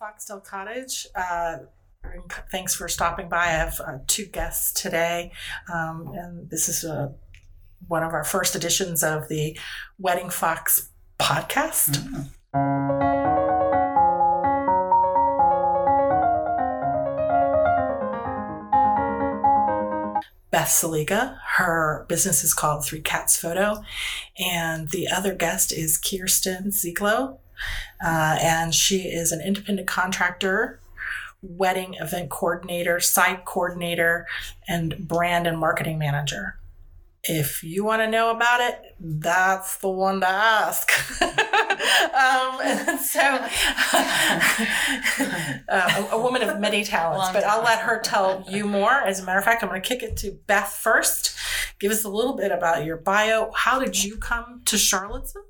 Foxdale 0.00 0.42
Cottage. 0.42 1.06
Uh, 1.14 1.58
thanks 2.50 2.74
for 2.74 2.88
stopping 2.88 3.28
by. 3.28 3.36
I 3.36 3.48
have 3.48 3.80
uh, 3.86 3.98
two 4.06 4.24
guests 4.24 4.72
today, 4.80 5.32
um, 5.72 6.12
and 6.14 6.48
this 6.48 6.68
is 6.70 6.84
uh, 6.84 7.10
one 7.86 8.02
of 8.02 8.14
our 8.14 8.24
first 8.24 8.56
editions 8.56 9.02
of 9.02 9.28
the 9.28 9.58
Wedding 9.98 10.30
Fox 10.30 10.90
podcast. 11.18 11.98
Mm-hmm. 11.98 13.00
Beth 20.50 20.68
Saliga. 20.68 21.38
Her 21.56 22.06
business 22.08 22.42
is 22.42 22.54
called 22.54 22.84
Three 22.84 23.00
Cats 23.00 23.36
Photo. 23.36 23.82
And 24.38 24.88
the 24.88 25.08
other 25.08 25.34
guest 25.34 25.72
is 25.72 25.96
Kirsten 25.96 26.70
Zieglo. 26.70 27.38
Uh, 28.04 28.38
and 28.40 28.74
she 28.74 29.02
is 29.02 29.32
an 29.32 29.40
independent 29.40 29.88
contractor, 29.88 30.80
wedding 31.42 31.94
event 31.94 32.30
coordinator, 32.30 33.00
site 33.00 33.44
coordinator, 33.44 34.26
and 34.68 34.96
brand 35.08 35.46
and 35.46 35.58
marketing 35.58 35.98
manager 35.98 36.60
if 37.24 37.62
you 37.62 37.84
want 37.84 38.00
to 38.00 38.08
know 38.08 38.30
about 38.30 38.60
it, 38.60 38.96
that's 38.98 39.76
the 39.78 39.88
one 39.88 40.20
to 40.20 40.28
ask. 40.28 40.90
um, 41.22 41.28
so, 42.98 43.20
uh, 45.68 46.06
a, 46.08 46.08
a, 46.12 46.20
woman 46.20 46.42
of 46.42 46.58
many 46.58 46.82
talents, 46.82 47.24
Long 47.24 47.34
but 47.34 47.44
I'll 47.44 47.62
let 47.62 47.80
her 47.80 48.00
tell 48.00 48.44
you 48.48 48.66
more. 48.66 48.92
As 48.92 49.20
a 49.20 49.24
matter 49.24 49.38
of 49.38 49.44
fact, 49.44 49.62
I'm 49.62 49.68
going 49.68 49.82
to 49.82 49.86
kick 49.86 50.02
it 50.02 50.16
to 50.18 50.32
Beth 50.46 50.72
first. 50.72 51.36
Give 51.78 51.92
us 51.92 52.04
a 52.04 52.08
little 52.08 52.36
bit 52.36 52.52
about 52.52 52.84
your 52.84 52.96
bio. 52.96 53.52
How 53.54 53.78
did 53.78 54.02
you 54.02 54.16
come 54.16 54.62
to 54.64 54.78
Charlottesville? 54.78 55.44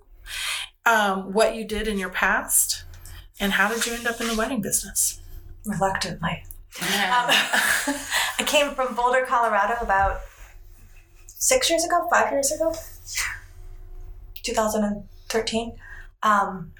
Um, 0.91 1.33
what 1.33 1.55
you 1.55 1.65
did 1.65 1.87
in 1.87 1.99
your 1.99 2.09
past, 2.09 2.83
and 3.39 3.53
how 3.53 3.69
did 3.73 3.87
you 3.87 3.95
end 3.95 4.09
up 4.09 4.21
in 4.21 4.27
the 4.27 4.35
wedding 4.35 4.61
business? 4.61 5.21
Reluctantly. 5.65 6.43
Yeah. 6.81 7.29
Um, 7.87 7.95
I 8.41 8.43
came 8.45 8.73
from 8.73 8.97
Boulder, 8.97 9.25
Colorado 9.25 9.77
about 9.81 10.21
six 11.29 11.71
years 11.71 11.85
ago, 11.85 12.09
five 12.11 12.33
years 12.33 12.51
ago, 12.51 12.75
2013. 14.43 15.77
Um, 16.25 16.73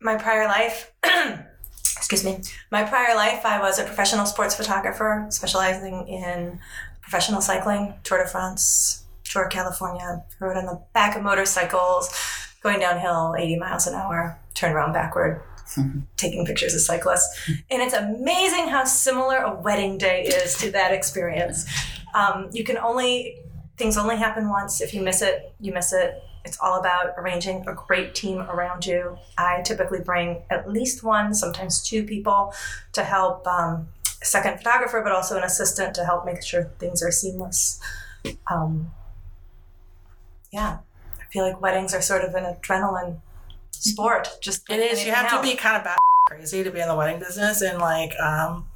my 0.00 0.14
prior 0.14 0.46
life, 0.46 0.92
excuse 1.96 2.24
me, 2.24 2.38
my 2.70 2.84
prior 2.84 3.16
life, 3.16 3.44
I 3.44 3.58
was 3.58 3.80
a 3.80 3.84
professional 3.84 4.26
sports 4.26 4.54
photographer 4.54 5.26
specializing 5.30 6.06
in 6.06 6.60
professional 7.00 7.40
cycling, 7.40 7.94
Tour 8.04 8.22
de 8.22 8.28
France, 8.28 9.04
Tour 9.24 9.48
California, 9.48 10.24
rode 10.38 10.56
on 10.56 10.66
the 10.66 10.80
back 10.92 11.16
of 11.16 11.24
motorcycles, 11.24 12.08
going 12.66 12.80
downhill 12.80 13.36
80 13.38 13.56
miles 13.58 13.86
an 13.86 13.94
hour, 13.94 14.38
turn 14.54 14.72
around 14.72 14.92
backward, 14.92 15.40
mm-hmm. 15.76 16.00
taking 16.16 16.44
pictures 16.44 16.74
of 16.74 16.80
cyclists. 16.80 17.48
And 17.70 17.80
it's 17.80 17.94
amazing 17.94 18.68
how 18.68 18.84
similar 18.84 19.38
a 19.38 19.54
wedding 19.54 19.98
day 19.98 20.24
is 20.24 20.58
to 20.58 20.72
that 20.72 20.92
experience. 20.92 21.64
Um, 22.14 22.48
you 22.52 22.64
can 22.64 22.76
only 22.76 23.38
things 23.76 23.96
only 23.98 24.16
happen 24.16 24.48
once. 24.48 24.80
If 24.80 24.94
you 24.94 25.02
miss 25.02 25.22
it, 25.22 25.52
you 25.60 25.72
miss 25.72 25.92
it. 25.92 26.22
It's 26.44 26.58
all 26.60 26.80
about 26.80 27.14
arranging 27.18 27.64
a 27.68 27.74
great 27.74 28.14
team 28.14 28.40
around 28.40 28.86
you. 28.86 29.18
I 29.36 29.60
typically 29.62 30.00
bring 30.00 30.42
at 30.48 30.70
least 30.70 31.02
one, 31.02 31.34
sometimes 31.34 31.82
two 31.82 32.04
people 32.04 32.54
to 32.94 33.04
help 33.04 33.46
um, 33.46 33.88
a 34.22 34.24
second 34.24 34.58
photographer, 34.58 35.02
but 35.02 35.12
also 35.12 35.36
an 35.36 35.44
assistant 35.44 35.94
to 35.96 36.04
help 36.04 36.24
make 36.24 36.42
sure 36.42 36.70
things 36.78 37.02
are 37.02 37.10
seamless. 37.10 37.80
Um, 38.50 38.92
yeah, 40.50 40.78
I 41.26 41.32
feel 41.32 41.44
like 41.44 41.60
weddings 41.60 41.94
are 41.94 42.00
sort 42.00 42.22
of 42.22 42.34
an 42.34 42.44
adrenaline 42.44 43.20
sport. 43.70 44.38
Just 44.40 44.68
it 44.70 44.78
is. 44.78 45.04
You 45.04 45.12
have 45.12 45.32
else. 45.32 45.44
to 45.44 45.50
be 45.50 45.56
kind 45.56 45.76
of 45.76 45.84
bad 45.84 45.98
crazy 46.26 46.62
to 46.62 46.70
be 46.70 46.80
in 46.80 46.88
the 46.88 46.94
wedding 46.94 47.18
business, 47.18 47.62
and 47.62 47.78
like, 47.78 48.18
um, 48.20 48.66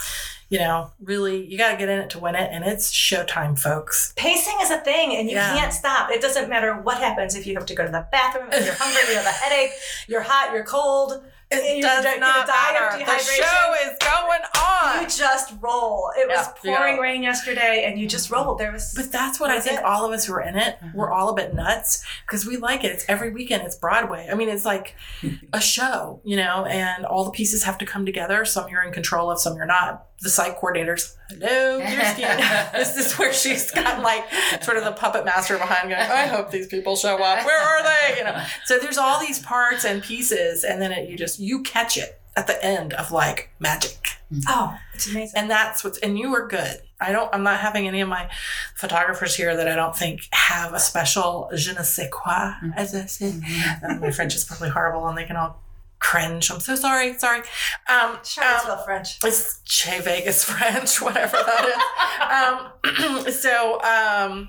you 0.51 0.59
know, 0.59 0.91
really, 1.01 1.47
you 1.47 1.57
got 1.57 1.71
to 1.71 1.77
get 1.77 1.89
in 1.89 2.01
it 2.01 2.11
to 2.11 2.19
win 2.19 2.35
it. 2.35 2.51
And 2.53 2.65
it's 2.65 2.93
showtime, 2.93 3.57
folks. 3.57 4.13
Pacing 4.17 4.57
is 4.61 4.71
a 4.71 4.79
thing 4.79 5.17
and 5.17 5.31
you 5.31 5.37
yeah. 5.37 5.57
can't 5.57 5.73
stop. 5.73 6.11
It 6.11 6.21
doesn't 6.21 6.51
matter 6.51 6.75
what 6.75 6.99
happens 6.99 7.37
if 7.37 7.47
you 7.47 7.55
have 7.55 7.67
to 7.67 7.75
go 7.75 7.87
to 7.87 7.93
the 7.93 8.07
bathroom, 8.11 8.49
if 8.53 8.65
you're 8.65 8.75
hungry, 8.75 9.01
you 9.11 9.17
have 9.17 9.27
a 9.27 9.29
headache, 9.29 9.71
you're 10.09 10.23
hot, 10.23 10.53
you're 10.53 10.65
cold. 10.65 11.23
It 11.53 11.83
does 11.83 12.05
not 12.21 12.47
matter. 12.47 13.05
The 13.05 13.19
show 13.19 13.75
is 13.85 13.97
going 13.99 14.41
on. 14.57 15.03
You 15.03 15.09
just 15.09 15.53
roll. 15.61 16.13
It 16.17 16.29
was 16.29 16.47
pouring 16.63 16.97
yeah. 16.97 17.01
rain 17.01 17.23
yesterday, 17.25 17.85
and 17.87 18.01
you 18.01 18.07
just 18.07 18.31
rolled. 18.31 18.59
There 18.59 18.71
was, 18.71 18.95
but 18.95 19.11
that's 19.11 19.41
what 19.41 19.51
I 19.51 19.59
think. 19.59 19.81
It. 19.81 19.85
All 19.85 20.05
of 20.05 20.13
us 20.13 20.27
who 20.27 20.35
are 20.35 20.41
in 20.41 20.57
it, 20.57 20.79
mm-hmm. 20.81 20.97
we're 20.97 21.11
all 21.11 21.29
a 21.31 21.35
bit 21.35 21.53
nuts 21.53 22.05
because 22.25 22.47
we 22.47 22.57
like 22.57 22.85
it. 22.85 22.93
It's 22.93 23.05
every 23.09 23.31
weekend. 23.31 23.65
It's 23.65 23.75
Broadway. 23.75 24.29
I 24.31 24.37
mean, 24.37 24.49
it's 24.49 24.65
like 24.65 24.95
a 25.53 25.61
show, 25.61 26.21
you 26.25 26.37
know, 26.37 26.67
and 26.67 27.05
all 27.05 27.25
the 27.25 27.33
pieces 27.33 27.65
have 27.65 27.79
to 27.79 27.87
come 27.87 28.07
together. 28.07 28.45
Some 28.45 28.69
you're 28.69 28.85
in 28.85 28.93
control 28.93 29.31
of, 29.31 29.41
some 29.41 29.57
you're 29.57 29.67
not. 29.67 30.07
The 30.23 30.29
site 30.29 30.59
coordinators, 30.59 31.15
hello, 31.31 31.79
this 32.73 32.97
is 32.97 33.19
where 33.19 33.33
she's 33.33 33.71
got 33.71 34.03
like 34.03 34.25
sort 34.63 34.77
of 34.77 34.85
the 34.85 34.93
puppet 34.93 35.25
master 35.25 35.57
behind, 35.57 35.89
going, 35.89 36.01
I 36.01 36.27
hope 36.27 36.51
these 36.51 36.67
people 36.67 36.95
show 36.95 37.17
up. 37.23 37.45
Where 37.45 37.59
are 37.59 37.83
they? 37.83 38.19
You 38.19 38.25
know. 38.25 38.45
So 38.67 38.79
there's 38.79 38.99
all 38.99 39.19
these 39.19 39.39
parts 39.39 39.85
and 39.85 40.03
pieces, 40.03 40.63
and 40.63 40.83
then 40.83 40.93
it, 40.93 41.09
you 41.09 41.17
just 41.17 41.39
you 41.39 41.63
catch 41.63 41.97
it 41.97 42.21
at 42.37 42.47
the 42.47 42.65
end 42.65 42.93
of 42.95 43.11
like 43.11 43.51
magic. 43.59 44.19
Mm-hmm. 44.33 44.41
Oh, 44.49 44.77
it's 44.95 45.09
amazing. 45.09 45.35
And 45.37 45.51
that's 45.51 45.83
what's 45.83 45.99
and 45.99 46.19
you 46.19 46.31
were 46.31 46.47
good. 46.47 46.81
I 47.01 47.13
don't 47.13 47.33
I'm 47.35 47.43
not 47.43 47.61
having 47.61 47.89
any 47.89 48.01
of 48.01 48.09
my 48.09 48.31
photographers 48.77 49.35
here 49.35 49.57
that 49.57 49.69
I 49.69 49.75
don't 49.75 49.97
think 49.97 50.23
have 50.33 50.73
a 50.73 50.79
special 50.79 51.51
je 51.55 51.73
ne 51.73 51.83
sais 51.83 52.09
quoi, 52.11 52.33
mm-hmm. 52.33 52.71
as 52.77 52.95
I 52.95 53.07
said. 53.07 53.35
Mm-hmm. 53.35 54.01
my 54.01 54.11
French 54.11 54.35
is 54.35 54.45
probably 54.45 54.69
horrible 54.71 55.07
and 55.09 55.19
they 55.19 55.25
can 55.25 55.37
all 55.37 55.61
cringe. 56.01 56.51
I'm 56.51 56.61
so 56.61 56.75
sorry. 56.75 57.17
Sorry. 57.19 57.41
Um, 57.89 58.19
Charlottesville 58.25 58.79
um, 58.79 58.85
French. 58.85 59.19
It's 59.25 59.61
Che 59.65 60.01
Vegas 60.01 60.45
French, 60.45 61.01
whatever 61.03 61.37
that 61.37 62.71
is. 62.85 63.23
um, 63.23 63.33
so, 63.33 63.81
um, 63.83 64.49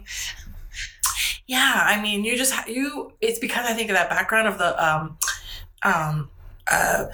yeah, 1.47 1.83
I 1.85 2.01
mean, 2.01 2.23
you 2.23 2.37
just, 2.37 2.67
you, 2.67 3.13
it's 3.21 3.39
because 3.39 3.65
I 3.65 3.73
think 3.73 3.89
of 3.89 3.95
that 3.95 4.09
background 4.09 4.47
of 4.47 4.57
the, 4.57 4.83
um, 4.83 5.17
um, 5.83 6.29
uh, 6.71 7.05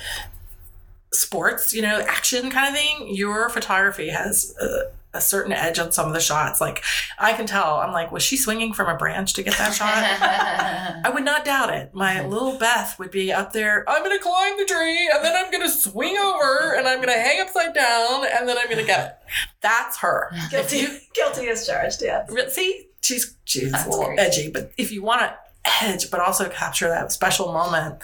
sports, 1.11 1.73
you 1.73 1.81
know, 1.81 1.99
action 2.07 2.49
kind 2.51 2.69
of 2.69 2.79
thing, 2.79 3.15
your 3.15 3.49
photography 3.49 4.09
has 4.09 4.55
a, 4.61 4.91
a, 5.17 5.21
certain 5.21 5.51
edge 5.51 5.79
on 5.79 5.91
some 5.91 6.07
of 6.07 6.13
the 6.13 6.19
shots. 6.19 6.61
Like 6.61 6.83
I 7.17 7.33
can 7.33 7.45
tell, 7.45 7.75
I'm 7.75 7.91
like, 7.91 8.11
was 8.11 8.23
she 8.23 8.37
swinging 8.37 8.73
from 8.73 8.87
a 8.87 8.97
branch 8.97 9.33
to 9.33 9.43
get 9.43 9.57
that 9.57 9.73
shot? 9.73 9.93
I 11.05 11.09
would 11.09 11.25
not 11.25 11.45
doubt 11.45 11.73
it. 11.73 11.93
My 11.93 12.15
mm-hmm. 12.15 12.29
little 12.29 12.57
Beth 12.57 12.97
would 12.99 13.11
be 13.11 13.31
up 13.31 13.53
there, 13.53 13.83
I'm 13.89 14.03
going 14.03 14.17
to 14.17 14.23
climb 14.23 14.57
the 14.57 14.65
tree 14.65 15.09
and 15.13 15.23
then 15.23 15.35
I'm 15.35 15.51
going 15.51 15.63
to 15.63 15.69
swing 15.69 16.17
over 16.17 16.75
and 16.75 16.87
I'm 16.87 16.97
going 16.97 17.13
to 17.13 17.19
hang 17.19 17.41
upside 17.41 17.73
down 17.73 18.25
and 18.25 18.47
then 18.47 18.57
I'm 18.57 18.65
going 18.65 18.79
to 18.79 18.85
get 18.85 19.05
it. 19.05 19.31
That's 19.61 19.97
her. 19.97 20.31
Guilty, 20.51 20.77
you, 20.77 20.97
guilty 21.13 21.47
as 21.49 21.67
charged, 21.67 22.01
yeah. 22.01 22.25
See, 22.49 22.87
she's, 23.01 23.35
she's 23.45 23.71
That's 23.71 23.85
a 23.85 23.89
little 23.89 24.05
great. 24.05 24.19
edgy, 24.19 24.49
but 24.49 24.71
if 24.77 24.91
you 24.91 25.03
want 25.03 25.21
to 25.21 25.37
edge, 25.81 26.09
but 26.09 26.19
also 26.19 26.49
capture 26.49 26.87
that 26.87 27.11
special 27.11 27.51
moment, 27.51 28.01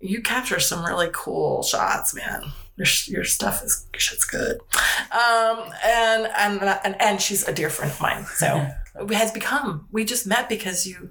you 0.00 0.22
capture 0.22 0.60
some 0.60 0.84
really 0.84 1.10
cool 1.12 1.62
shots, 1.62 2.14
man. 2.14 2.52
Your, 2.76 2.86
your 3.06 3.24
stuff 3.24 3.62
is 3.64 3.86
shit's 3.96 4.24
good. 4.24 4.58
Um, 5.10 5.70
and, 5.84 6.28
and 6.36 6.62
and 6.62 7.00
and 7.00 7.20
she's 7.20 7.46
a 7.48 7.52
dear 7.52 7.70
friend 7.70 7.90
of 7.90 8.00
mine. 8.00 8.26
So 8.34 8.66
it 9.00 9.12
has 9.12 9.32
become. 9.32 9.88
We 9.92 10.04
just 10.04 10.26
met 10.26 10.48
because 10.48 10.86
you. 10.86 11.10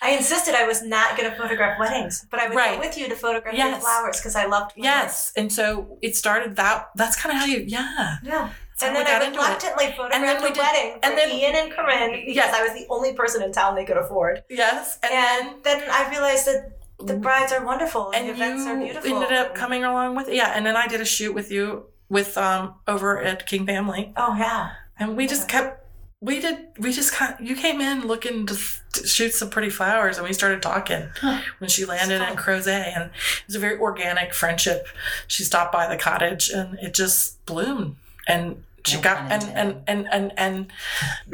I 0.00 0.10
insisted 0.10 0.54
I 0.54 0.66
was 0.66 0.82
not 0.82 1.16
going 1.16 1.28
to 1.28 1.36
photograph 1.36 1.78
weddings, 1.78 2.26
but 2.30 2.40
I 2.40 2.48
would 2.48 2.56
right. 2.56 2.74
go 2.74 2.80
with 2.80 2.96
you 2.96 3.08
to 3.08 3.16
photograph 3.16 3.54
yes. 3.54 3.82
flowers 3.82 4.18
because 4.18 4.36
I 4.36 4.46
loved. 4.46 4.72
Flowers. 4.72 4.84
Yes, 4.84 5.32
and 5.36 5.52
so 5.52 5.98
it 6.02 6.16
started 6.16 6.56
that. 6.56 6.90
That's 6.94 7.20
kind 7.20 7.34
of 7.34 7.40
how 7.40 7.46
you. 7.46 7.64
Yeah. 7.66 8.16
Yeah. 8.22 8.50
and 8.82 8.94
then 8.94 9.06
I 9.06 9.28
reluctantly 9.28 9.86
photographed 9.96 10.14
and 10.14 10.24
then 10.24 10.42
did, 10.42 10.56
wedding 10.56 10.98
and 11.02 11.18
then 11.18 11.30
Ian 11.30 11.56
and 11.56 11.72
Corinne 11.72 12.12
because 12.12 12.36
yes. 12.36 12.54
I 12.54 12.62
was 12.62 12.72
the 12.72 12.86
only 12.90 13.12
person 13.12 13.42
in 13.42 13.50
town 13.50 13.74
they 13.74 13.84
could 13.84 13.96
afford. 13.96 14.44
Yes, 14.48 14.98
and, 15.02 15.12
and 15.12 15.64
then, 15.64 15.80
then 15.80 15.90
I 15.90 16.08
realized 16.10 16.46
that 16.46 16.77
the 16.98 17.16
brides 17.16 17.52
are 17.52 17.64
wonderful 17.64 18.10
and 18.14 18.28
the 18.28 18.32
events 18.32 18.66
are 18.66 18.76
beautiful. 18.76 19.22
Ended 19.22 19.32
up 19.32 19.54
coming 19.54 19.84
along 19.84 20.16
with 20.16 20.28
yeah, 20.28 20.52
and 20.54 20.66
then 20.66 20.76
I 20.76 20.86
did 20.86 21.00
a 21.00 21.04
shoot 21.04 21.34
with 21.34 21.50
you 21.50 21.86
with 22.08 22.36
um 22.36 22.74
over 22.86 23.22
at 23.22 23.46
King 23.46 23.66
Family. 23.66 24.12
Oh 24.16 24.36
yeah, 24.36 24.72
and 24.98 25.16
we 25.16 25.26
just 25.26 25.48
kept 25.48 25.86
we 26.20 26.40
did 26.40 26.58
we 26.78 26.92
just 26.92 27.12
kind 27.12 27.34
of, 27.34 27.40
you 27.40 27.54
came 27.54 27.80
in 27.80 28.06
looking 28.06 28.46
to, 28.46 28.58
to, 28.92 29.06
shoot 29.06 29.32
some 29.32 29.50
pretty 29.50 29.70
flowers 29.70 30.18
and 30.18 30.26
we 30.26 30.32
started 30.32 30.60
talking 30.60 31.08
huh. 31.20 31.40
when 31.58 31.70
she 31.70 31.84
landed 31.84 32.20
in 32.20 32.36
Crozet 32.36 32.96
and 32.96 33.04
it 33.04 33.46
was 33.46 33.54
a 33.54 33.60
very 33.60 33.78
organic 33.78 34.34
friendship. 34.34 34.88
She 35.28 35.44
stopped 35.44 35.72
by 35.72 35.86
the 35.86 35.96
cottage 35.96 36.50
and 36.50 36.76
it 36.80 36.92
just 36.92 37.44
bloomed 37.46 37.96
and 38.26 38.64
she 38.84 38.96
no 38.96 39.02
got 39.02 39.30
and, 39.30 39.44
and 39.44 39.82
and 39.86 40.08
and 40.10 40.32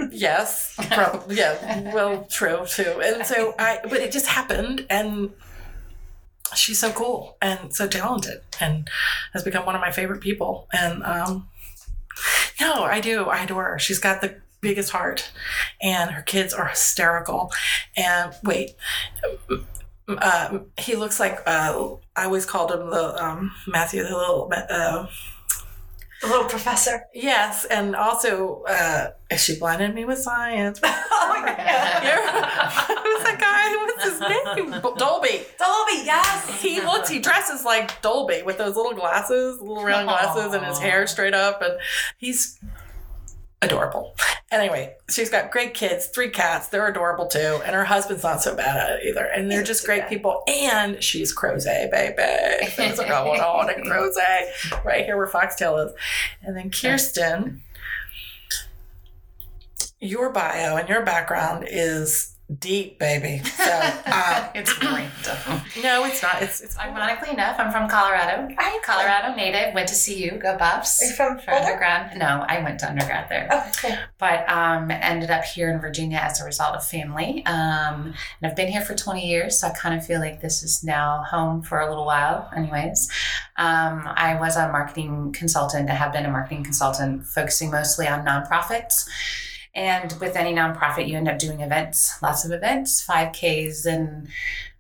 and 0.01 0.13
yes 0.13 0.75
probably 0.91 1.37
yeah 1.37 1.95
well 1.95 2.25
true 2.25 2.65
too 2.67 3.01
and 3.03 3.25
so 3.27 3.55
i 3.59 3.79
but 3.85 4.01
it 4.01 4.11
just 4.11 4.27
happened 4.27 4.87
and 4.91 5.31
she's 6.55 6.79
so 6.79 6.93
cool 6.93 7.37
and 7.43 7.75
so 7.75 7.87
talented 7.87 8.41
and 8.61 8.89
has 9.33 9.43
become 9.43 9.67
one 9.67 9.75
of 9.75 9.81
my 9.81 9.91
favorite 9.91 10.21
people. 10.21 10.69
And 10.73 11.03
um 11.03 11.49
no 12.61 12.85
i 12.85 13.01
do. 13.01 13.25
I 13.25 13.43
adore 13.45 13.65
her. 13.65 13.79
She's 13.79 13.99
got 13.99 14.21
the 14.21 14.41
biggest 14.61 14.91
heart 14.91 15.31
and 15.83 16.11
her 16.11 16.23
kids 16.23 16.55
are 16.55 16.69
hysterical. 16.69 17.51
And 17.97 18.33
wait 18.43 18.77
uh, 20.09 20.59
he 20.79 20.97
looks 20.97 21.19
like 21.19 21.41
uh, 21.47 21.97
I 22.17 22.25
always 22.25 22.47
called 22.47 22.71
him 22.73 22.91
the 22.91 23.23
um, 23.23 23.53
Matthew, 23.67 24.03
the 24.03 24.17
little 24.17 24.53
uh, 24.53 25.07
The 26.25 26.31
little 26.31 26.49
professor. 26.49 27.05
yes, 27.13 27.67
and 27.67 27.95
also 27.95 28.63
uh, 28.67 29.11
she 29.37 29.59
blinded 29.59 29.95
me 29.95 30.05
with 30.07 30.19
science. 30.19 30.81
oh 30.85 31.43
yeah. 31.47 32.01
Yeah. 32.05 32.71
Who's 32.71 33.23
that 33.25 33.39
guy? 33.41 33.77
What's 33.87 34.05
his 34.05 34.21
name? 34.21 34.71
Dolby. 34.97 35.45
Dolby, 35.59 36.03
yes. 36.05 36.61
He 36.61 36.81
looks. 36.81 37.09
He 37.09 37.19
dresses 37.19 37.65
like 37.65 38.01
Dolby 38.03 38.43
with 38.43 38.59
those 38.59 38.77
little 38.77 38.93
glasses, 38.95 39.61
little 39.61 39.85
round 39.85 40.07
glasses, 40.09 40.53
and 40.55 40.65
his 40.65 40.79
hair 40.79 41.07
straight 41.07 41.35
up, 41.35 41.63
and 41.63 41.75
he's 42.19 42.59
adorable. 43.63 44.15
Anyway, 44.51 44.95
she's 45.11 45.31
got 45.31 45.51
great 45.51 45.75
kids, 45.75 46.07
three 46.07 46.29
cats. 46.29 46.69
They're 46.69 46.87
adorable 46.87 47.27
too, 47.27 47.61
and 47.65 47.75
her 47.75 47.85
husband's 47.85 48.23
not 48.23 48.43
so 48.43 48.55
bad 48.55 48.77
at 48.77 49.01
it 49.01 49.09
either. 49.09 49.25
And 49.25 49.51
they're 49.51 49.63
just 49.63 49.85
great 49.85 50.03
bad. 50.03 50.09
people. 50.11 50.43
And 50.47 51.03
she's 51.03 51.35
Crozet, 51.37 51.91
baby. 51.91 52.67
Things 52.71 52.99
are 52.99 53.09
going 53.09 53.41
on 53.41 53.71
in 53.71 53.85
Crozet, 53.85 54.85
right 54.85 55.05
here 55.05 55.17
where 55.17 55.27
Foxtail 55.27 55.79
is. 55.79 55.93
And 56.43 56.57
then 56.57 56.71
Kirsten, 56.71 57.63
your 59.99 60.31
bio 60.31 60.77
and 60.77 60.89
your 60.89 61.03
background 61.05 61.67
is 61.69 62.34
deep, 62.59 62.99
baby. 62.99 63.43
So 63.45 63.65
uh, 64.07 64.49
it's 64.55 64.73
great. 64.75 65.09
no, 65.83 66.05
it's 66.05 66.23
not. 66.23 66.43
It's 66.43 66.61
it's 66.61 66.79
Ironically 66.79 67.31
enough, 67.31 67.57
I'm 67.59 67.73
from 67.73 67.89
Colorado. 67.89 68.55
Are 68.57 68.71
you 68.73 68.81
Colorado 68.85 69.35
native. 69.35 69.75
Went 69.75 69.89
to 69.89 69.95
CU. 69.95 70.39
Go 70.39 70.57
Buffs. 70.57 71.03
Are 71.03 71.07
you 71.07 71.13
from 71.13 71.39
for 71.39 71.51
Boulder? 71.51 71.67
undergrad? 71.67 72.17
No, 72.19 72.45
I 72.49 72.63
went 72.63 72.81
to 72.81 72.89
undergrad 72.89 73.29
there. 73.29 73.49
Oh, 73.51 73.71
cool. 73.81 73.97
but 74.19 74.49
um, 74.51 74.91
ended 74.91 75.31
up 75.31 75.45
here 75.45 75.73
in 75.73 75.81
Virginia 75.81 76.19
as 76.19 76.41
a 76.41 76.45
result 76.45 76.75
of 76.77 76.87
family. 76.87 77.45
Um, 77.47 78.15
and 78.41 78.45
I've 78.51 78.57
been 78.57 78.69
here 78.69 78.83
for 78.83 78.95
20 78.95 79.27
years, 79.27 79.59
so 79.59 79.69
I 79.69 79.71
kind 79.71 79.99
of 79.99 80.07
feel 80.07 80.21
like 80.21 80.41
this 80.41 80.63
is 80.63 80.85
now 80.85 81.23
home 81.29 81.63
for 81.63 81.81
a 81.81 81.89
little 81.89 82.05
while, 82.05 82.51
anyways. 82.55 83.11
Um, 83.57 84.03
I 84.07 84.37
was 84.39 84.57
a 84.57 84.71
marketing 84.71 85.33
consultant, 85.33 85.89
I 85.89 85.95
have 85.95 86.13
been 86.13 86.27
a 86.27 86.31
marketing 86.31 86.65
consultant, 86.65 87.27
focusing 87.27 87.71
mostly 87.71 88.07
on 88.09 88.25
nonprofits. 88.25 89.09
And 89.75 90.15
with 90.21 90.37
any 90.37 90.55
nonprofit, 90.55 91.09
you 91.09 91.17
end 91.17 91.29
up 91.29 91.39
doing 91.39 91.61
events, 91.61 92.23
lots 92.23 92.45
of 92.45 92.53
events, 92.53 93.05
5Ks 93.05 93.87
and 93.87 94.29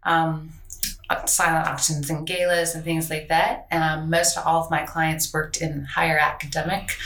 um, 0.05 0.52
silent 1.26 1.67
auctions 1.67 2.11
and 2.11 2.26
galas 2.26 2.75
and 2.75 2.85
things 2.85 3.11
like 3.11 3.29
that. 3.29 3.67
Um, 3.73 4.11
most 4.11 4.38
all 4.38 4.62
of 4.62 4.70
my 4.70 4.85
clients 4.85 5.32
worked 5.32 5.61
in 5.61 5.85
higher 5.85 6.19
academic 6.19 6.96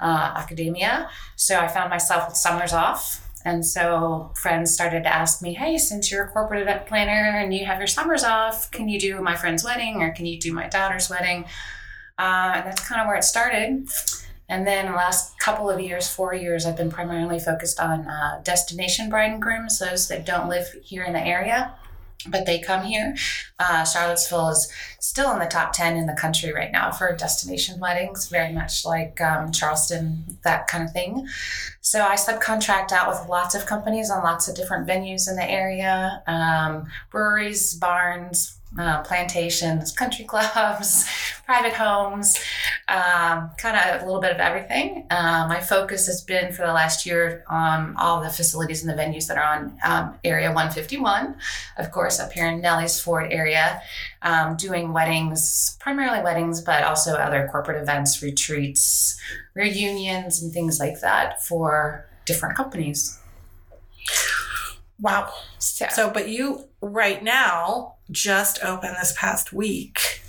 uh, 0.00 0.32
academia. 0.36 1.10
So 1.36 1.58
I 1.58 1.68
found 1.68 1.90
myself 1.90 2.28
with 2.28 2.36
summers 2.36 2.72
off. 2.72 3.24
And 3.44 3.64
so 3.64 4.32
friends 4.34 4.72
started 4.72 5.04
to 5.04 5.14
ask 5.14 5.42
me, 5.42 5.54
hey, 5.54 5.78
since 5.78 6.10
you're 6.10 6.24
a 6.24 6.28
corporate 6.28 6.62
event 6.62 6.86
planner 6.86 7.38
and 7.38 7.54
you 7.54 7.64
have 7.66 7.78
your 7.78 7.86
summers 7.86 8.24
off, 8.24 8.70
can 8.70 8.88
you 8.88 8.98
do 8.98 9.20
my 9.22 9.36
friend's 9.36 9.64
wedding 9.64 10.02
or 10.02 10.12
can 10.12 10.26
you 10.26 10.38
do 10.38 10.52
my 10.52 10.68
daughter's 10.68 11.08
wedding? 11.08 11.44
Uh, 12.18 12.52
and 12.56 12.66
that's 12.66 12.86
kind 12.86 13.00
of 13.00 13.06
where 13.06 13.16
it 13.16 13.24
started. 13.24 13.88
And 14.48 14.66
then 14.66 14.86
the 14.86 14.92
last 14.92 15.38
couple 15.38 15.68
of 15.68 15.80
years, 15.80 16.08
four 16.08 16.34
years, 16.34 16.64
I've 16.64 16.76
been 16.76 16.90
primarily 16.90 17.38
focused 17.38 17.78
on 17.78 18.06
uh, 18.06 18.40
destination 18.42 19.10
bride 19.10 19.32
and 19.32 19.42
grooms, 19.42 19.78
those 19.78 20.08
that 20.08 20.24
don't 20.24 20.48
live 20.48 20.68
here 20.82 21.04
in 21.04 21.12
the 21.12 21.24
area, 21.24 21.74
but 22.26 22.46
they 22.46 22.58
come 22.58 22.84
here. 22.84 23.14
Uh, 23.58 23.84
Charlottesville 23.84 24.48
is 24.48 24.72
still 25.00 25.32
in 25.32 25.38
the 25.38 25.46
top 25.46 25.72
10 25.72 25.96
in 25.96 26.06
the 26.06 26.14
country 26.14 26.52
right 26.52 26.72
now 26.72 26.90
for 26.90 27.14
destination 27.14 27.78
weddings, 27.78 28.28
very 28.28 28.52
much 28.52 28.84
like 28.84 29.20
um, 29.20 29.52
Charleston, 29.52 30.38
that 30.44 30.66
kind 30.66 30.82
of 30.82 30.92
thing. 30.92 31.28
So 31.80 32.02
I 32.02 32.16
subcontract 32.16 32.90
out 32.92 33.08
with 33.08 33.28
lots 33.28 33.54
of 33.54 33.66
companies 33.66 34.10
on 34.10 34.22
lots 34.22 34.48
of 34.48 34.56
different 34.56 34.88
venues 34.88 35.28
in 35.28 35.36
the 35.36 35.48
area 35.48 36.22
um, 36.26 36.86
breweries, 37.10 37.74
barns, 37.74 38.57
uh, 38.76 39.02
plantations, 39.02 39.92
country 39.92 40.24
clubs, 40.28 41.08
private 41.46 41.72
homes, 41.72 42.38
um, 42.88 43.50
kind 43.56 43.76
of 43.76 44.02
a 44.02 44.04
little 44.04 44.20
bit 44.20 44.32
of 44.32 44.38
everything. 44.38 45.06
Uh, 45.10 45.46
my 45.48 45.60
focus 45.60 46.06
has 46.06 46.22
been 46.22 46.52
for 46.52 46.66
the 46.66 46.72
last 46.72 47.06
year 47.06 47.44
on 47.48 47.94
all 47.96 48.20
the 48.20 48.28
facilities 48.28 48.84
and 48.84 48.90
the 48.90 49.00
venues 49.00 49.26
that 49.28 49.38
are 49.38 49.56
on 49.56 49.78
um, 49.84 50.14
Area 50.24 50.48
151, 50.48 51.36
of 51.78 51.90
course, 51.90 52.20
up 52.20 52.32
here 52.32 52.46
in 52.46 52.60
Nellysford 52.60 53.32
area, 53.32 53.80
um, 54.22 54.56
doing 54.56 54.92
weddings, 54.92 55.76
primarily 55.80 56.22
weddings, 56.22 56.60
but 56.60 56.84
also 56.84 57.14
other 57.14 57.48
corporate 57.50 57.80
events, 57.80 58.22
retreats, 58.22 59.18
reunions, 59.54 60.42
and 60.42 60.52
things 60.52 60.78
like 60.78 61.00
that 61.00 61.42
for 61.42 62.06
different 62.24 62.56
companies. 62.56 63.18
wow. 65.00 65.32
So, 65.58 65.86
So, 65.90 66.10
but 66.10 66.28
you 66.28 66.68
right 66.80 67.22
now 67.22 67.94
just 68.10 68.62
opened 68.64 68.96
this 69.00 69.14
past 69.16 69.52
week 69.52 70.22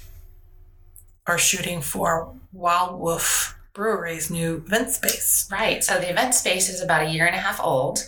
are 1.28 1.38
shooting 1.38 1.82
for 1.82 2.34
Wild 2.52 3.00
Wolf 3.00 3.56
Brewery's 3.74 4.30
new 4.30 4.56
event 4.56 4.90
space. 4.90 5.48
Right. 5.52 5.84
So 5.84 6.00
the 6.00 6.10
event 6.10 6.34
space 6.34 6.70
is 6.70 6.82
about 6.82 7.06
a 7.06 7.12
year 7.12 7.26
and 7.26 7.36
a 7.36 7.40
half 7.40 7.62
old. 7.62 8.00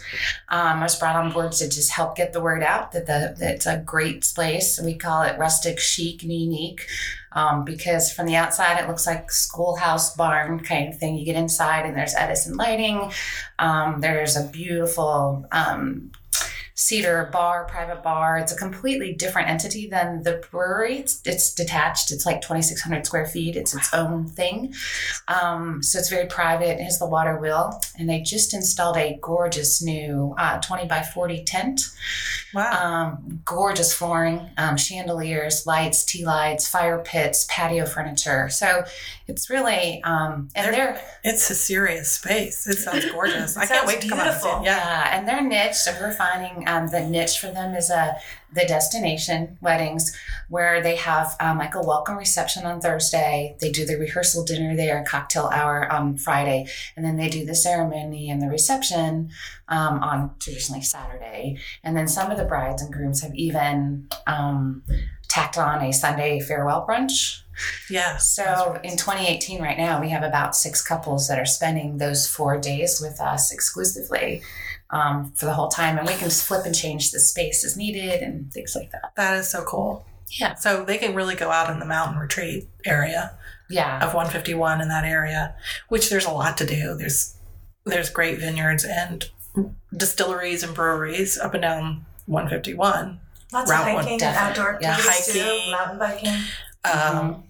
Um, 0.49 0.79
I 0.79 0.83
was 0.83 0.99
brought 0.99 1.15
on 1.15 1.31
board 1.31 1.51
to 1.53 1.69
just 1.69 1.91
help 1.91 2.17
get 2.17 2.33
the 2.33 2.41
word 2.41 2.63
out 2.63 2.91
that 2.91 3.05
the 3.05 3.35
that 3.39 3.55
it's 3.55 3.65
a 3.67 3.77
great 3.77 4.29
place. 4.35 4.81
We 4.83 4.95
call 4.95 5.21
it 5.21 5.37
rustic, 5.37 5.79
chic, 5.79 6.23
and 6.23 6.33
unique. 6.33 6.87
Um, 7.33 7.63
because 7.63 8.11
from 8.11 8.25
the 8.25 8.35
outside 8.35 8.81
it 8.81 8.89
looks 8.89 9.07
like 9.07 9.31
schoolhouse 9.31 10.13
barn 10.15 10.59
kind 10.59 10.89
of 10.89 10.99
thing. 10.99 11.15
You 11.15 11.25
get 11.25 11.37
inside 11.37 11.85
and 11.85 11.95
there's 11.95 12.15
Edison 12.15 12.57
lighting. 12.57 13.11
Um, 13.57 14.01
there's 14.01 14.35
a 14.35 14.43
beautiful 14.49 15.47
um, 15.53 16.11
cedar 16.81 17.29
bar, 17.31 17.65
private 17.65 18.01
bar. 18.01 18.37
It's 18.37 18.51
a 18.51 18.55
completely 18.55 19.13
different 19.13 19.49
entity 19.49 19.87
than 19.87 20.23
the 20.23 20.43
brewery. 20.49 20.97
It's, 20.97 21.21
it's 21.25 21.53
detached. 21.53 22.11
It's 22.11 22.25
like 22.25 22.41
2,600 22.41 23.05
square 23.05 23.27
feet. 23.27 23.55
It's 23.55 23.75
its 23.75 23.93
own 23.93 24.27
thing. 24.27 24.73
Um, 25.27 25.83
so 25.83 25.99
it's 25.99 26.09
very 26.09 26.25
private. 26.25 26.79
It 26.79 26.83
has 26.83 26.97
the 26.97 27.05
water 27.05 27.37
wheel. 27.37 27.79
And 27.99 28.09
they 28.09 28.21
just 28.21 28.55
installed 28.55 28.97
a 28.97 29.19
gorgeous 29.21 29.81
new 29.81 30.33
uh, 30.39 30.59
20 30.59 30.87
by 30.87 31.03
40 31.03 31.43
tent. 31.43 31.81
Wow. 32.53 32.71
Um, 32.71 33.41
gorgeous 33.45 33.93
flooring, 33.93 34.49
um, 34.57 34.75
chandeliers, 34.75 35.67
lights, 35.67 36.03
tea 36.03 36.25
lights, 36.25 36.67
fire 36.67 36.99
pits, 37.05 37.45
patio 37.47 37.85
furniture. 37.85 38.49
So 38.49 38.83
it's 39.31 39.49
really, 39.49 40.01
um, 40.03 40.49
and 40.55 40.65
They're- 40.65 40.71
they're, 40.71 41.01
it's 41.23 41.49
a 41.49 41.55
serious 41.55 42.11
space. 42.11 42.67
It 42.67 42.77
sounds 42.77 43.09
gorgeous. 43.11 43.55
I 43.57 43.65
can't 43.65 43.87
wait 43.87 44.01
to 44.01 44.09
come 44.09 44.19
out 44.19 44.27
it. 44.35 44.43
Yeah. 44.43 44.61
yeah, 44.65 45.17
and 45.17 45.27
their 45.27 45.41
niche. 45.41 45.75
So 45.75 45.93
we're 45.99 46.13
finding 46.13 46.67
um, 46.67 46.87
the 46.87 47.01
niche 47.07 47.39
for 47.39 47.47
them 47.47 47.73
is 47.75 47.89
a 47.89 48.15
the 48.53 48.65
destination 48.65 49.57
weddings, 49.61 50.13
where 50.49 50.83
they 50.83 50.97
have 50.97 51.37
um, 51.39 51.57
like 51.57 51.73
a 51.73 51.81
welcome 51.81 52.17
reception 52.17 52.65
on 52.65 52.81
Thursday. 52.81 53.55
They 53.61 53.71
do 53.71 53.85
the 53.85 53.95
rehearsal 53.95 54.43
dinner 54.43 54.75
there, 54.75 55.05
cocktail 55.07 55.49
hour 55.53 55.89
on 55.89 56.17
Friday, 56.17 56.67
and 56.97 57.05
then 57.05 57.15
they 57.15 57.29
do 57.29 57.45
the 57.45 57.55
ceremony 57.55 58.29
and 58.29 58.41
the 58.41 58.49
reception 58.49 59.29
um, 59.69 60.03
on 60.03 60.31
traditionally 60.39 60.81
Saturday. 60.81 61.59
And 61.81 61.95
then 61.95 62.09
some 62.09 62.29
of 62.29 62.37
the 62.37 62.43
brides 62.43 62.81
and 62.81 62.91
grooms 62.91 63.21
have 63.21 63.33
even 63.35 64.09
um, 64.27 64.83
tacked 65.29 65.57
on 65.57 65.81
a 65.81 65.93
Sunday 65.93 66.41
farewell 66.41 66.85
brunch. 66.85 67.43
Yeah. 67.89 68.17
So 68.17 68.79
in 68.83 68.91
2018, 68.97 69.61
right 69.61 69.77
now, 69.77 69.99
we 70.01 70.09
have 70.09 70.23
about 70.23 70.55
six 70.55 70.81
couples 70.81 71.27
that 71.27 71.39
are 71.39 71.45
spending 71.45 71.97
those 71.97 72.27
four 72.27 72.57
days 72.59 72.99
with 73.01 73.19
us 73.21 73.51
exclusively 73.53 74.41
um, 74.89 75.31
for 75.35 75.45
the 75.45 75.53
whole 75.53 75.69
time. 75.69 75.97
And 75.97 76.07
we 76.07 76.13
can 76.15 76.29
flip 76.29 76.65
and 76.65 76.75
change 76.75 77.11
the 77.11 77.19
space 77.19 77.63
as 77.65 77.77
needed 77.77 78.21
and 78.21 78.51
things 78.51 78.75
like 78.75 78.91
that. 78.91 79.11
That 79.15 79.37
is 79.37 79.49
so 79.49 79.63
cool. 79.63 80.05
Yeah. 80.29 80.55
So 80.55 80.83
they 80.85 80.97
can 80.97 81.13
really 81.15 81.35
go 81.35 81.51
out 81.51 81.69
in 81.69 81.79
the 81.79 81.85
mountain 81.85 82.17
retreat 82.17 82.69
area 82.85 83.33
Yeah. 83.69 83.97
of 84.05 84.13
151 84.13 84.79
in 84.81 84.87
that 84.89 85.03
area, 85.03 85.55
which 85.89 86.09
there's 86.09 86.25
a 86.25 86.31
lot 86.31 86.57
to 86.59 86.65
do. 86.65 86.95
There's 86.95 87.35
there's 87.83 88.09
great 88.11 88.39
vineyards 88.39 88.85
and 88.85 89.27
distilleries 89.95 90.63
and 90.63 90.73
breweries 90.75 91.37
up 91.37 91.53
and 91.53 91.61
down 91.63 92.05
151. 92.27 93.19
Lots 93.51 93.69
Route 93.69 93.81
of 93.81 93.95
hiking 93.95 94.11
and 94.13 94.19
definitely. 94.19 94.61
outdoor 94.61 94.79
Yeah. 94.81 94.91
activities 94.93 95.33
too, 95.33 95.39
Hiking. 95.41 95.71
mountain 95.71 95.99
biking. 95.99 96.37
Um, 96.85 97.43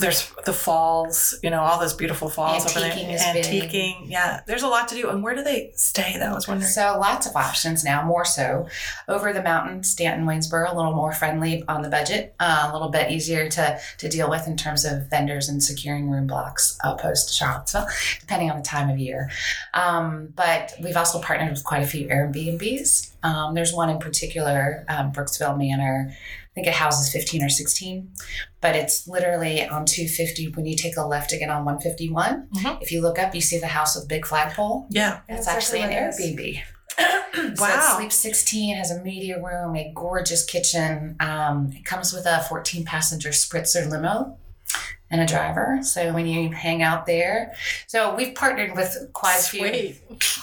There's 0.00 0.32
the 0.44 0.52
falls, 0.52 1.38
you 1.42 1.50
know, 1.50 1.60
all 1.60 1.78
those 1.78 1.94
beautiful 1.94 2.28
falls 2.28 2.64
over 2.64 2.80
there. 2.80 2.92
Antiquing 2.92 3.70
big. 3.70 4.10
Yeah. 4.10 4.40
There's 4.46 4.62
a 4.62 4.68
lot 4.68 4.88
to 4.88 4.94
do. 4.94 5.08
And 5.10 5.22
where 5.22 5.34
do 5.34 5.42
they 5.42 5.72
stay? 5.74 6.16
That 6.18 6.30
I 6.30 6.34
was 6.34 6.48
wondering. 6.48 6.70
So 6.70 6.98
lots 6.98 7.26
of 7.26 7.36
options 7.36 7.84
now, 7.84 8.04
more 8.04 8.24
so. 8.24 8.68
Over 9.08 9.32
the 9.32 9.42
mountain, 9.42 9.82
Staunton, 9.82 10.26
Waynesboro, 10.26 10.72
a 10.72 10.76
little 10.76 10.94
more 10.94 11.12
friendly 11.12 11.64
on 11.68 11.82
the 11.82 11.88
budget, 11.88 12.34
uh, 12.40 12.68
a 12.70 12.72
little 12.72 12.88
bit 12.88 13.10
easier 13.10 13.48
to, 13.48 13.80
to 13.98 14.08
deal 14.08 14.30
with 14.30 14.46
in 14.46 14.56
terms 14.56 14.84
of 14.84 15.08
vendors 15.10 15.48
and 15.48 15.62
securing 15.62 16.10
room 16.10 16.26
blocks 16.26 16.78
opposed 16.84 17.28
to 17.28 17.34
Charlottesville, 17.34 17.86
depending 18.20 18.50
on 18.50 18.56
the 18.56 18.62
time 18.62 18.90
of 18.90 18.98
year. 18.98 19.30
Um, 19.74 20.32
but 20.34 20.72
we've 20.82 20.96
also 20.96 21.20
partnered 21.20 21.50
with 21.50 21.64
quite 21.64 21.82
a 21.82 21.86
few 21.86 22.08
Airbnbs. 22.08 23.12
Um, 23.22 23.54
there's 23.54 23.72
one 23.72 23.90
in 23.90 23.98
particular, 23.98 24.84
um, 24.88 25.12
Brooksville 25.12 25.58
Manor. 25.58 26.14
I 26.58 26.60
think 26.60 26.74
it 26.74 26.74
houses 26.74 27.12
15 27.12 27.44
or 27.44 27.48
16, 27.48 28.10
but 28.60 28.74
it's 28.74 29.06
literally 29.06 29.64
on 29.64 29.86
250 29.86 30.48
when 30.56 30.66
you 30.66 30.74
take 30.74 30.96
a 30.96 31.02
left 31.06 31.30
to 31.30 31.38
get 31.38 31.50
on 31.50 31.64
151. 31.64 32.48
Mhm. 32.52 32.82
If 32.82 32.90
you 32.90 33.00
look 33.00 33.16
up, 33.16 33.32
you 33.32 33.40
see 33.40 33.60
the 33.60 33.68
house 33.68 33.94
with 33.94 34.08
big 34.08 34.26
flagpole. 34.26 34.86
yeah. 34.90 35.20
It's 35.28 35.46
That's 35.46 35.56
actually 35.56 35.82
an 35.82 35.92
exactly 35.92 36.32
what 36.34 36.40
Airbnb. 36.40 37.54
So 37.56 37.62
Wow. 37.64 37.92
it 37.92 37.96
sleeps 37.96 38.16
16, 38.16 38.76
has 38.76 38.90
a 38.90 39.00
media 39.04 39.40
room, 39.40 39.76
a 39.76 39.92
gorgeous 39.94 40.44
kitchen. 40.44 41.14
Um, 41.20 41.70
it 41.72 41.84
comes 41.84 42.12
with 42.12 42.26
a 42.26 42.44
14 42.48 42.84
passenger 42.84 43.30
Sprinter 43.30 43.84
limo 43.86 44.36
and 45.10 45.20
a 45.20 45.26
driver. 45.26 45.80
So 45.82 46.12
when 46.12 46.26
you 46.26 46.50
hang 46.50 46.82
out 46.82 47.06
there, 47.06 47.54
so 47.86 48.14
we've 48.14 48.34
partnered 48.34 48.76
with 48.76 49.10
quite 49.12 49.38
a 49.38 49.42
few 49.42 49.94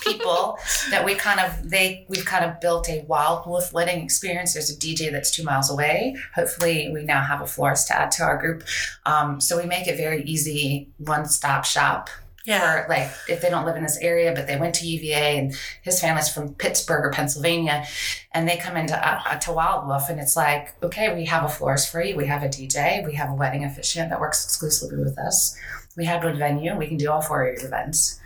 people 0.01 0.57
that 0.89 1.05
we 1.05 1.15
kind 1.15 1.39
of 1.39 1.69
they 1.69 2.05
we've 2.09 2.25
kind 2.25 2.45
of 2.45 2.59
built 2.59 2.89
a 2.89 3.03
wild 3.07 3.45
wolf 3.45 3.73
wedding 3.73 4.03
experience. 4.03 4.53
There's 4.53 4.69
a 4.69 4.77
DJ 4.77 5.11
that's 5.11 5.31
two 5.31 5.43
miles 5.43 5.69
away. 5.69 6.15
Hopefully, 6.33 6.89
we 6.93 7.03
now 7.03 7.23
have 7.23 7.41
a 7.41 7.47
florist 7.47 7.87
to 7.87 7.99
add 7.99 8.11
to 8.11 8.23
our 8.23 8.37
group. 8.37 8.63
Um, 9.05 9.39
so 9.39 9.57
we 9.59 9.65
make 9.67 9.87
it 9.87 9.97
very 9.97 10.23
easy, 10.23 10.89
one 10.97 11.25
stop 11.25 11.65
shop 11.65 12.09
Yeah. 12.45 12.83
for 12.83 12.89
like 12.89 13.11
if 13.27 13.41
they 13.41 13.49
don't 13.49 13.65
live 13.65 13.75
in 13.75 13.83
this 13.83 13.97
area 13.97 14.33
but 14.33 14.47
they 14.47 14.57
went 14.57 14.75
to 14.75 14.87
UVA 14.87 15.37
and 15.39 15.55
his 15.81 15.99
family's 15.99 16.29
from 16.29 16.53
Pittsburgh 16.53 17.05
or 17.05 17.11
Pennsylvania 17.11 17.85
and 18.33 18.47
they 18.47 18.57
come 18.57 18.77
into 18.77 18.95
uh, 18.95 19.35
to 19.39 19.51
Wild 19.51 19.87
Wolf 19.87 20.09
and 20.09 20.19
it's 20.19 20.35
like 20.35 20.75
okay 20.83 21.13
we 21.15 21.25
have 21.25 21.43
a 21.43 21.49
florist 21.49 21.91
for 21.91 22.01
you 22.03 22.15
we 22.15 22.27
have 22.27 22.43
a 22.43 22.47
DJ 22.47 23.05
we 23.05 23.13
have 23.15 23.29
a 23.29 23.33
wedding 23.35 23.63
officiant 23.65 24.09
that 24.09 24.19
works 24.19 24.43
exclusively 24.45 25.03
with 25.03 25.17
us 25.17 25.57
we 25.97 26.05
have 26.05 26.23
a 26.23 26.33
venue 26.33 26.75
we 26.75 26.87
can 26.87 26.97
do 26.97 27.09
all 27.11 27.21
four 27.21 27.45
of 27.47 27.55
your 27.57 27.65
events 27.65 28.19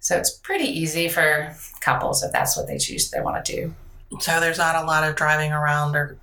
so 0.00 0.16
it's 0.16 0.30
pretty 0.30 0.64
easy 0.64 1.08
for 1.08 1.54
couples 1.80 2.22
if 2.22 2.32
that's 2.32 2.56
what 2.56 2.66
they 2.66 2.78
choose 2.78 3.10
they 3.10 3.20
want 3.20 3.44
to 3.44 3.52
do 3.56 3.74
So 4.20 4.40
there's 4.40 4.58
not 4.58 4.76
a 4.76 4.86
lot 4.86 5.04
of 5.04 5.16
driving 5.16 5.52
around 5.52 5.94
or, 5.94 6.16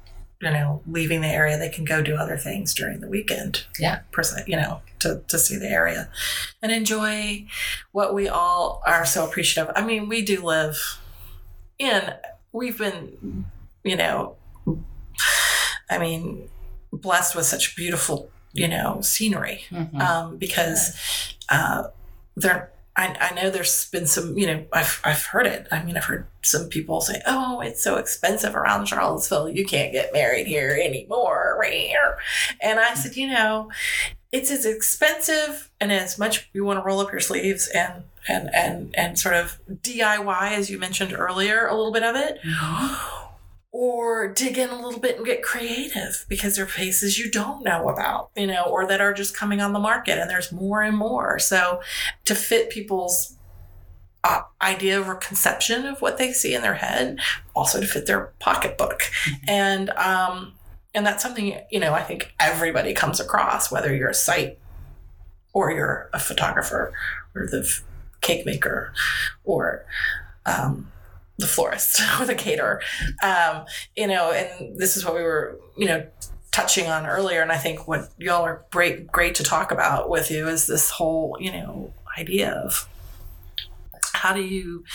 you 0.46 0.52
know, 0.52 0.82
leaving 0.88 1.22
the 1.22 1.28
area. 1.28 1.58
They 1.58 1.70
can 1.70 1.84
go 1.86 2.02
do 2.04 2.16
other 2.16 2.38
things 2.38 2.74
during 2.74 3.00
the 3.02 3.08
weekend. 3.08 3.66
Yeah. 3.80 4.02
You 4.48 4.56
know, 4.58 4.82
to, 5.00 5.22
to 5.28 5.40
see 5.40 5.58
the 5.58 5.68
area 5.70 6.10
and 6.62 6.72
enjoy 6.72 7.46
what 7.92 8.14
we 8.14 8.28
all 8.28 8.82
are 8.86 9.06
so 9.06 9.25
appreciative. 9.25 9.74
I 9.75 9.84
mean, 9.86 10.08
we 10.08 10.22
do 10.22 10.42
live 10.44 11.00
in, 11.80 12.14
we've 12.52 12.78
been, 12.78 13.46
you 13.84 13.96
know, 13.96 14.36
I 15.90 15.98
mean, 15.98 16.50
blessed 16.94 17.36
with 17.36 17.46
such 17.46 17.75
beautiful, 17.75 18.30
you 18.54 18.68
know, 18.68 19.02
scenery 19.02 19.66
Mhm. 19.72 20.00
um, 20.00 20.38
because 20.38 21.36
uh, 21.50 21.86
there. 22.36 22.72
I, 22.98 23.16
I 23.20 23.34
know 23.34 23.50
there's 23.50 23.90
been 23.90 24.08
some, 24.08 24.38
you 24.38 24.48
know, 24.48 24.66
I've, 24.72 25.02
I've 25.04 25.24
heard 25.25 25.48
it. 25.48 25.68
I 25.72 25.84
mean, 25.84 25.98
I've 25.98 26.06
heard 26.06 26.28
some 26.44 26.70
people 26.70 27.02
say, 27.02 27.22
oh, 27.25 27.60
it's 27.60 27.84
so 27.84 27.98
expensive 27.98 28.56
around 28.56 28.86
Charlottesville. 28.86 29.50
You 29.50 29.66
can't 29.66 29.92
get 29.92 30.14
married 30.14 30.48
here 30.48 30.78
anymore. 30.82 31.58
right 31.60 31.74
here." 31.74 32.18
And 32.62 32.80
I 32.80 32.94
said, 32.94 33.18
you 33.18 33.28
know, 33.28 33.70
it's 34.32 34.52
as 34.52 34.66
expensive 34.66 35.72
and 35.80 35.92
as 35.92 36.18
much 36.18 36.50
you 36.54 36.64
want 36.64 36.80
to 36.80 36.84
roll 36.84 37.00
up 37.00 37.12
your 37.12 37.22
sleeves 37.22 37.68
and, 37.68 38.04
and, 38.28 38.50
and, 38.54 38.96
and 38.98 39.20
sort 39.20 39.36
of 39.36 39.60
DIY, 39.70 40.52
as 40.52 40.70
you 40.70 40.80
mentioned 40.80 41.14
earlier, 41.14 41.68
a 41.68 41.75
little 41.75 41.92
bit 41.92 42.04
of 42.04 42.16
it 42.16 42.40
mm-hmm. 42.44 43.14
Or 43.77 44.29
dig 44.29 44.58
in 44.58 44.70
a 44.70 44.82
little 44.82 45.01
bit 45.01 45.17
and 45.17 45.25
get 45.25 45.44
creative 45.44 46.25
because 46.29 46.55
there 46.55 46.63
are 46.63 46.70
places 46.70 47.20
you 47.20 47.29
don't 47.29 47.62
know 47.62 47.89
about, 47.89 48.29
you 48.34 48.48
know, 48.48 48.63
or 48.63 48.88
that 48.88 49.01
are 49.01 49.13
just 49.13 49.36
coming 49.36 49.60
on 49.60 49.74
the 49.74 49.79
market 49.79 50.17
and 50.17 50.29
there's 50.29 50.50
more 50.50 50.82
and 50.82 50.96
more. 50.96 51.38
So 51.39 51.82
to 52.24 52.36
fit 52.36 52.70
people's 52.70 53.36
uh, 54.24 54.44
idea 54.62 55.03
or 55.03 55.15
conception 55.15 55.86
of 55.86 56.01
what 56.01 56.17
they 56.17 56.32
see 56.32 56.55
in 56.55 56.62
their 56.62 56.75
head, 56.75 57.20
also 57.53 57.82
to 57.82 57.86
fit 57.86 58.05
their 58.05 58.32
pocketbook. 58.39 59.03
And, 59.46 59.89
um, 59.89 60.53
and 60.94 61.05
that's 61.05 61.22
something, 61.22 61.60
you 61.70 61.82
know, 61.82 61.94
I 61.94 62.01
think 62.01 62.34
everybody 62.39 62.94
comes 62.94 63.20
across, 63.20 63.74
whether 63.74 63.94
you're 63.94 64.08
a 64.08 64.13
site 64.13 64.58
or 65.51 65.70
you're 65.70 66.10
a 66.13 66.20
photographer 66.20 66.94
or 67.36 67.48
the 67.48 67.70
cake 68.22 68.46
maker 68.46 68.94
or, 69.44 69.84
um, 70.46 70.94
the 71.38 71.48
florist 71.48 72.01
or 72.20 72.25
the 72.25 72.36
caterer 72.36 72.82
um, 73.24 73.65
you 73.96 74.08
know, 74.08 74.32
and 74.32 74.77
this 74.77 74.96
is 74.98 75.04
what 75.06 75.15
we 75.15 75.22
were, 75.22 75.60
you 75.77 75.86
know, 75.86 76.06
touching 76.51 76.88
on 76.88 77.06
earlier. 77.06 77.42
And 77.42 77.51
I 77.51 77.58
think 77.58 77.88
what 77.88 78.10
y'all 78.18 78.44
are 78.44 78.63
great, 78.72 79.08
great 79.08 79.36
to 79.36 79.44
talk 79.44 79.72
about 79.72 80.10
with 80.10 80.32
you 80.32 80.48
is 80.48 80.68
this 80.68 80.89
whole, 80.89 81.36
you 81.39 81.51
know, 81.51 81.94
idea 82.18 82.51
of 82.51 82.88
how 84.13 84.34
do 84.34 84.42
you 84.42 84.86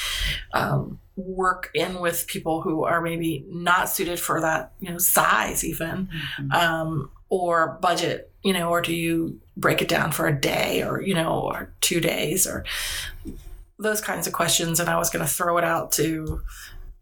um, 0.55 0.99
work 1.17 1.71
in 1.75 2.01
with 2.01 2.27
people 2.27 2.63
who 2.63 2.85
are 2.85 3.03
maybe 3.03 3.45
not 3.51 3.91
suited 3.91 4.19
for 4.19 4.41
that, 4.41 4.73
you 4.81 4.91
know, 4.91 4.97
size 4.99 5.63
even, 5.65 6.09
Mhm. 6.39 6.53
um, 6.55 7.11
or 7.29 7.79
budget, 7.83 8.33
you 8.43 8.55
know, 8.55 8.71
or 8.71 8.81
do 8.81 8.95
you 8.95 9.39
break 9.57 9.83
it 9.83 9.89
down 9.89 10.13
for 10.13 10.27
a 10.27 10.41
day 10.41 10.83
or, 10.83 11.03
you 11.03 11.15
know, 11.15 11.41
or 11.41 11.73
two 11.83 12.01
days 12.01 12.47
or 12.47 12.65
those 13.81 14.01
kinds 14.01 14.27
of 14.27 14.33
questions. 14.33 14.79
And 14.79 14.89
I 14.89 14.99
was 14.99 15.11
going 15.11 15.25
to 15.25 15.31
throw 15.31 15.59
it 15.59 15.65
out 15.65 15.93
to 15.93 16.43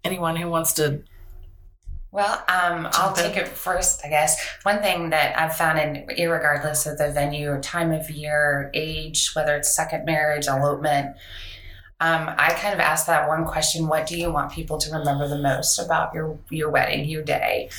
anyone 0.05 0.37
who 0.37 0.49
wants 0.49 0.73
to 0.75 1.03
Well, 2.11 2.43
um, 2.49 2.89
I'll 2.93 3.13
take 3.13 3.37
it 3.37 3.49
first, 3.49 4.01
I 4.05 4.09
guess. 4.09 4.41
One 4.63 4.81
thing 4.81 5.11
that 5.11 5.39
I've 5.39 5.57
found, 5.57 5.79
in 5.79 6.07
irregardless 6.17 6.91
of 6.91 6.97
the 6.97 7.11
venue, 7.13 7.51
or 7.51 7.61
time 7.61 7.93
of 7.93 8.09
year, 8.11 8.71
age, 8.73 9.33
whether 9.35 9.57
it's 9.57 9.75
second 9.75 10.07
marriage, 10.07 10.47
elopement, 10.47 11.17
um, 12.01 12.31
I 12.39 12.53
kind 12.53 12.75
of 12.75 12.81
ask 12.81 13.07
that 13.07 13.29
one 13.29 13.45
question: 13.45 13.89
What 13.89 14.07
do 14.07 14.17
you 14.17 14.33
want 14.33 14.53
people 14.53 14.79
to 14.79 14.91
remember 14.91 15.27
the 15.29 15.39
most 15.39 15.79
about 15.79 16.15
your 16.15 16.39
your 16.49 16.71
wedding, 16.71 17.09
your 17.09 17.23
day? 17.23 17.71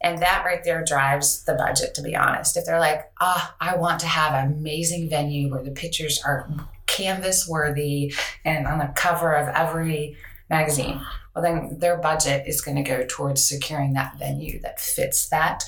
And 0.00 0.18
that 0.18 0.44
right 0.44 0.62
there 0.62 0.84
drives 0.84 1.44
the 1.44 1.54
budget. 1.54 1.94
To 1.94 2.02
be 2.02 2.14
honest, 2.14 2.56
if 2.56 2.64
they're 2.64 2.78
like, 2.78 3.10
"Ah, 3.20 3.54
I 3.60 3.76
want 3.76 4.00
to 4.00 4.06
have 4.06 4.32
an 4.32 4.52
amazing 4.52 5.10
venue 5.10 5.50
where 5.50 5.62
the 5.62 5.72
pictures 5.72 6.22
are 6.24 6.48
canvas 6.94 7.48
worthy 7.48 8.14
and 8.44 8.66
on 8.66 8.78
the 8.78 8.92
cover 8.94 9.32
of 9.34 9.48
every 9.48 10.16
magazine," 10.48 11.00
well 11.34 11.42
then 11.42 11.78
their 11.78 11.96
budget 11.96 12.46
is 12.46 12.60
going 12.60 12.76
to 12.76 12.82
go 12.82 13.04
towards 13.08 13.46
securing 13.46 13.94
that 13.94 14.18
venue 14.18 14.60
that 14.60 14.80
fits 14.80 15.28
that. 15.28 15.64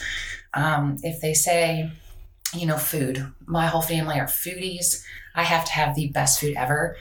Um, 0.54 0.96
if 1.02 1.20
they 1.20 1.34
say 1.34 1.90
you 2.54 2.66
know 2.66 2.76
food 2.76 3.26
my 3.44 3.66
whole 3.66 3.82
family 3.82 4.18
are 4.18 4.26
foodies 4.26 5.02
i 5.34 5.42
have 5.42 5.64
to 5.64 5.72
have 5.72 5.94
the 5.96 6.08
best 6.08 6.40
food 6.40 6.54
ever 6.56 6.96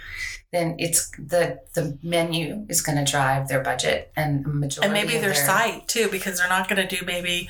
then 0.51 0.75
it's 0.79 1.11
the 1.11 1.59
the 1.73 1.97
menu 2.01 2.65
is 2.69 2.81
going 2.81 2.97
to 2.97 3.09
drive 3.09 3.47
their 3.47 3.61
budget 3.61 4.11
and 4.15 4.45
majority 4.45 4.85
and 4.85 4.93
maybe 4.93 5.15
of 5.15 5.21
their 5.21 5.35
site 5.35 5.87
too 5.87 6.07
because 6.09 6.39
they're 6.39 6.49
not 6.49 6.69
going 6.69 6.87
to 6.87 6.95
do 6.95 7.05
maybe 7.05 7.49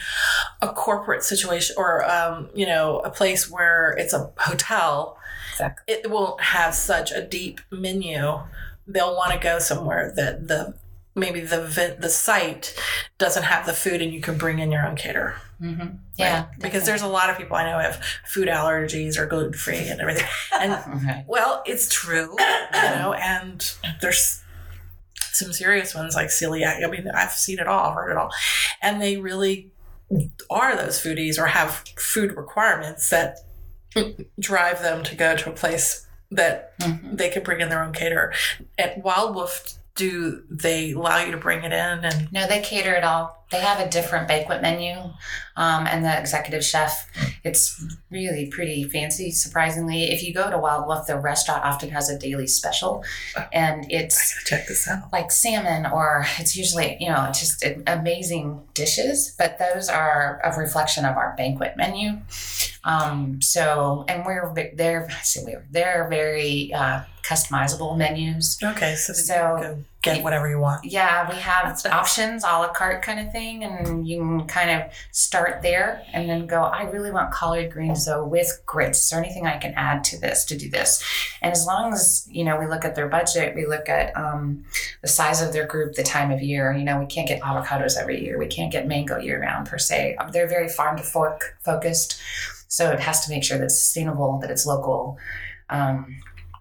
a 0.61 0.69
corporate 0.69 1.23
situation 1.23 1.75
or 1.77 2.09
um, 2.09 2.49
you 2.53 2.65
know 2.65 2.99
a 2.99 3.09
place 3.09 3.49
where 3.49 3.91
it's 3.91 4.13
a 4.13 4.31
hotel 4.37 5.17
Exactly. 5.55 5.93
it 5.93 6.09
won't 6.09 6.41
have 6.41 6.75
such 6.75 7.11
a 7.11 7.21
deep 7.21 7.61
menu 7.71 8.39
they'll 8.87 9.15
want 9.15 9.31
to 9.33 9.39
go 9.39 9.57
somewhere 9.59 10.11
that 10.15 10.47
the 10.47 10.75
maybe 11.15 11.39
the 11.39 11.95
the 11.99 12.09
site 12.09 12.75
doesn't 13.17 13.43
have 13.43 13.65
the 13.65 13.73
food 13.73 14.01
and 14.01 14.13
you 14.13 14.19
can 14.21 14.37
bring 14.37 14.59
in 14.59 14.71
your 14.71 14.85
own 14.85 14.95
caterer 14.95 15.35
hmm 15.59 15.87
yeah 16.17 16.45
right? 16.45 16.59
because 16.59 16.85
there's 16.85 17.01
a 17.01 17.07
lot 17.07 17.29
of 17.29 17.37
people 17.37 17.55
i 17.55 17.63
know 17.63 17.79
have 17.79 18.01
food 18.25 18.47
allergies 18.49 19.17
or 19.17 19.25
gluten-free 19.25 19.87
and 19.87 20.01
everything 20.01 20.25
and 20.59 20.73
okay. 20.95 21.23
well, 21.27 21.63
it's 21.65 21.87
true, 21.89 22.35
you 22.39 22.81
know, 22.95 23.13
and 23.13 23.73
there's 24.01 24.41
some 25.31 25.51
serious 25.51 25.93
ones 25.93 26.15
like 26.15 26.27
celiac. 26.27 26.83
I 26.83 26.89
mean, 26.89 27.09
I've 27.13 27.31
seen 27.31 27.59
it 27.59 27.67
all, 27.67 27.91
heard 27.91 28.11
it 28.11 28.17
all, 28.17 28.29
and 28.81 29.01
they 29.01 29.17
really 29.17 29.71
are 30.49 30.75
those 30.75 31.01
foodies 31.01 31.37
or 31.39 31.47
have 31.47 31.83
food 31.97 32.35
requirements 32.37 33.09
that 33.09 33.39
drive 34.39 34.81
them 34.81 35.03
to 35.03 35.15
go 35.15 35.35
to 35.35 35.49
a 35.49 35.53
place 35.53 36.05
that 36.31 36.77
Mhm. 36.79 37.17
they 37.17 37.29
can 37.29 37.43
bring 37.43 37.61
in 37.61 37.69
their 37.69 37.83
own 37.83 37.93
caterer. 37.93 38.33
At 38.77 38.97
Wild 39.03 39.35
Wolf, 39.35 39.73
do 39.95 40.43
they 40.49 40.91
allow 40.91 41.19
you 41.23 41.31
to 41.31 41.37
bring 41.37 41.63
it 41.63 41.71
in 41.71 42.03
and 42.03 42.27
No, 42.33 42.45
they 42.47 42.59
cater 42.59 42.93
it 42.95 43.05
all. 43.05 43.45
They 43.51 43.59
have 43.61 43.79
a 43.79 43.87
different 43.87 44.27
banquet 44.27 44.61
menu, 44.61 44.97
um, 45.55 45.87
and 45.87 46.03
the 46.03 46.19
executive 46.19 46.65
chef. 46.65 47.07
It's 47.43 47.81
really 48.09 48.47
pretty 48.47 48.83
fancy, 48.89 49.31
surprisingly. 49.31 50.11
If 50.11 50.23
you 50.23 50.33
go 50.33 50.49
to 50.49 50.57
Wild 50.57 50.87
Wolf, 50.87 51.05
the 51.07 51.15
restaurant 51.17 51.63
often 51.63 51.91
has 51.91 52.09
a 52.09 52.17
daily 52.17 52.47
special, 52.47 53.05
and 53.53 53.85
it's 53.89 54.43
check 54.45 54.67
this 54.67 54.87
out. 54.89 55.13
like 55.13 55.31
salmon, 55.31 55.85
or 55.85 56.25
it's 56.39 56.57
usually 56.57 56.97
you 56.99 57.07
know 57.09 57.27
just 57.33 57.63
amazing 57.87 58.63
dishes. 58.73 59.33
But 59.37 59.59
those 59.59 59.87
are 59.87 60.41
a 60.43 60.51
reflection 60.57 61.05
of 61.05 61.15
our 61.15 61.35
banquet 61.37 61.77
menu. 61.77 62.17
Um, 62.85 63.41
so, 63.41 64.05
and 64.07 64.25
we're 64.25 64.53
they're 64.75 65.07
I 65.09 65.21
say 65.23 65.41
we're 65.43 65.65
they're 65.71 66.07
very 66.09 66.71
uh, 66.73 67.01
customizable 67.23 67.97
menus. 67.97 68.57
Okay, 68.63 68.95
so, 68.95 69.13
So- 69.13 69.57
you 69.57 69.63
can 69.63 69.85
get 70.03 70.23
whatever 70.23 70.47
you 70.47 70.59
want. 70.59 70.85
Yeah, 70.85 71.27
we 71.27 71.35
have 71.37 71.65
That's 71.65 71.83
nice. 71.83 71.93
options, 71.93 72.43
a 72.43 72.47
la 72.47 72.67
carte 72.67 73.01
kind 73.01 73.19
of 73.19 73.31
thing, 73.31 73.63
and 73.63 74.07
you 74.07 74.19
can 74.19 74.45
kind 74.45 74.69
of 74.69 74.91
start 75.11 75.63
there 75.63 76.03
and 76.13 76.29
then 76.29 76.45
go, 76.45 76.61
I 76.61 76.83
really 76.83 77.09
want 77.09 77.31
collard 77.31 77.71
greens 77.71 78.05
though 78.05 78.23
with 78.23 78.61
grits. 78.67 79.01
Is 79.01 79.09
there 79.09 79.23
anything 79.23 79.47
I 79.47 79.57
can 79.57 79.73
add 79.75 80.03
to 80.03 80.19
this 80.21 80.45
to 80.45 80.55
do 80.55 80.69
this? 80.69 81.03
And 81.41 81.51
as 81.51 81.65
long 81.65 81.91
as, 81.91 82.27
you 82.29 82.43
know, 82.43 82.59
we 82.59 82.67
look 82.67 82.85
at 82.85 82.93
their 82.93 83.07
budget, 83.07 83.55
we 83.55 83.65
look 83.65 83.89
at 83.89 84.15
um, 84.15 84.63
the 85.01 85.07
size 85.07 85.41
of 85.41 85.53
their 85.53 85.65
group, 85.65 85.95
the 85.95 86.03
time 86.03 86.29
of 86.29 86.39
year, 86.39 86.71
you 86.71 86.83
know, 86.83 86.99
we 86.99 87.07
can't 87.07 87.27
get 87.27 87.41
avocados 87.41 87.97
every 87.99 88.23
year. 88.23 88.37
We 88.37 88.45
can't 88.45 88.71
get 88.71 88.85
mango 88.87 89.17
year 89.17 89.41
round 89.41 89.65
per 89.65 89.79
se. 89.79 90.17
They're 90.31 90.47
very 90.47 90.69
farm 90.69 90.97
to 90.97 91.03
fork 91.03 91.57
focused. 91.63 92.21
So 92.67 92.91
it 92.91 92.99
has 92.99 93.25
to 93.25 93.31
make 93.31 93.43
sure 93.43 93.57
that 93.57 93.65
it's 93.65 93.79
sustainable, 93.79 94.39
that 94.41 94.51
it's 94.51 94.65
local. 94.65 95.17
Um, 95.69 96.17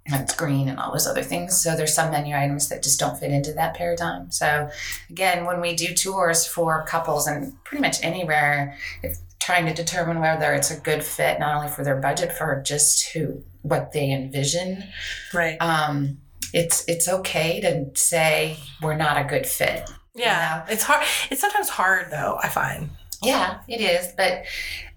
and 0.06 0.20
it's 0.22 0.34
green 0.34 0.68
and 0.68 0.78
all 0.78 0.92
those 0.92 1.06
other 1.06 1.22
things. 1.22 1.58
So 1.62 1.74
there's 1.74 1.94
some 1.94 2.10
menu 2.10 2.36
items 2.36 2.68
that 2.68 2.82
just 2.82 3.00
don't 3.00 3.18
fit 3.18 3.30
into 3.30 3.54
that 3.54 3.72
paradigm. 3.74 4.30
So 4.30 4.68
again, 5.08 5.46
when 5.46 5.62
we 5.62 5.74
do 5.74 5.94
tours 5.94 6.46
for 6.46 6.84
couples 6.86 7.26
and 7.26 7.54
pretty 7.64 7.80
much 7.80 8.04
anywhere, 8.04 8.76
if 9.02 9.16
trying 9.40 9.64
to 9.64 9.72
determine 9.72 10.20
whether 10.20 10.52
it's 10.52 10.70
a 10.70 10.78
good 10.78 11.02
fit, 11.02 11.38
not 11.40 11.54
only 11.56 11.68
for 11.68 11.84
their 11.84 11.96
budget, 11.96 12.32
for 12.32 12.62
just 12.66 13.12
who 13.14 13.42
what 13.62 13.92
they 13.92 14.10
envision, 14.12 14.84
Right. 15.32 15.56
um, 15.62 16.18
it's 16.52 16.84
it's 16.86 17.08
okay 17.08 17.62
to 17.62 17.86
say 17.98 18.58
we're 18.82 18.96
not 18.96 19.16
a 19.16 19.24
good 19.24 19.46
fit. 19.46 19.88
Yeah. 20.14 20.66
It's 20.68 20.82
hard. 20.82 21.06
It's 21.30 21.40
sometimes 21.40 21.70
hard 21.70 22.10
though, 22.10 22.38
I 22.42 22.50
find. 22.50 22.90
Yeah, 23.22 23.60
it 23.68 23.80
is, 23.80 24.12
but 24.18 24.44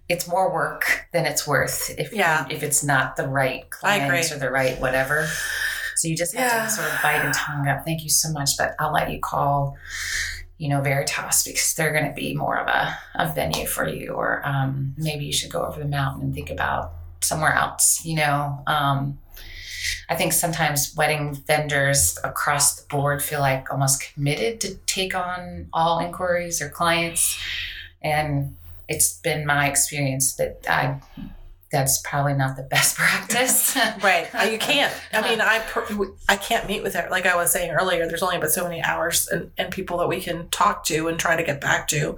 it's 0.09 0.27
more 0.27 0.53
work 0.53 1.05
than 1.11 1.25
it's 1.25 1.45
worth 1.47 1.89
if 1.97 2.13
Yeah. 2.13 2.45
if 2.49 2.63
it's 2.63 2.83
not 2.83 3.15
the 3.17 3.27
right 3.27 3.65
I 3.83 3.97
agree. 3.97 4.07
client 4.09 4.31
or 4.31 4.39
the 4.39 4.51
right 4.51 4.79
whatever. 4.79 5.27
So 5.95 6.07
you 6.07 6.15
just 6.15 6.35
have 6.35 6.51
Yeah. 6.51 6.65
to 6.65 6.69
sort 6.71 6.87
of 6.93 7.01
bite 7.01 7.25
and 7.25 7.33
tongue 7.33 7.67
up. 7.67 7.83
Thank 7.83 8.03
you 8.03 8.09
so 8.09 8.31
much, 8.31 8.51
but 8.57 8.75
I'll 8.79 8.93
let 8.93 9.09
you 9.11 9.19
call, 9.19 9.75
you 10.57 10.69
know, 10.69 10.79
Veritas 10.81 11.43
because 11.43 11.73
they're 11.73 11.91
going 11.91 12.05
to 12.05 12.13
be 12.13 12.35
more 12.35 12.57
of 12.57 12.67
a, 12.67 12.97
a 13.15 13.33
venue 13.33 13.65
for 13.65 13.87
you, 13.87 14.11
or 14.13 14.41
um, 14.47 14.93
maybe 14.97 15.25
you 15.25 15.33
should 15.33 15.51
go 15.51 15.65
over 15.65 15.79
the 15.79 15.87
mountain 15.87 16.21
and 16.23 16.33
think 16.35 16.49
about 16.51 16.93
somewhere 17.21 17.53
else. 17.53 18.05
You 18.05 18.15
know, 18.17 18.63
um, 18.67 19.17
I 20.09 20.15
think 20.15 20.33
sometimes 20.33 20.93
wedding 20.95 21.33
vendors 21.33 22.17
across 22.23 22.75
the 22.75 22.87
board 22.87 23.23
feel 23.23 23.39
like 23.39 23.71
almost 23.71 24.01
committed 24.13 24.61
to 24.61 24.75
take 24.85 25.15
on 25.15 25.67
all 25.73 25.99
inquiries 25.99 26.61
or 26.61 26.69
clients, 26.69 27.37
and 28.01 28.55
it's 28.87 29.13
been 29.19 29.45
my 29.45 29.67
experience 29.67 30.35
that 30.35 30.65
I 30.69 30.99
that's 31.69 31.99
probably 32.01 32.33
not 32.33 32.55
the 32.55 32.63
best 32.63 32.95
practice. 32.97 33.75
Right. 34.01 34.33
Uh, 34.33 34.43
You 34.43 34.57
can't. 34.69 34.93
I 35.11 35.21
mean, 35.29 35.41
I 35.41 35.59
per- 35.59 35.85
I 36.29 36.37
can't 36.37 36.65
meet 36.67 36.81
with 36.81 36.93
her. 36.95 37.09
Like 37.11 37.25
I 37.25 37.35
was 37.35 37.51
saying 37.51 37.71
earlier, 37.71 38.07
there's 38.07 38.23
only 38.23 38.37
but 38.37 38.51
so 38.51 38.63
many 38.63 38.81
hours 38.81 39.27
and, 39.27 39.51
and 39.57 39.69
people 39.69 39.97
that 39.97 40.07
we 40.07 40.21
can 40.21 40.47
talk 40.49 40.85
to 40.85 41.07
and 41.09 41.19
try 41.19 41.35
to 41.35 41.43
get 41.43 41.59
back 41.59 41.87
to 41.89 42.15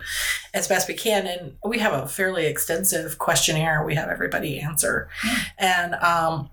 as 0.53 0.67
best 0.67 0.87
we 0.87 0.93
can. 0.93 1.25
And 1.25 1.55
we 1.65 1.79
have 1.79 1.93
a 1.93 2.07
fairly 2.07 2.45
extensive 2.45 3.17
questionnaire 3.17 3.83
we 3.83 3.95
have 3.95 4.09
everybody 4.09 4.59
answer. 4.59 5.09
And 5.57 5.95
um, 5.95 6.51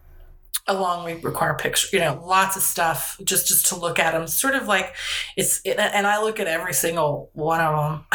along 0.66 1.04
we 1.04 1.14
require 1.14 1.54
picture, 1.54 1.88
you 1.92 2.00
know, 2.00 2.20
lots 2.24 2.56
of 2.56 2.62
stuff 2.62 3.18
just 3.24 3.46
just 3.46 3.66
to 3.66 3.76
look 3.76 3.98
at 3.98 4.12
them. 4.12 4.26
Sort 4.26 4.54
of 4.54 4.66
like 4.66 4.94
it's, 5.36 5.60
it, 5.64 5.78
and 5.78 6.06
I 6.06 6.22
look 6.22 6.40
at 6.40 6.46
every 6.46 6.74
single 6.74 7.30
one 7.34 7.60
of 7.60 7.74
them. 7.74 8.06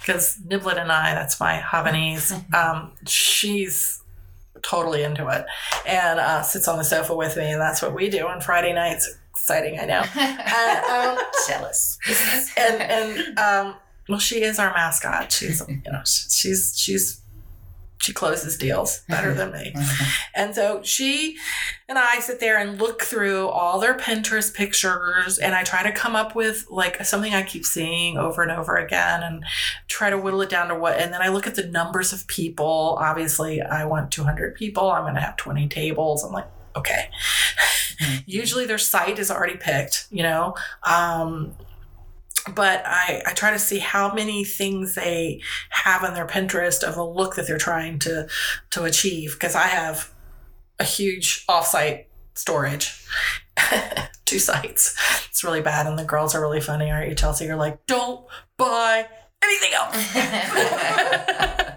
Because 0.00 0.38
Niblet 0.46 0.80
and 0.80 0.90
I, 0.90 1.14
that's 1.14 1.38
my 1.40 1.58
Havanese, 1.58 2.54
um, 2.54 2.92
she's 3.06 4.02
totally 4.62 5.02
into 5.02 5.28
it 5.28 5.44
and 5.86 6.18
uh, 6.18 6.42
sits 6.42 6.66
on 6.68 6.78
the 6.78 6.84
sofa 6.84 7.14
with 7.14 7.36
me, 7.36 7.50
and 7.52 7.60
that's 7.60 7.82
what 7.82 7.94
we 7.94 8.08
do 8.08 8.26
on 8.26 8.40
Friday 8.40 8.72
nights. 8.72 9.18
Exciting, 9.30 9.78
I 9.78 9.84
know. 9.84 10.04
And, 10.16 11.18
um, 11.18 11.24
Jealous. 11.46 11.98
and 12.56 12.80
and 12.80 13.38
um, 13.38 13.74
well, 14.08 14.18
she 14.18 14.42
is 14.42 14.58
our 14.58 14.72
mascot. 14.72 15.32
She's 15.32 15.62
you 15.68 15.92
know 15.92 16.02
she's 16.04 16.74
she's 16.76 17.20
she 18.04 18.12
closes 18.12 18.58
deals 18.58 19.00
better 19.08 19.32
than 19.32 19.50
me. 19.52 19.74
And 20.36 20.54
so 20.54 20.82
she 20.82 21.36
and 21.88 21.96
I 21.96 22.18
sit 22.18 22.40
there 22.40 22.58
and 22.58 22.78
look 22.78 23.02
through 23.02 23.48
all 23.48 23.78
their 23.78 23.96
Pinterest 23.96 24.52
pictures 24.52 25.38
and 25.38 25.54
I 25.54 25.62
try 25.62 25.82
to 25.84 25.92
come 25.92 26.16
up 26.16 26.34
with 26.34 26.66
like 26.68 27.02
something 27.04 27.32
I 27.32 27.42
keep 27.44 27.64
seeing 27.64 28.18
over 28.18 28.42
and 28.42 28.50
over 28.50 28.76
again 28.76 29.22
and 29.22 29.44
try 29.86 30.10
to 30.10 30.18
whittle 30.18 30.42
it 30.42 30.50
down 30.50 30.68
to 30.68 30.74
what. 30.74 30.98
And 30.98 31.14
then 31.14 31.22
I 31.22 31.28
look 31.28 31.46
at 31.46 31.54
the 31.54 31.66
numbers 31.66 32.12
of 32.12 32.26
people. 32.26 32.98
Obviously, 33.00 33.62
I 33.62 33.84
want 33.84 34.10
200 34.10 34.54
people. 34.54 34.90
I'm 34.90 35.02
going 35.02 35.14
to 35.14 35.20
have 35.20 35.36
20 35.36 35.68
tables. 35.68 36.24
I'm 36.24 36.32
like, 36.32 36.48
okay. 36.76 37.08
Usually 38.26 38.66
their 38.66 38.78
site 38.78 39.18
is 39.18 39.30
already 39.30 39.56
picked, 39.56 40.08
you 40.10 40.24
know. 40.24 40.54
Um, 40.82 41.54
but 42.54 42.82
I, 42.84 43.22
I 43.26 43.32
try 43.32 43.50
to 43.50 43.58
see 43.58 43.78
how 43.78 44.12
many 44.12 44.44
things 44.44 44.94
they 44.94 45.40
have 45.70 46.04
on 46.04 46.14
their 46.14 46.26
Pinterest 46.26 46.82
of 46.82 46.96
a 46.96 47.04
look 47.04 47.36
that 47.36 47.46
they're 47.46 47.58
trying 47.58 47.98
to 48.00 48.28
to 48.70 48.84
achieve 48.84 49.32
because 49.34 49.54
I 49.54 49.68
have 49.68 50.12
a 50.78 50.84
huge 50.84 51.46
offsite 51.46 52.06
storage. 52.34 53.06
Two 54.24 54.38
sites. 54.38 54.96
It's 55.28 55.44
really 55.44 55.60
bad, 55.60 55.86
and 55.86 55.98
the 55.98 56.04
girls 56.04 56.34
are 56.34 56.40
really 56.40 56.60
funny, 56.60 56.90
aren't 56.90 57.08
you, 57.08 57.14
Chelsea? 57.14 57.44
You're 57.44 57.56
like, 57.56 57.86
don't 57.86 58.26
buy 58.56 59.06
anything 59.42 59.72
else. 59.74 60.14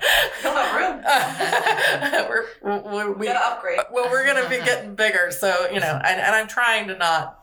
room. 0.77 1.03
we're, 2.30 2.45
we're, 2.62 3.12
we, 3.13 3.25
Gotta 3.27 3.45
upgrade. 3.45 3.80
well, 3.91 4.10
we're 4.10 4.25
gonna 4.25 4.49
be 4.49 4.58
getting 4.58 4.95
bigger, 4.95 5.32
so 5.32 5.67
you 5.71 5.80
know, 5.80 5.99
and, 6.03 6.21
and 6.21 6.36
I'm 6.36 6.47
trying 6.47 6.88
to 6.88 6.97
not, 6.97 7.39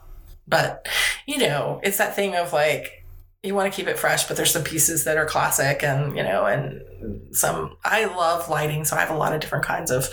but 0.46 0.88
you 1.26 1.38
know, 1.38 1.80
it's 1.82 1.98
that 1.98 2.16
thing 2.16 2.34
of 2.34 2.52
like 2.52 3.03
you 3.44 3.54
want 3.54 3.70
to 3.70 3.76
keep 3.76 3.86
it 3.88 3.98
fresh, 3.98 4.26
but 4.26 4.36
there's 4.36 4.50
some 4.50 4.64
pieces 4.64 5.04
that 5.04 5.18
are 5.18 5.26
classic, 5.26 5.82
and 5.82 6.16
you 6.16 6.22
know, 6.22 6.46
and 6.46 6.82
some 7.36 7.76
I 7.84 8.06
love 8.06 8.48
lighting, 8.48 8.84
so 8.84 8.96
I 8.96 9.00
have 9.00 9.10
a 9.10 9.16
lot 9.16 9.34
of 9.34 9.40
different 9.40 9.64
kinds 9.64 9.90
of 9.90 10.08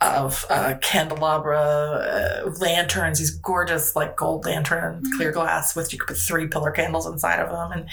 of 0.00 0.44
uh, 0.50 0.74
candelabra, 0.80 1.58
uh, 1.58 2.50
lanterns, 2.58 3.18
these 3.18 3.30
gorgeous 3.30 3.94
like 3.94 4.16
gold 4.16 4.44
lanterns, 4.46 5.08
clear 5.16 5.30
glass 5.30 5.76
with 5.76 5.92
you 5.92 5.98
could 5.98 6.08
put 6.08 6.16
three 6.16 6.48
pillar 6.48 6.72
candles 6.72 7.06
inside 7.06 7.38
of 7.38 7.50
them, 7.50 7.70
and 7.70 7.88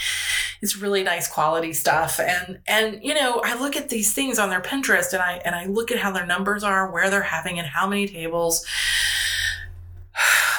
it's 0.61 0.75
really 0.75 1.03
nice 1.03 1.27
quality 1.27 1.71
stuff. 1.71 2.19
And 2.19 2.59
and 2.67 2.99
you 3.03 3.13
know, 3.13 3.41
I 3.45 3.59
look 3.59 3.75
at 3.75 3.89
these 3.89 4.13
things 4.13 4.39
on 4.39 4.49
their 4.49 4.61
Pinterest, 4.61 5.13
and 5.13 5.21
I 5.21 5.39
and 5.45 5.55
I 5.55 5.67
look 5.67 5.91
at 5.91 5.99
how 5.99 6.11
their 6.11 6.25
numbers 6.25 6.63
are, 6.63 6.91
where 6.91 7.11
they're 7.11 7.21
having, 7.21 7.59
and 7.59 7.67
how 7.67 7.87
many 7.87 8.07
tables. 8.07 8.65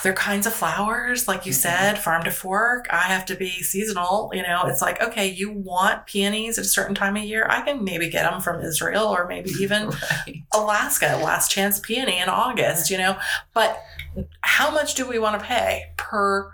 They're 0.02 0.12
kinds 0.12 0.46
of 0.46 0.52
flowers, 0.52 1.28
like 1.28 1.46
you 1.46 1.52
mm-hmm. 1.52 1.60
said, 1.60 1.98
farm 1.98 2.22
to 2.24 2.30
fork. 2.30 2.86
I 2.90 3.02
have 3.02 3.24
to 3.26 3.34
be 3.34 3.50
seasonal. 3.50 4.30
You 4.32 4.42
know, 4.42 4.64
it's 4.66 4.82
like, 4.82 5.02
okay, 5.02 5.28
you 5.28 5.50
want 5.50 6.06
peonies 6.06 6.58
at 6.58 6.64
a 6.64 6.68
certain 6.68 6.94
time 6.94 7.16
of 7.16 7.24
year. 7.24 7.46
I 7.48 7.62
can 7.62 7.84
maybe 7.84 8.08
get 8.08 8.30
them 8.30 8.40
from 8.40 8.62
Israel 8.62 9.04
or 9.04 9.26
maybe 9.26 9.50
even 9.60 9.88
right. 9.88 10.42
Alaska, 10.54 11.20
last 11.22 11.50
chance 11.50 11.80
peony 11.80 12.18
in 12.18 12.28
August, 12.28 12.90
you 12.90 12.98
know. 12.98 13.18
But 13.54 13.82
how 14.40 14.70
much 14.70 14.94
do 14.94 15.06
we 15.06 15.18
want 15.18 15.40
to 15.40 15.46
pay 15.46 15.92
per 15.96 16.52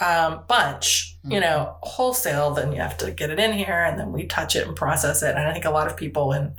um, 0.00 0.42
bunch? 0.46 1.16
You 1.24 1.40
know, 1.40 1.74
mm-hmm. 1.74 1.88
wholesale, 1.88 2.52
then 2.52 2.70
you 2.70 2.80
have 2.80 2.96
to 2.98 3.10
get 3.10 3.30
it 3.30 3.40
in 3.40 3.52
here 3.52 3.84
and 3.84 3.98
then 3.98 4.12
we 4.12 4.26
touch 4.26 4.54
it 4.54 4.66
and 4.66 4.76
process 4.76 5.22
it. 5.22 5.34
And 5.34 5.48
I 5.48 5.52
think 5.52 5.64
a 5.64 5.70
lot 5.70 5.88
of 5.88 5.96
people 5.96 6.32
in 6.32 6.54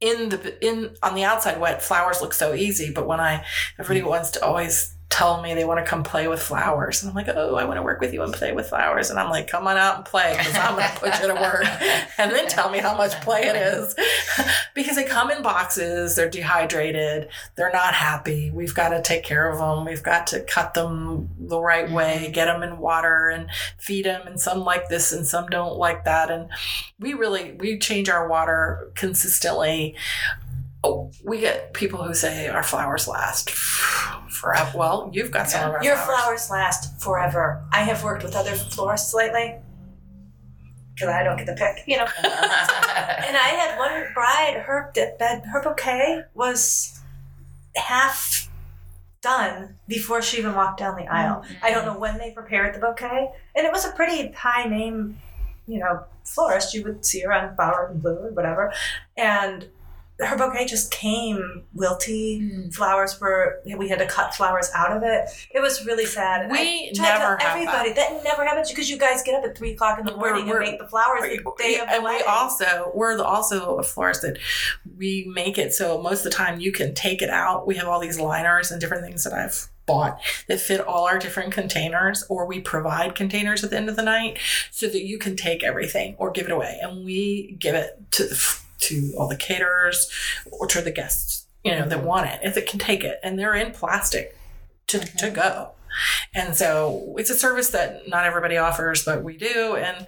in 0.00 0.28
the 0.28 0.66
in 0.66 0.96
on 1.02 1.14
the 1.14 1.24
outside 1.24 1.60
wet 1.60 1.82
flowers 1.82 2.20
look 2.20 2.32
so 2.32 2.54
easy, 2.54 2.92
but 2.92 3.06
when 3.06 3.20
I 3.20 3.44
everybody 3.78 4.04
mm. 4.04 4.10
wants 4.10 4.30
to 4.32 4.44
always 4.44 4.94
tell 5.10 5.40
me 5.40 5.54
they 5.54 5.64
want 5.64 5.84
to 5.84 5.88
come 5.88 6.02
play 6.02 6.28
with 6.28 6.40
flowers 6.40 7.02
and 7.02 7.08
I'm 7.08 7.14
like, 7.14 7.28
oh, 7.28 7.56
I 7.56 7.64
want 7.64 7.78
to 7.78 7.82
work 7.82 8.00
with 8.00 8.12
you 8.12 8.22
and 8.22 8.32
play 8.32 8.52
with 8.52 8.68
flowers. 8.68 9.08
And 9.08 9.18
I'm 9.18 9.30
like, 9.30 9.48
come 9.48 9.66
on 9.66 9.76
out 9.76 9.96
and 9.96 10.04
play 10.04 10.34
because 10.36 10.54
I'm 10.54 10.74
going 10.74 10.88
to 10.88 10.96
put 10.96 11.20
you 11.20 11.28
to 11.28 11.34
work 11.34 11.64
and 12.18 12.30
then 12.30 12.46
tell 12.46 12.70
me 12.70 12.78
how 12.78 12.94
much 12.94 13.18
play 13.22 13.42
it 13.42 13.56
is. 13.56 13.94
because 14.74 14.96
they 14.96 15.04
come 15.04 15.30
in 15.30 15.42
boxes, 15.42 16.14
they're 16.14 16.28
dehydrated, 16.28 17.30
they're 17.56 17.72
not 17.72 17.94
happy. 17.94 18.50
We've 18.50 18.74
got 18.74 18.90
to 18.90 19.00
take 19.00 19.24
care 19.24 19.50
of 19.50 19.58
them. 19.58 19.86
We've 19.86 20.02
got 20.02 20.26
to 20.28 20.40
cut 20.40 20.74
them 20.74 21.30
the 21.38 21.58
right 21.58 21.90
way, 21.90 22.20
mm-hmm. 22.24 22.32
get 22.32 22.44
them 22.44 22.62
in 22.62 22.78
water 22.78 23.28
and 23.28 23.48
feed 23.78 24.04
them. 24.04 24.26
And 24.26 24.38
some 24.38 24.60
like 24.60 24.88
this 24.88 25.10
and 25.10 25.26
some 25.26 25.46
don't 25.48 25.78
like 25.78 26.04
that. 26.04 26.30
And 26.30 26.50
we 27.00 27.14
really, 27.14 27.52
we 27.52 27.78
change 27.78 28.10
our 28.10 28.28
water 28.28 28.90
consistently. 28.94 29.96
Oh, 30.84 31.10
we 31.24 31.40
get 31.40 31.74
people 31.74 32.04
who 32.04 32.14
say 32.14 32.48
our 32.48 32.62
flowers 32.62 33.08
last 33.08 33.50
forever. 33.50 34.78
Well, 34.78 35.10
you've 35.12 35.30
got 35.30 35.50
some 35.50 35.68
of 35.68 35.76
our 35.76 35.84
Your 35.84 35.96
flowers. 35.96 36.46
flowers 36.46 36.50
last 36.50 37.00
forever. 37.02 37.64
I 37.72 37.82
have 37.82 38.04
worked 38.04 38.22
with 38.22 38.36
other 38.36 38.54
florists 38.54 39.12
lately 39.12 39.56
because 40.94 41.08
I 41.08 41.22
don't 41.22 41.36
get 41.36 41.46
the 41.46 41.54
pick, 41.54 41.84
you 41.86 41.96
know. 41.96 42.06
And 43.18 43.36
I 43.36 43.48
had 43.48 43.78
one 43.78 44.12
bride, 44.14 44.62
her 44.64 44.90
bed, 44.94 45.42
her 45.52 45.62
bouquet 45.62 46.22
was 46.34 47.00
half 47.76 48.48
done 49.20 49.76
before 49.86 50.22
she 50.22 50.38
even 50.38 50.54
walked 50.54 50.78
down 50.78 50.96
the 50.96 51.02
mm-hmm. 51.02 51.12
aisle. 51.12 51.44
I 51.62 51.70
don't 51.70 51.84
know 51.84 51.98
when 51.98 52.16
they 52.18 52.32
prepared 52.32 52.74
the 52.74 52.78
bouquet, 52.78 53.30
and 53.54 53.66
it 53.66 53.72
was 53.72 53.84
a 53.84 53.92
pretty 53.92 54.32
high 54.32 54.64
name, 54.64 55.18
you 55.66 55.78
know, 55.80 56.04
florist. 56.24 56.72
You 56.74 56.84
would 56.84 57.04
see 57.04 57.20
her 57.20 57.32
on 57.32 57.54
Flower 57.54 57.88
and 57.90 58.00
Blue 58.00 58.16
or 58.16 58.30
whatever, 58.32 58.72
and 59.16 59.68
her 60.20 60.36
bouquet 60.36 60.66
just 60.66 60.90
came 60.90 61.62
wilty. 61.76 62.40
Mm. 62.40 62.74
Flowers 62.74 63.20
were 63.20 63.60
we 63.76 63.88
had 63.88 63.98
to 64.00 64.06
cut 64.06 64.34
flowers 64.34 64.70
out 64.74 64.96
of 64.96 65.02
it. 65.04 65.28
It 65.54 65.60
was 65.60 65.86
really 65.86 66.06
sad. 66.06 66.50
We 66.50 66.90
to 66.92 67.00
never 67.02 67.36
tell 67.36 67.38
have 67.38 67.40
everybody 67.56 67.92
that. 67.92 68.24
never 68.24 68.44
happens 68.44 68.68
because 68.70 68.90
you 68.90 68.98
guys 68.98 69.22
get 69.22 69.34
up 69.36 69.44
at 69.48 69.56
three 69.56 69.72
o'clock 69.72 69.98
in 69.98 70.06
the 70.06 70.16
We're- 70.16 70.32
morning 70.32 70.46
we're- 70.48 70.64
and 70.64 70.72
make 70.72 70.80
the 70.80 70.88
flowers 70.88 71.22
the 71.22 71.52
day 71.58 71.74
Yeah, 71.76 71.82
of 71.82 71.88
the 71.88 71.94
and 71.94 72.04
we 72.04 72.20
also 72.22 72.90
we're 72.94 73.20
also 73.22 73.76
a 73.76 73.82
florist 73.82 74.22
that 74.22 74.38
we 74.96 75.30
make 75.32 75.56
it 75.58 75.72
so 75.72 76.00
most 76.02 76.18
of 76.20 76.24
the 76.24 76.30
time 76.30 76.60
you 76.60 76.72
can 76.72 76.94
take 76.94 77.22
it 77.22 77.30
out. 77.30 77.66
We 77.66 77.76
have 77.76 77.86
all 77.86 78.00
these 78.00 78.18
liners 78.18 78.70
and 78.70 78.80
different 78.80 79.04
things 79.04 79.22
that 79.24 79.32
I've 79.32 79.68
bought 79.86 80.20
that 80.48 80.60
fit 80.60 80.80
all 80.80 81.06
our 81.06 81.18
different 81.18 81.50
containers, 81.52 82.22
or 82.28 82.44
we 82.44 82.60
provide 82.60 83.14
containers 83.14 83.64
at 83.64 83.70
the 83.70 83.76
end 83.76 83.88
of 83.88 83.96
the 83.96 84.02
night 84.02 84.38
so 84.70 84.86
that 84.86 85.02
you 85.04 85.18
can 85.18 85.34
take 85.34 85.64
everything 85.64 86.14
or 86.18 86.30
give 86.30 86.44
it 86.44 86.52
away, 86.52 86.78
and 86.82 87.04
we 87.06 87.56
give 87.58 87.74
it 87.74 87.98
to 88.10 88.24
the, 88.24 88.58
to 88.80 89.12
all 89.18 89.28
the 89.28 89.36
caterers 89.36 90.10
or 90.50 90.66
to 90.68 90.80
the 90.80 90.90
guests. 90.90 91.44
you 91.64 91.72
know, 91.72 91.86
that 91.88 91.98
Mhm. 91.98 92.04
want 92.04 92.30
it, 92.30 92.38
if 92.44 92.56
it 92.56 92.66
can 92.66 92.78
take 92.78 93.02
it, 93.02 93.18
and 93.22 93.36
they're 93.38 93.52
in 93.54 93.72
plastic 93.72 94.38
to 94.86 95.00
to 95.18 95.28
go. 95.28 95.72
And 96.32 96.56
so 96.56 97.14
it's 97.18 97.30
a 97.30 97.36
service 97.36 97.68
that 97.70 98.08
not 98.08 98.24
everybody 98.24 98.56
offers, 98.56 99.04
but 99.04 99.24
we 99.24 99.36
do, 99.36 99.74
and 99.74 100.06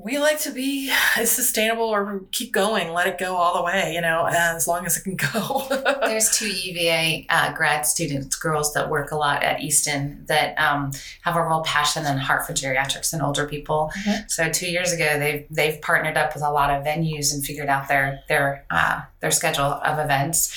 we 0.00 0.16
like 0.18 0.38
to 0.38 0.52
be 0.52 0.92
as 1.16 1.30
sustainable 1.30 1.84
or 1.84 2.22
keep 2.30 2.52
going, 2.52 2.92
let 2.92 3.08
it 3.08 3.18
go 3.18 3.34
all 3.34 3.56
the 3.56 3.62
way, 3.64 3.92
you 3.94 4.00
know, 4.00 4.26
as 4.30 4.66
long 4.68 4.86
as 4.86 4.96
it 4.96 5.02
can 5.02 5.16
go. 5.32 5.66
There's 6.06 6.30
two 6.36 6.48
UVA 6.48 7.26
uh, 7.28 7.52
grad 7.52 7.84
students, 7.84 8.36
girls 8.36 8.72
that 8.74 8.88
work 8.88 9.10
a 9.10 9.16
lot 9.16 9.42
at 9.42 9.60
Easton 9.60 10.24
that 10.28 10.56
um, 10.58 10.92
have 11.22 11.34
a 11.36 11.44
real 11.44 11.62
passion 11.62 12.06
and 12.06 12.20
heart 12.20 12.46
for 12.46 12.52
geriatrics 12.52 13.12
and 13.12 13.20
older 13.20 13.46
people. 13.46 13.90
Mhm. 13.98 14.30
So 14.30 14.48
two 14.50 14.70
years 14.70 14.92
ago, 14.92 15.18
they've 15.18 15.46
they've 15.50 15.80
partnered 15.82 16.16
up 16.16 16.32
with 16.32 16.44
a 16.44 16.50
lot 16.50 16.70
of 16.70 16.84
venues 16.84 17.34
and 17.34 17.44
figured 17.44 17.68
out 17.68 17.88
their 17.88 18.20
their 18.28 18.64
uh, 18.70 19.00
their 19.20 19.30
schedule 19.30 19.64
of 19.64 19.98
events, 19.98 20.54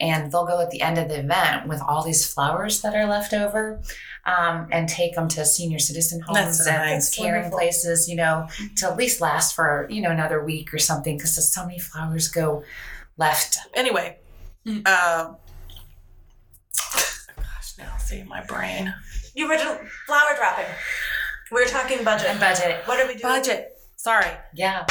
and 0.00 0.30
they'll 0.30 0.46
go 0.46 0.60
at 0.60 0.70
the 0.70 0.82
end 0.82 0.98
of 0.98 1.08
the 1.08 1.18
event 1.20 1.66
with 1.68 1.80
all 1.80 2.02
these 2.02 2.26
flowers 2.32 2.82
that 2.82 2.94
are 2.94 3.06
left 3.06 3.32
over. 3.32 3.80
Um, 4.24 4.68
and 4.70 4.88
take 4.88 5.16
them 5.16 5.26
to 5.30 5.44
senior 5.44 5.80
citizen 5.80 6.20
homes 6.20 6.38
That's 6.58 6.66
and 6.68 6.76
nice. 6.76 7.12
caring 7.12 7.32
Wonderful. 7.42 7.58
places, 7.58 8.08
you 8.08 8.14
know, 8.14 8.46
to 8.76 8.86
at 8.86 8.96
least 8.96 9.20
last 9.20 9.52
for 9.52 9.88
you 9.90 10.00
know 10.00 10.12
another 10.12 10.44
week 10.44 10.72
or 10.72 10.78
something 10.78 11.16
because 11.16 11.52
so 11.52 11.66
many 11.66 11.80
flowers 11.80 12.28
go 12.28 12.62
left 13.16 13.56
anyway, 13.74 14.18
Mm. 14.64 14.82
uh, 14.86 15.32
gosh, 17.36 17.74
now 17.78 17.96
see 17.98 18.22
my 18.22 18.44
brain. 18.44 18.94
You 19.34 19.48
were 19.48 19.56
doing 19.56 19.78
flower 20.06 20.36
dropping. 20.36 20.66
We 21.50 21.60
were 21.60 21.66
talking 21.68 22.04
budget. 22.04 22.28
and 22.28 22.38
budget. 22.38 22.82
What 22.86 23.00
are 23.00 23.06
we 23.08 23.14
doing? 23.14 23.22
Budget. 23.22 23.72
Sorry, 23.96 24.30
Yeah. 24.54 24.86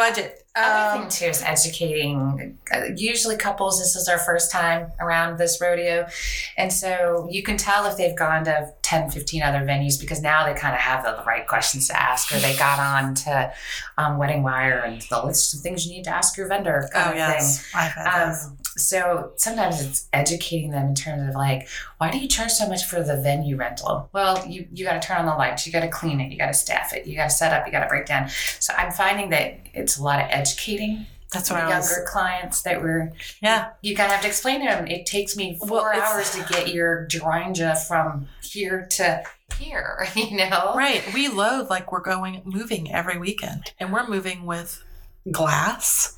Budget. 0.00 0.36
Other 0.56 1.00
Um, 1.02 1.08
thing 1.08 1.10
too 1.10 1.30
is 1.30 1.42
educating. 1.42 2.58
Uh, 2.74 2.86
Usually, 2.96 3.36
couples 3.36 3.78
this 3.78 3.94
is 3.94 4.06
their 4.06 4.18
first 4.18 4.50
time 4.50 4.90
around 4.98 5.38
this 5.38 5.60
rodeo, 5.60 6.08
and 6.56 6.72
so 6.72 7.28
you 7.30 7.42
can 7.44 7.56
tell 7.56 7.86
if 7.86 7.96
they've 7.96 8.16
gone 8.16 8.44
to 8.46 8.72
10, 8.82 9.10
15 9.10 9.42
other 9.42 9.60
venues 9.60 10.00
because 10.00 10.20
now 10.20 10.44
they 10.44 10.58
kind 10.58 10.74
of 10.74 10.80
have 10.80 11.04
the 11.04 11.22
right 11.24 11.46
questions 11.46 11.86
to 11.86 12.00
ask, 12.00 12.34
or 12.34 12.38
they 12.40 12.56
got 12.56 12.80
on 12.80 13.14
to 13.14 13.52
um, 13.96 14.18
Wedding 14.18 14.42
Wire 14.42 14.80
and 14.80 15.02
the 15.02 15.24
list 15.24 15.54
of 15.54 15.60
things 15.60 15.86
you 15.86 15.92
need 15.92 16.04
to 16.04 16.10
ask 16.10 16.36
your 16.36 16.48
vendor. 16.48 16.88
Kind 16.92 17.06
oh 17.06 17.10
of 17.12 17.16
yes, 17.16 17.70
I've 17.72 17.92
had. 17.92 18.30
Um, 18.32 18.56
so 18.76 19.32
sometimes 19.36 19.80
it's 19.84 20.08
educating 20.12 20.70
them 20.70 20.88
in 20.88 20.94
terms 20.94 21.28
of 21.28 21.34
like, 21.34 21.68
why 21.98 22.10
do 22.10 22.18
you 22.18 22.28
charge 22.28 22.50
so 22.52 22.68
much 22.68 22.84
for 22.84 23.02
the 23.02 23.16
venue 23.20 23.56
rental? 23.56 24.08
Well, 24.12 24.46
you 24.46 24.66
you 24.72 24.84
got 24.84 25.00
to 25.00 25.06
turn 25.06 25.18
on 25.18 25.26
the 25.26 25.34
lights, 25.34 25.66
you 25.66 25.72
got 25.72 25.80
to 25.80 25.88
clean 25.88 26.20
it, 26.20 26.30
you 26.30 26.38
got 26.38 26.46
to 26.48 26.54
staff 26.54 26.92
it, 26.94 27.06
you 27.06 27.16
got 27.16 27.24
to 27.30 27.34
set 27.34 27.52
up, 27.52 27.66
you 27.66 27.72
got 27.72 27.80
to 27.82 27.88
break 27.88 28.06
down. 28.06 28.28
So 28.58 28.72
I'm 28.76 28.92
finding 28.92 29.30
that 29.30 29.58
it's 29.74 29.96
a 29.98 30.02
lot 30.02 30.20
of 30.20 30.26
educating 30.30 31.06
That's 31.32 31.50
what 31.50 31.60
I 31.60 31.76
was. 31.78 31.90
younger 31.90 32.06
clients 32.08 32.62
that 32.62 32.80
were 32.82 33.12
Yeah, 33.42 33.70
you 33.82 33.94
kind 33.96 34.06
of 34.06 34.12
have 34.12 34.22
to 34.22 34.28
explain 34.28 34.60
to 34.60 34.66
them. 34.66 34.86
It 34.86 35.06
takes 35.06 35.36
me 35.36 35.58
four 35.58 35.92
it's- 35.92 36.08
hours 36.10 36.30
to 36.32 36.52
get 36.52 36.72
your 36.72 37.06
Gerongia 37.06 37.76
from 37.88 38.28
here 38.42 38.86
to 38.92 39.22
here. 39.58 40.06
You 40.14 40.36
know, 40.48 40.72
right. 40.76 41.02
We 41.12 41.28
load 41.28 41.68
like 41.70 41.90
we're 41.92 42.00
going 42.00 42.40
moving 42.44 42.92
every 42.92 43.18
weekend, 43.18 43.72
and 43.80 43.92
we're 43.92 44.06
moving 44.08 44.46
with 44.46 44.82
glass, 45.30 46.16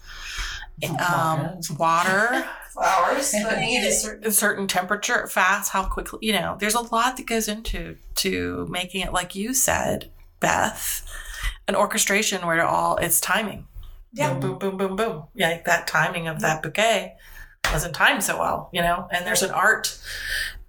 um, 0.99 1.61
water, 1.79 2.45
Flowers. 2.73 3.33
The 3.33 3.57
need 3.61 3.85
is 3.85 4.03
certain. 4.03 4.27
a 4.27 4.31
certain 4.31 4.67
temperature, 4.67 5.27
fast, 5.27 5.73
how 5.73 5.85
quickly. 5.85 6.21
You 6.23 6.33
know, 6.33 6.57
there's 6.59 6.75
a 6.75 6.81
lot 6.81 7.17
that 7.19 7.27
goes 7.27 7.49
into 7.49 7.97
to 8.17 8.67
making 8.71 9.03
it 9.03 9.13
like 9.13 9.35
you 9.35 9.53
said, 9.53 10.11
Beth, 10.41 11.07
an 11.69 11.77
orchestration 11.77 12.47
where 12.47 12.59
it 12.59 12.65
all 12.65 12.97
it's 12.97 13.21
timing. 13.21 13.67
Yeah. 14.13 14.35
Boom, 14.35 14.59
boom, 14.59 14.59
boom, 14.59 14.77
boom, 14.77 14.97
boom. 14.97 15.25
Yeah, 15.35 15.51
like 15.51 15.65
that 15.67 15.87
timing 15.87 16.29
of 16.29 16.41
that 16.41 16.63
bouquet 16.63 17.15
wasn't 17.73 17.95
timed 17.95 18.23
so 18.23 18.39
well, 18.39 18.71
you 18.73 18.83
know. 18.83 19.07
And 19.11 19.27
there's 19.27 19.43
an 19.43 19.51
art 19.51 19.99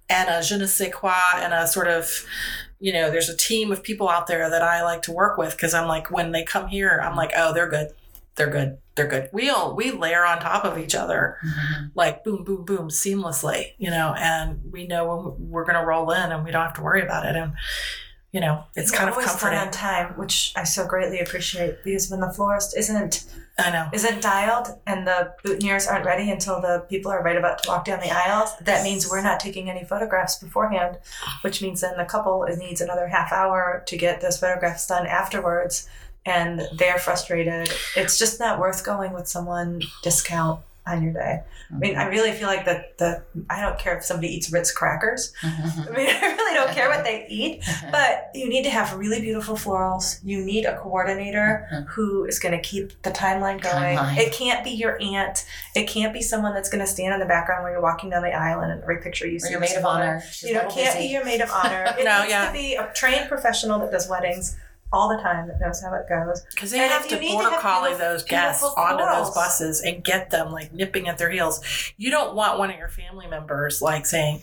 and 0.08 0.28
a 0.28 0.42
je 0.42 0.58
ne 0.58 0.66
sais 0.66 0.92
quoi 0.94 1.14
and 1.36 1.52
a 1.52 1.66
sort 1.66 1.88
of, 1.88 2.24
you 2.80 2.92
know, 2.92 3.10
there's 3.10 3.28
a 3.28 3.36
team 3.36 3.72
of 3.72 3.82
people 3.82 4.08
out 4.08 4.26
there 4.26 4.48
that 4.48 4.62
I 4.62 4.82
like 4.82 5.02
to 5.02 5.12
work 5.12 5.36
with 5.38 5.52
because 5.52 5.74
I'm 5.74 5.88
like, 5.88 6.10
when 6.10 6.32
they 6.32 6.42
come 6.44 6.68
here, 6.68 7.00
I'm 7.02 7.16
like, 7.16 7.32
oh, 7.36 7.52
they're 7.52 7.68
good, 7.68 7.92
they're 8.36 8.50
good, 8.50 8.78
they're 8.96 9.06
good. 9.06 9.28
We 9.32 9.48
all 9.50 9.74
we 9.76 9.90
layer 9.92 10.24
on 10.24 10.40
top 10.40 10.64
of 10.64 10.78
each 10.78 10.94
other 10.94 11.38
Mhm. 11.44 11.90
like 11.94 12.24
boom, 12.24 12.44
boom, 12.44 12.64
boom, 12.64 12.88
seamlessly, 12.88 13.74
you 13.78 13.90
know, 13.90 14.14
and 14.18 14.60
we 14.72 14.86
know 14.86 15.06
when 15.16 15.50
we're 15.50 15.64
gonna 15.64 15.84
roll 15.84 16.10
in 16.10 16.32
and 16.32 16.44
we 16.44 16.50
don't 16.50 16.62
have 16.62 16.74
to 16.74 16.82
worry 16.82 17.02
about 17.02 17.26
it. 17.26 17.36
And 17.36 17.52
you 18.32 18.40
know, 18.40 18.64
it's 18.74 18.90
You're 18.90 18.98
kind 18.98 19.10
of 19.10 19.16
comforting. 19.24 19.58
on 19.60 19.70
time, 19.70 20.14
which 20.16 20.52
I 20.56 20.64
so 20.64 20.84
greatly 20.88 21.20
appreciate 21.20 21.84
because 21.84 22.10
when 22.10 22.18
the 22.18 22.32
florist 22.32 22.76
isn't 22.76 23.22
I 23.56 23.70
know. 23.70 23.88
isn't 23.92 24.20
dialed 24.20 24.80
and 24.88 25.06
the 25.06 25.32
boutonnieres 25.44 25.88
aren't 25.88 26.04
ready 26.04 26.28
until 26.32 26.60
the 26.60 26.84
people 26.90 27.12
are 27.12 27.22
right 27.22 27.36
about 27.36 27.62
to 27.62 27.68
walk 27.70 27.84
down 27.84 28.00
the 28.00 28.10
aisles, 28.10 28.50
that 28.62 28.82
means 28.82 29.08
we're 29.08 29.22
not 29.22 29.38
taking 29.38 29.70
any 29.70 29.84
photographs 29.84 30.34
beforehand, 30.34 30.98
which 31.42 31.62
means 31.62 31.82
then 31.82 31.96
the 31.96 32.04
couple 32.04 32.44
needs 32.58 32.80
another 32.80 33.06
half 33.06 33.32
hour 33.32 33.84
to 33.86 33.96
get 33.96 34.20
those 34.20 34.40
photographs 34.40 34.88
done 34.88 35.06
afterwards, 35.06 35.88
and 36.26 36.62
they're 36.76 36.98
frustrated. 36.98 37.70
It's 37.96 38.18
just 38.18 38.40
not 38.40 38.58
worth 38.58 38.84
going 38.84 39.12
with 39.12 39.28
someone 39.28 39.82
discount 40.02 40.60
on 40.86 41.02
your 41.02 41.12
day. 41.12 41.42
I 41.70 41.78
mean, 41.78 41.96
I 41.96 42.02
mm-hmm. 42.02 42.10
really 42.10 42.32
feel 42.32 42.46
like 42.46 42.66
that 42.66 42.98
the 42.98 43.22
I 43.48 43.62
don't 43.62 43.78
care 43.78 43.96
if 43.96 44.04
somebody 44.04 44.28
eats 44.28 44.52
Ritz 44.52 44.70
crackers. 44.70 45.32
Mhm. 45.42 45.88
I 45.90 45.96
mean, 45.96 46.08
I 46.08 46.20
really 46.20 46.54
don't 46.54 46.70
care 46.72 46.88
what 46.90 47.04
they 47.04 47.26
eat, 47.28 47.62
mm-hmm. 47.62 47.90
but 47.90 48.30
you 48.34 48.48
need 48.48 48.64
to 48.64 48.70
have 48.70 48.94
really 48.94 49.20
beautiful 49.20 49.56
florals. 49.56 50.20
You 50.22 50.44
need 50.44 50.66
a 50.66 50.76
coordinator 50.76 51.66
mm-hmm. 51.72 51.86
who 51.88 52.24
is 52.26 52.38
going 52.38 52.52
to 52.52 52.60
keep 52.60 53.00
the 53.02 53.10
timeline 53.10 53.62
going. 53.62 53.96
Timeline. 53.96 54.18
It 54.18 54.32
can't 54.32 54.62
be 54.62 54.70
your 54.70 55.00
aunt. 55.00 55.46
It 55.74 55.88
can't 55.88 56.12
be 56.12 56.20
someone 56.20 56.52
that's 56.52 56.68
going 56.68 56.84
to 56.84 56.86
stand 56.86 57.14
in 57.14 57.20
the 57.20 57.26
background 57.26 57.64
when 57.64 57.72
you're 57.72 57.80
walking 57.82 58.10
down 58.10 58.22
the 58.22 58.32
aisle 58.32 58.60
and 58.60 58.82
every 58.82 58.98
picture 58.98 59.26
you 59.26 59.36
or 59.36 59.40
see. 59.40 59.50
your 59.52 59.60
maid 59.60 59.76
of 59.76 59.84
a 59.84 59.86
woman. 59.86 60.02
honor. 60.02 60.22
You 60.42 60.52
know, 60.52 60.58
little 60.60 60.74
can't 60.74 60.94
busy. 60.94 61.08
be 61.08 61.12
your 61.12 61.24
maid 61.24 61.40
of 61.40 61.50
honor. 61.50 61.84
It 61.98 62.04
No, 62.04 62.20
needs 62.20 62.30
yeah. 62.30 62.46
to 62.46 62.52
be 62.52 62.74
a 62.74 62.92
trained 62.94 63.28
professional 63.28 63.78
that 63.80 63.90
does 63.90 64.08
weddings 64.08 64.56
all 64.94 65.08
the 65.14 65.20
time 65.22 65.48
that 65.48 65.60
knows 65.60 65.82
how 65.82 65.92
it 65.94 66.08
goes. 66.08 66.42
Because 66.50 66.70
they 66.70 66.78
And 66.80 66.90
have 66.92 67.08
to 67.08 67.18
to 67.18 67.28
border 67.32 67.50
have 67.50 67.60
collie 67.60 67.90
beautiful- 67.90 68.12
those 68.12 68.22
guests 68.24 68.64
onto 68.76 69.04
those 69.04 69.30
buses 69.34 69.80
and 69.82 70.02
get 70.04 70.30
them 70.30 70.52
like 70.52 70.72
nipping 70.72 71.08
at 71.08 71.18
their 71.18 71.30
heels. 71.30 71.60
You 71.96 72.10
don't 72.10 72.34
want 72.34 72.58
one 72.58 72.70
of 72.70 72.78
your 72.78 72.88
family 72.88 73.26
members 73.26 73.82
like 73.82 74.06
saying, 74.06 74.42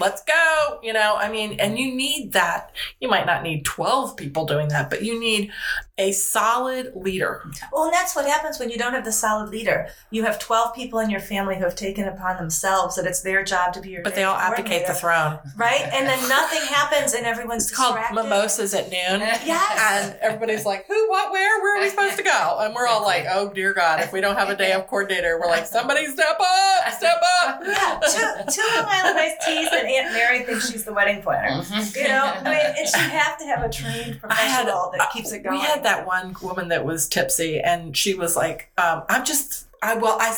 let's 0.00 0.22
go, 0.24 0.80
you 0.82 0.92
know, 0.92 1.16
I 1.16 1.30
mean, 1.30 1.58
and 1.60 1.78
you 1.78 1.94
need 1.94 2.32
that. 2.32 2.72
You 3.00 3.08
might 3.08 3.26
not 3.26 3.42
need 3.42 3.64
12 3.64 4.16
people 4.16 4.46
doing 4.46 4.68
that, 4.68 4.90
but 4.90 5.02
you 5.04 5.18
need 5.20 5.52
a 5.98 6.12
solid 6.12 6.92
leader. 6.96 7.44
Well, 7.72 7.84
and 7.84 7.92
that's 7.92 8.16
what 8.16 8.24
happens 8.24 8.58
when 8.58 8.70
you 8.70 8.78
don't 8.78 8.94
have 8.94 9.04
the 9.04 9.12
solid 9.12 9.50
leader. 9.50 9.88
You 10.10 10.24
have 10.24 10.38
12 10.38 10.74
people 10.74 10.98
in 10.98 11.10
your 11.10 11.20
family 11.20 11.56
who 11.56 11.64
have 11.64 11.74
taken 11.76 12.08
upon 12.08 12.38
themselves 12.38 12.96
that 12.96 13.04
it's 13.06 13.20
their 13.20 13.44
job 13.44 13.74
to 13.74 13.82
be 13.82 13.90
your 13.90 14.02
But 14.02 14.14
they 14.14 14.24
all 14.24 14.36
abdicate 14.36 14.86
the 14.86 14.94
throne. 14.94 15.38
right? 15.56 15.82
And 15.92 16.06
then 16.06 16.26
nothing 16.28 16.62
happens 16.62 17.12
and 17.12 17.26
everyone's 17.26 17.64
It's 17.68 17.76
called 17.76 17.96
distracted. 17.96 18.22
mimosas 18.22 18.72
at 18.74 18.90
noon. 18.90 19.20
Yes. 19.50 19.78
And 20.10 20.18
everybody's 20.20 20.64
like, 20.64 20.86
who, 20.86 21.08
what, 21.10 21.32
where, 21.32 21.60
where 21.62 21.78
are 21.78 21.82
we 21.82 21.90
supposed 21.90 22.16
to 22.16 22.22
go? 22.22 22.58
And 22.60 22.74
we're 22.74 22.86
all 22.86 23.02
like, 23.02 23.26
oh 23.30 23.50
dear 23.52 23.74
God, 23.74 24.00
if 24.00 24.12
we 24.12 24.20
don't 24.20 24.36
have 24.36 24.48
a 24.48 24.56
day 24.56 24.72
of 24.72 24.86
coordinator, 24.86 25.38
we're 25.40 25.48
like, 25.48 25.66
somebody 25.66 26.06
step 26.06 26.38
up, 26.40 26.92
step 26.94 27.20
up. 27.44 27.60
Yeah, 27.66 28.00
two, 28.08 28.52
two 28.52 28.62
Island 28.68 29.18
iced 29.18 29.40
teas 29.46 29.68
and 29.72 29.88
Aunt 29.96 30.12
Mary 30.12 30.44
thinks 30.44 30.70
she's 30.70 30.84
the 30.84 30.92
wedding 30.92 31.22
planner. 31.22 31.62
Mhm. 31.62 31.96
You 31.96 32.08
know, 32.08 32.24
I 32.24 32.42
mean, 32.42 32.54
and 32.54 32.78
you 32.88 33.18
have 33.18 33.38
to 33.38 33.44
have 33.46 33.62
a 33.62 33.68
trained 33.68 34.20
I 34.24 34.34
had- 34.34 34.64
professional 34.66 34.92
that 34.98 35.10
keeps 35.12 35.32
it 35.32 35.40
going. 35.42 35.58
We 35.58 35.64
had 35.64 35.82
that 35.84 36.06
one 36.06 36.34
woman 36.42 36.68
that 36.68 36.84
was 36.84 37.08
tipsy, 37.08 37.60
and 37.60 37.96
she 37.96 38.14
was 38.14 38.36
like, 38.36 38.70
um, 38.78 39.04
"I'm 39.08 39.24
just." 39.24 39.66
I 39.82 39.94
well, 39.94 40.18
I, 40.20 40.36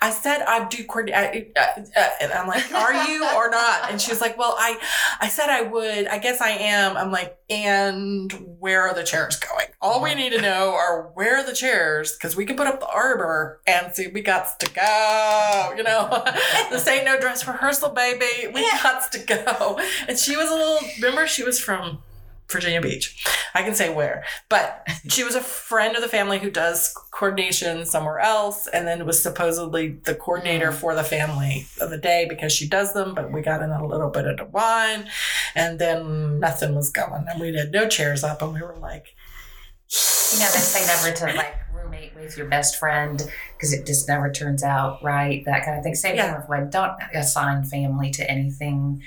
I 0.00 0.10
said 0.10 0.42
I'd 0.42 0.68
do 0.68 0.82
coordinate, 0.84 1.52
uh, 1.56 1.80
uh, 1.96 2.08
and 2.20 2.32
I'm 2.32 2.48
like, 2.48 2.72
"Are 2.74 2.92
you 3.08 3.24
or 3.36 3.48
not?" 3.48 3.90
And 3.90 4.00
she 4.00 4.10
was 4.10 4.20
like, 4.20 4.36
"Well, 4.36 4.56
I, 4.58 4.76
I 5.20 5.28
said 5.28 5.48
I 5.50 5.62
would. 5.62 6.06
I 6.08 6.18
guess 6.18 6.40
I 6.40 6.50
am." 6.50 6.96
I'm 6.96 7.12
like, 7.12 7.38
"And 7.48 8.32
where 8.58 8.82
are 8.82 8.92
the 8.94 9.04
chairs 9.04 9.36
going? 9.38 9.66
All 9.80 10.02
we 10.02 10.14
need 10.16 10.30
to 10.30 10.40
know 10.40 10.70
are 10.74 11.10
where 11.14 11.36
are 11.38 11.46
the 11.46 11.52
chairs, 11.54 12.16
because 12.16 12.34
we 12.34 12.44
can 12.44 12.56
put 12.56 12.66
up 12.66 12.80
the 12.80 12.88
arbor 12.88 13.60
and 13.68 13.94
see 13.94 14.08
we 14.08 14.20
got 14.20 14.58
to 14.60 14.70
go. 14.72 15.74
You 15.76 15.84
know, 15.84 16.24
this 16.70 16.86
ain't 16.88 17.04
no 17.04 17.20
dress 17.20 17.46
rehearsal, 17.46 17.90
baby. 17.90 18.50
We 18.52 18.62
Yeah. 18.62 18.80
got 18.82 19.12
to 19.12 19.18
go." 19.20 19.78
And 20.08 20.18
she 20.18 20.36
was 20.36 20.50
a 20.50 20.54
little. 20.54 20.78
Remember, 21.00 21.26
she 21.28 21.44
was 21.44 21.60
from 21.60 22.02
Virginia 22.52 22.80
Beach. 22.80 23.24
I 23.54 23.62
can 23.62 23.74
say 23.74 23.92
where, 23.92 24.24
but 24.48 24.86
she 25.08 25.24
was 25.24 25.34
a 25.34 25.40
friend 25.40 25.94
of 25.96 26.02
the 26.02 26.08
family 26.08 26.38
who 26.38 26.50
does 26.50 26.94
coordination 27.10 27.84
somewhere 27.86 28.18
else, 28.20 28.66
and 28.66 28.86
then 28.86 29.04
was 29.06 29.22
supposedly 29.22 29.98
the 30.04 30.14
coordinator 30.14 30.70
Mm. 30.70 30.74
for 30.74 30.94
the 30.94 31.04
family 31.04 31.66
of 31.80 31.90
the 31.90 31.98
day 31.98 32.26
because 32.28 32.52
she 32.52 32.68
does 32.68 32.92
them. 32.94 33.14
But 33.14 33.32
we 33.32 33.42
got 33.42 33.62
in 33.62 33.70
a 33.70 33.84
little 33.86 34.10
bit 34.10 34.26
of 34.26 34.36
the 34.38 34.44
wine, 34.44 35.08
and 35.54 35.78
then 35.78 36.38
nothing 36.40 36.74
was 36.74 36.90
going, 36.90 37.24
and 37.28 37.40
we 37.40 37.54
had 37.56 37.72
no 37.72 37.88
chairs 37.88 38.22
up, 38.24 38.40
and 38.42 38.52
we 38.54 38.60
were 38.62 38.76
like, 38.76 39.14
You 40.32 40.38
know, 40.38 40.46
they 40.46 40.58
say 40.60 40.86
never 40.86 41.14
to 41.16 41.26
like 41.36 41.54
roommate 41.74 42.14
with 42.14 42.36
your 42.38 42.46
best 42.48 42.76
friend 42.78 43.22
because 43.56 43.72
it 43.74 43.84
just 43.86 44.08
never 44.08 44.30
turns 44.32 44.62
out 44.62 45.02
right. 45.02 45.44
That 45.44 45.64
kind 45.64 45.76
of 45.76 45.84
thing. 45.84 45.94
Same 45.94 46.16
Yeah. 46.16 46.32
thing 46.32 46.40
with 46.40 46.48
when 46.48 46.70
don't 46.70 46.94
assign 47.14 47.64
family 47.64 48.10
to 48.12 48.30
anything. 48.30 49.02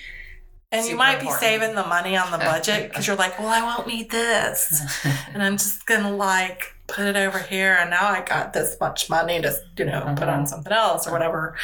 And 0.76 0.86
you 0.86 0.92
Super 0.92 0.98
might 0.98 1.16
be 1.20 1.28
important. 1.28 1.40
saving 1.42 1.76
the 1.76 1.86
money 1.86 2.16
on 2.18 2.32
the 2.32 2.38
budget 2.38 2.84
because 2.90 3.08
you're 3.08 3.16
like, 3.16 3.38
well, 3.40 3.48
I 3.50 3.62
won't 3.62 3.88
need 3.88 4.10
this. 4.12 5.06
And 5.34 5.42
I'm 5.42 5.58
just 5.58 5.86
going 5.86 6.04
to 6.04 6.12
like 6.12 6.74
put 6.88 7.06
it 7.06 7.16
over 7.16 7.40
here. 7.40 7.78
And 7.80 7.90
now 7.90 8.08
I 8.08 8.22
got 8.22 8.54
this 8.54 8.78
much 8.80 9.10
money 9.10 9.42
to, 9.42 9.56
you 9.78 9.86
know, 9.86 10.14
put 10.18 10.28
on 10.30 10.44
Mhm. 10.44 10.48
something 10.50 10.74
else 10.74 11.08
or 11.08 11.12
whatever. 11.12 11.56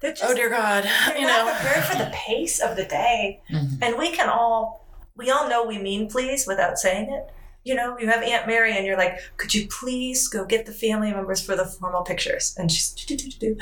Just 0.00 0.22
Oh, 0.24 0.34
dear 0.34 0.50
God. 0.50 0.84
You 1.18 1.26
know, 1.26 1.54
prepared 1.60 1.84
for 1.84 1.96
the 1.98 2.10
pace 2.12 2.60
of 2.60 2.76
the 2.76 2.84
day. 2.84 3.40
Mhm. 3.50 3.78
And 3.82 3.98
we 3.98 4.10
can 4.10 4.28
all, 4.28 4.86
we 5.16 5.30
all 5.30 5.48
know 5.48 5.64
we 5.64 5.78
mean 5.78 6.08
please 6.10 6.46
without 6.46 6.78
saying 6.78 7.12
it. 7.12 7.30
You 7.64 7.76
know, 7.76 7.96
you 7.96 8.08
have 8.08 8.22
Aunt 8.24 8.48
Mary 8.48 8.76
and 8.76 8.84
you're 8.84 8.96
like, 8.98 9.18
could 9.36 9.54
you 9.54 9.68
please 9.68 10.26
go 10.26 10.44
get 10.44 10.66
the 10.66 10.72
family 10.72 11.12
members 11.12 11.40
for 11.40 11.54
the 11.54 11.64
formal 11.64 12.02
pictures? 12.02 12.56
And 12.58 12.72
she's, 12.72 12.90
do, 12.90 13.14
do, 13.16 13.16
do, 13.16 13.30
do, 13.30 13.54
do. 13.54 13.60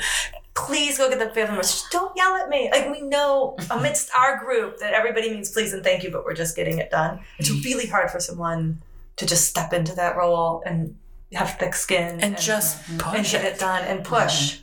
Please 0.53 0.97
go 0.97 1.09
get 1.09 1.19
the 1.19 1.25
family 1.27 1.43
members. 1.51 1.71
Just 1.71 1.91
don't 1.91 2.15
yell 2.15 2.35
at 2.35 2.49
me. 2.49 2.69
Like, 2.71 2.91
we 2.91 3.01
know 3.01 3.57
amidst 3.71 4.09
our 4.15 4.37
group 4.43 4.79
that 4.79 4.93
everybody 4.93 5.29
means 5.29 5.51
please 5.51 5.73
and 5.73 5.83
thank 5.83 6.03
you, 6.03 6.11
but 6.11 6.25
we're 6.25 6.33
just 6.33 6.55
getting 6.55 6.77
it 6.79 6.91
done. 6.91 7.19
It's 7.39 7.49
really 7.65 7.87
hard 7.87 8.11
for 8.11 8.19
someone 8.19 8.81
to 9.17 9.25
just 9.25 9.47
step 9.47 9.71
into 9.73 9.93
that 9.95 10.15
role 10.17 10.61
and 10.65 10.95
have 11.33 11.57
thick 11.57 11.73
skin 11.73 12.19
and 12.19 12.37
just 12.37 12.81
push 12.81 12.89
and 12.89 12.99
push 13.01 13.31
get 13.31 13.45
it. 13.45 13.53
it 13.53 13.59
done 13.59 13.83
and 13.85 14.03
push. 14.03 14.59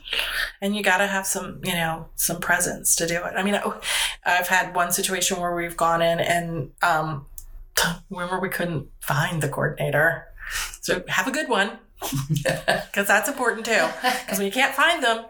and 0.61 0.75
you 0.75 0.83
got 0.83 0.97
to 0.99 1.07
have 1.07 1.25
some 1.25 1.59
you 1.63 1.73
know 1.73 2.07
some 2.15 2.39
presence 2.39 2.95
to 2.95 3.07
do 3.07 3.15
it 3.15 3.33
i 3.35 3.41
mean 3.41 3.55
I- 3.55 3.79
i've 4.23 4.47
had 4.47 4.75
one 4.75 4.91
situation 4.91 5.39
where 5.39 5.55
we've 5.55 5.75
gone 5.75 6.03
in 6.03 6.19
and 6.19 6.69
um 6.83 7.25
remember 8.11 8.39
we 8.39 8.49
couldn't 8.49 8.87
find 8.99 9.41
the 9.41 9.49
coordinator 9.49 10.27
so 10.81 11.01
have 11.07 11.25
a 11.27 11.31
good 11.31 11.49
one 11.49 11.79
because 12.33 13.07
that's 13.07 13.27
important 13.27 13.65
too 13.65 13.87
because 14.01 14.37
when 14.37 14.45
you 14.45 14.51
can't 14.53 14.75
find 14.75 15.03
them 15.03 15.25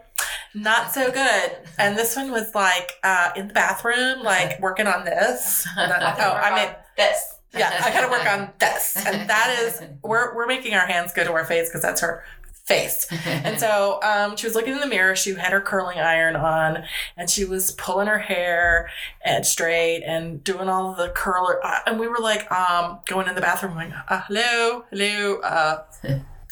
not 0.54 0.92
so 0.92 1.10
good 1.10 1.56
and 1.78 1.96
this 1.96 2.16
one 2.16 2.30
was 2.30 2.54
like 2.54 2.92
uh 3.04 3.30
in 3.36 3.48
the 3.48 3.54
bathroom 3.54 4.22
like 4.22 4.60
working 4.62 4.86
on 4.86 5.04
this 5.04 5.66
oh 5.76 5.80
i 5.80 6.54
mean 6.54 6.74
this. 6.96 7.34
yeah 7.52 7.82
i 7.84 7.92
gotta 7.92 8.10
work 8.10 8.26
on 8.26 8.50
this 8.58 8.96
and 9.06 9.28
that 9.28 9.56
is 9.60 9.82
we're, 10.02 10.34
we're 10.34 10.46
making 10.46 10.74
our 10.74 10.86
hands 10.86 11.12
go 11.12 11.24
to 11.24 11.32
our 11.32 11.44
face 11.44 11.68
because 11.68 11.82
that's 11.82 12.00
her 12.00 12.24
face 12.66 13.06
and 13.26 13.58
so 13.58 13.98
um, 14.02 14.36
she 14.36 14.46
was 14.46 14.54
looking 14.54 14.72
in 14.72 14.80
the 14.80 14.86
mirror. 14.86 15.16
She 15.16 15.34
had 15.34 15.52
her 15.52 15.60
curling 15.60 15.98
iron 15.98 16.36
on, 16.36 16.84
and 17.16 17.28
she 17.28 17.44
was 17.44 17.72
pulling 17.72 18.06
her 18.06 18.18
hair 18.18 18.88
and 19.24 19.44
straight 19.44 20.04
and 20.06 20.42
doing 20.44 20.68
all 20.68 20.94
the 20.94 21.08
curler. 21.08 21.58
Uh, 21.64 21.80
and 21.86 21.98
we 21.98 22.06
were 22.06 22.18
like, 22.18 22.50
um, 22.52 23.00
going 23.08 23.26
in 23.26 23.34
the 23.34 23.40
bathroom, 23.40 23.74
going, 23.74 23.92
uh, 23.92 24.22
"Hello, 24.28 24.84
hello, 24.90 25.40
uh, 25.40 25.82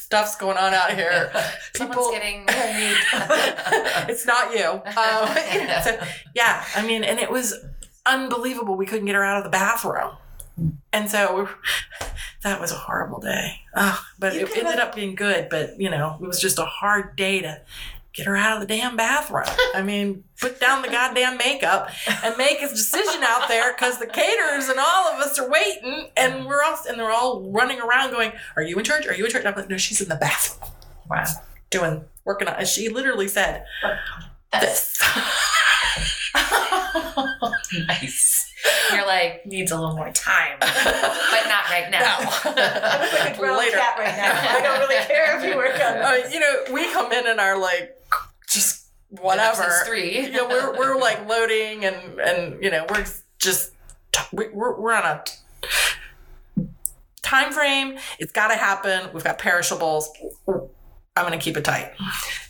stuff's 0.09 0.37
going 0.37 0.57
on 0.57 0.73
out 0.73 0.95
here." 0.95 1.31
Someone's 1.77 2.11
getting 2.11 2.45
it's 4.09 4.25
not 4.27 4.53
you. 4.57 4.81
Um, 4.99 5.83
so, 5.85 5.99
yeah, 6.35 6.65
I 6.75 6.87
mean, 6.87 7.05
and 7.05 7.19
it 7.19 7.31
was 7.31 7.55
unbelievable. 8.07 8.75
We 8.75 8.87
couldn't 8.87 9.05
get 9.07 9.15
her 9.15 9.25
out 9.25 9.37
of 9.39 9.45
the 9.45 9.51
bathroom. 9.51 10.13
And 10.93 11.09
so 11.11 11.49
that 12.43 12.59
was 12.61 12.73
a 12.73 12.75
horrible 12.75 13.21
day. 13.21 13.61
But 14.19 14.35
You 14.35 14.41
it 14.47 14.57
ended 14.57 14.65
look- 14.65 14.79
up 14.79 14.95
being 14.95 15.15
good. 15.15 15.49
But, 15.51 15.79
you 15.79 15.91
know, 15.91 16.17
it 16.21 16.27
was 16.27 16.41
just 16.41 16.59
a 16.59 16.65
hard 16.65 17.15
day 17.17 17.43
to 17.43 17.61
get 18.19 18.27
her 18.27 18.37
out 18.37 18.61
of 18.61 18.67
the 18.67 18.75
damn 18.75 18.97
bathroom. 18.97 19.45
I 19.75 19.83
mean, 19.83 20.25
put 20.41 20.59
down 20.61 20.83
the 20.83 20.89
goddamn 20.89 21.37
makeup 21.39 21.89
and 22.25 22.37
make 22.37 22.61
a 22.61 22.69
decision 22.69 23.23
out 23.23 23.47
there 23.47 23.73
because 23.73 23.99
the 24.01 24.07
caterers 24.09 24.69
and 24.69 24.79
all 24.81 25.07
of 25.13 25.21
us 25.21 25.39
are 25.39 25.49
waiting 25.49 26.09
and 26.17 26.45
we're 26.45 26.63
all, 26.65 26.77
and 26.89 26.99
they're 26.99 27.13
all 27.13 27.49
running 27.53 27.81
around 27.81 28.11
going, 28.11 28.33
Are 28.57 28.63
you 28.63 28.77
in 28.77 28.85
charge? 28.85 29.07
Are 29.07 29.15
you 29.15 29.25
in 29.25 29.31
charge? 29.31 29.45
I'm 29.47 29.55
like, 29.55 29.71
No, 29.71 29.77
she's 29.77 30.01
in 30.01 30.09
the 30.09 30.17
bathroom 30.17 30.69
wow. 31.09 31.25
doing, 31.71 32.05
working 32.25 32.49
on, 32.49 32.57
and 32.57 32.67
she 32.67 32.89
literally 32.89 33.29
said, 33.29 33.65
This. 34.61 35.01
nice. 37.87 38.53
You're 38.93 39.07
like, 39.07 39.47
needs 39.47 39.71
a 39.71 39.77
little 39.79 39.95
more 39.95 40.11
time, 40.11 40.57
but 40.59 41.45
not 41.47 41.71
right 41.71 41.89
now. 41.91 42.17
I 42.19 43.01
look 43.03 43.13
like 43.21 43.35
a 43.37 43.39
grown 43.39 43.59
Later. 43.59 43.77
cat 43.77 43.97
right 43.99 44.17
now. 44.17 44.57
I 44.59 44.61
don't 44.61 44.81
really 44.81 45.05
care 45.07 45.39
if 45.39 45.45
you 45.49 45.57
work 45.57 45.75
on 45.75 45.97
Uh, 45.99 46.29
you 46.33 46.41
know, 46.41 46.65
we 46.73 46.91
come 46.93 47.13
in 47.13 47.27
and 47.29 47.39
are 47.39 47.57
like, 47.59 47.95
just 47.95 47.98
whatever. 49.11 49.63
Episodes 49.63 49.89
three. 49.89 50.19
You 50.27 50.33
know, 50.33 50.49
we're, 50.49 50.77
we're 50.79 51.01
like 51.01 51.27
loading 51.29 51.85
and, 51.85 52.19
and, 52.21 52.63
you 52.63 52.71
know, 52.71 52.87
we're 52.91 53.07
just, 53.39 53.73
we- 54.33 54.49
we're, 54.49 54.79
we're 54.81 54.93
on 54.95 55.05
a 55.05 55.25
time 57.23 57.53
frame. 57.53 57.99
It's 58.19 58.33
got 58.33 58.49
to 58.49 58.55
happen. 58.57 59.11
We've 59.13 59.25
got 59.25 59.39
perishables. 59.39 60.11
I'm 60.49 61.27
going 61.27 61.33
to 61.33 61.39
keep 61.39 61.57
it 61.57 61.65
tight. 61.65 61.93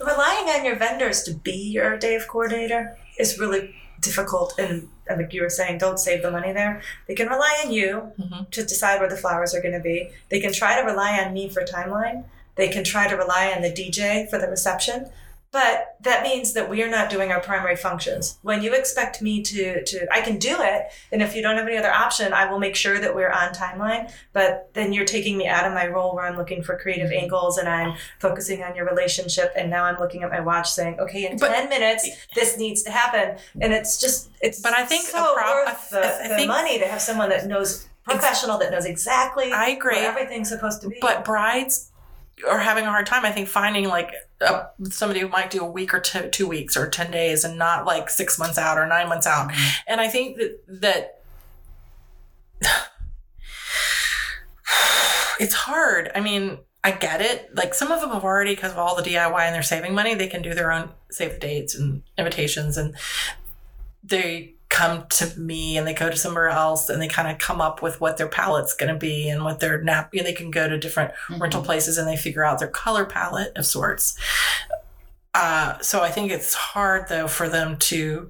Relying 0.01 0.49
on 0.51 0.65
your 0.65 0.77
vendors 0.77 1.23
to 1.25 1.35
be 1.35 1.53
your 1.53 1.97
day 1.99 2.15
of 2.15 2.29
coordinator 2.29 2.97
is 3.19 3.39
really 3.39 3.75
difficult. 4.01 4.55
And, 4.59 4.89
and 5.09 5.21
like 5.23 5.33
you 5.33 5.43
were 5.43 5.49
saying, 5.51 5.79
don't 5.79 5.99
save 5.99 6.23
the 6.23 6.31
money 6.31 6.53
there. 6.53 6.83
They 7.09 7.15
can 7.15 7.29
rely 7.29 7.63
on 7.65 7.73
you 7.73 8.13
Mhm. 8.21 8.51
to 8.51 8.63
decide 8.63 9.01
where 9.01 9.09
the 9.09 9.17
flowers 9.17 9.55
are 9.55 9.63
going 9.63 9.75
to 9.75 9.81
be. 9.81 10.11
They 10.29 10.39
can 10.41 10.53
try 10.53 10.79
to 10.81 10.87
rely 10.87 11.19
on 11.19 11.33
me 11.33 11.49
for 11.49 11.63
timeline. 11.65 12.25
They 12.57 12.69
can 12.69 12.85
try 12.85 13.09
to 13.09 13.17
rely 13.17 13.53
on 13.57 13.63
the 13.63 13.71
DJ 13.73 14.29
for 14.29 14.39
the 14.39 14.49
reception. 14.49 15.11
But 15.51 15.97
that 16.03 16.23
means 16.23 16.53
that 16.53 16.69
we 16.69 16.83
are 16.83 16.91
not 16.91 17.09
doing 17.09 17.33
our 17.33 17.41
primary 17.41 17.75
functions. 17.75 18.39
When 18.43 18.63
you 18.63 18.75
expect 18.75 19.23
me 19.23 19.43
to, 19.45 19.83
to 19.83 20.07
I 20.13 20.21
can 20.21 20.39
do 20.39 20.55
it, 20.61 20.89
and 21.11 21.23
if 21.23 21.35
you 21.35 21.41
don't 21.41 21.57
have 21.57 21.67
any 21.67 21.79
other 21.79 21.91
option, 21.91 22.35
I 22.35 22.51
will 22.51 22.59
make 22.59 22.77
sure 22.77 22.99
that 23.01 23.15
we're 23.15 23.31
on 23.31 23.55
timeline. 23.55 24.13
But 24.35 24.69
then 24.75 24.93
you're 24.93 25.07
taking 25.07 25.39
me 25.39 25.47
out 25.49 25.65
of 25.65 25.73
my 25.73 25.87
role 25.87 26.15
where 26.15 26.27
I'm 26.27 26.37
looking 26.37 26.63
for 26.63 26.77
creative 26.77 27.11
angles 27.13 27.57
and 27.57 27.67
I'm 27.67 27.95
focusing 28.21 28.63
on 28.63 28.77
your 28.77 28.85
relationship. 28.87 29.53
And 29.57 29.71
now 29.71 29.85
I'm 29.85 29.99
looking 29.99 30.23
at 30.23 30.31
my 30.31 30.41
watch 30.41 30.71
saying, 30.71 31.01
okay, 31.01 31.27
in 31.31 31.39
But- 31.39 31.49
10 31.55 31.69
minutes, 31.71 32.07
this 32.35 32.59
needs 32.59 32.83
to 32.83 32.91
happen. 32.91 33.39
And 33.63 33.73
it's 33.73 33.99
just, 33.99 34.29
it's 34.43 34.61
But 34.61 34.75
I 34.75 34.85
think 34.85 35.07
so 35.07 35.35
prob- 35.35 35.67
worth 35.67 35.91
the, 35.91 36.05
I 36.25 36.29
the 36.29 36.35
think- 36.35 36.49
money 36.49 36.79
to 36.79 36.87
have 36.87 37.01
someone 37.01 37.31
that 37.31 37.47
knows, 37.47 37.89
professional 38.05 38.59
that 38.59 38.71
knows 38.71 38.85
exactly 38.85 39.51
I 39.51 39.69
agree. 39.71 39.97
everything's 39.97 40.51
supposed 40.51 40.83
to 40.83 40.89
be. 40.91 40.99
But 41.01 41.25
brides 41.25 41.91
are 42.49 42.59
having 42.59 42.85
a 42.85 42.91
hard 42.91 43.07
time, 43.07 43.25
I 43.25 43.33
think, 43.33 43.49
finding 43.49 43.89
like 43.89 44.13
a, 44.41 44.67
somebody 44.85 45.21
who 45.21 45.29
might 45.29 45.51
do 45.51 45.61
a 45.61 45.71
week 45.71 45.93
or 45.93 46.01
two, 46.01 46.29
two 46.29 46.47
weeks 46.47 46.77
or 46.77 46.89
10 46.89 47.11
days 47.11 47.45
and 47.45 47.59
not 47.59 47.85
like 47.85 48.11
six 48.11 48.39
months 48.39 48.59
out 48.59 48.79
or 48.79 48.87
nine 48.87 49.09
months 49.09 49.27
out. 49.27 49.51
Mm-hmm. 49.51 49.81
And 49.89 50.01
I 50.01 50.09
think 50.09 50.37
that, 50.37 50.61
that 50.81 51.21
it's 55.41 55.55
hard. 55.55 56.11
I 56.15 56.21
mean, 56.21 56.59
I 56.85 56.93
get 56.93 57.21
it. 57.21 57.55
Like 57.55 57.75
some 57.75 57.91
of 57.91 58.01
them 58.01 58.11
have 58.11 58.25
already, 58.25 58.55
because 58.55 58.73
of 58.73 58.79
all 58.79 58.97
the 58.97 59.03
DIY 59.03 59.41
and 59.41 59.55
they're 59.55 59.63
saving 59.63 59.95
money, 59.95 60.15
they 60.15 60.29
can 60.29 60.43
do 60.43 60.55
their 60.55 60.73
own 60.73 60.91
save 61.11 61.33
the 61.33 61.39
dates 61.39 61.75
and 61.75 62.03
invitations 62.17 62.77
and 62.77 62.95
they 64.03 64.55
come 64.79 65.05
to 65.09 65.39
me 65.41 65.77
and 65.77 65.87
they 65.87 65.95
go 65.95 66.09
to 66.09 66.17
somewhere 66.17 66.49
else 66.49 66.89
and 66.89 67.03
they 67.03 67.09
kind 67.09 67.29
of 67.29 67.39
come 67.39 67.61
up 67.61 67.83
with 67.83 68.01
what 68.01 68.17
their 68.17 68.29
palette's 68.29 68.75
going 68.75 68.93
to 68.93 68.99
be 68.99 69.29
and 69.29 69.43
what 69.43 69.59
their 69.59 69.83
nap, 69.83 70.11
you 70.15 70.21
know, 70.21 70.25
they 70.25 70.33
can 70.33 70.51
go 70.51 70.69
to 70.69 70.79
different 70.79 71.13
rental 71.39 71.63
places 71.63 71.99
and 71.99 72.07
they 72.07 72.17
figure 72.17 72.45
out 72.45 72.59
their 72.61 72.69
color 72.69 73.05
palette 73.05 73.53
of 73.57 73.67
sorts. 73.67 74.17
Uh, 75.35 75.79
so 75.81 76.01
I 76.01 76.11
think 76.11 76.31
it's 76.31 76.55
hard 76.55 77.09
though 77.09 77.27
for 77.29 77.49
them 77.49 77.77
to 77.79 78.29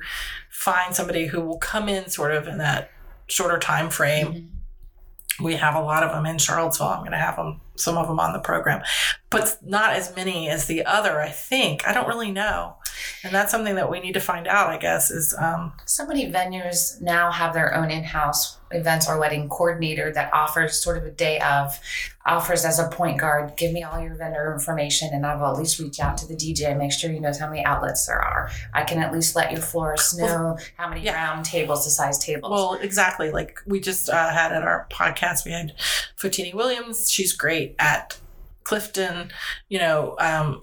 find 0.51 0.95
somebody 0.95 1.27
who 1.27 1.41
will 1.41 1.59
come 1.59 1.89
in 1.89 2.09
sort 2.09 2.35
of 2.35 2.49
in 2.49 2.59
that 2.59 2.91
shorter 3.27 3.59
time 3.59 3.91
frame. 3.91 4.33
Mhm. 4.33 5.45
We 5.45 5.55
have 5.57 5.75
a 5.77 5.81
lot 5.81 6.03
of 6.03 6.11
them 6.13 6.27
in 6.27 6.39
Charlottesville. 6.39 6.89
I'm 6.89 7.01
going 7.01 7.13
to 7.13 7.19
have 7.19 7.37
them, 7.37 7.61
some 7.79 7.97
of 7.97 8.09
them 8.09 8.21
on 8.21 8.33
the 8.33 8.39
program, 8.39 8.83
but 9.31 9.59
not 9.65 9.95
as 9.95 10.15
many 10.15 10.49
as 10.49 10.67
the 10.67 10.85
other. 10.85 11.21
I 11.21 11.31
think 11.31 11.87
I 11.87 11.93
don't 11.93 12.09
really 12.09 12.33
know, 12.33 12.77
and 13.23 13.35
that's 13.35 13.51
something 13.51 13.75
that 13.77 13.91
we 13.91 14.01
need 14.01 14.15
to 14.15 14.21
find 14.21 14.47
out. 14.47 14.71
I 14.71 14.79
guess 14.79 15.11
is 15.11 15.35
um, 15.39 15.73
So 15.85 16.07
many 16.07 16.31
venues 16.31 17.01
now 17.01 17.31
have 17.31 17.55
their 17.55 17.75
own 17.75 17.91
in-house 17.91 18.59
events 18.71 19.09
or 19.09 19.19
wedding 19.19 19.49
coordinator 19.49 20.13
that 20.13 20.33
offers 20.33 20.79
sort 20.79 20.99
of 20.99 21.05
a 21.05 21.11
day 21.11 21.41
of 21.41 21.79
offers 22.27 22.65
as 22.65 22.79
a 22.79 22.89
point 22.89 23.19
guard. 23.19 23.57
Give 23.57 23.73
me 23.73 23.83
all 23.83 24.01
your 24.01 24.15
vendor 24.15 24.53
information, 24.53 25.11
and 25.13 25.25
I 25.25 25.35
will 25.37 25.47
at 25.47 25.59
least 25.59 25.79
reach 25.79 26.01
out 26.01 26.19
to 26.19 26.27
the 26.27 26.35
DJ, 26.35 26.69
and 26.69 26.79
make 26.79 26.93
sure 26.93 27.11
he 27.11 27.19
knows 27.19 27.39
how 27.39 27.49
many 27.49 27.65
outlets 27.65 28.07
there 28.07 28.21
are. 28.21 28.51
I 28.75 28.85
can 28.85 28.99
at 28.99 29.13
least 29.13 29.35
let 29.35 29.51
your 29.51 29.61
florist 29.61 30.19
know 30.19 30.59
how 30.77 30.89
many 30.89 31.03
yeah. 31.03 31.15
round 31.15 31.45
tables, 31.45 31.85
the 31.85 31.91
size 31.91 32.19
tables. 32.19 32.51
Well, 32.51 32.75
exactly. 32.75 33.31
Like 33.31 33.61
we 33.67 33.81
just 33.81 34.09
uh, 34.11 34.31
had 34.31 34.53
at 34.53 34.63
our 34.63 34.87
podcast, 34.91 35.45
we 35.45 35.53
had 35.53 35.75
Fatini 36.17 36.55
Williams. 36.55 37.11
She's 37.11 37.33
great 37.33 37.68
at 37.79 38.19
Clifton. 38.65 39.31
You 39.69 39.79
know, 39.79 40.17
um, 40.19 40.63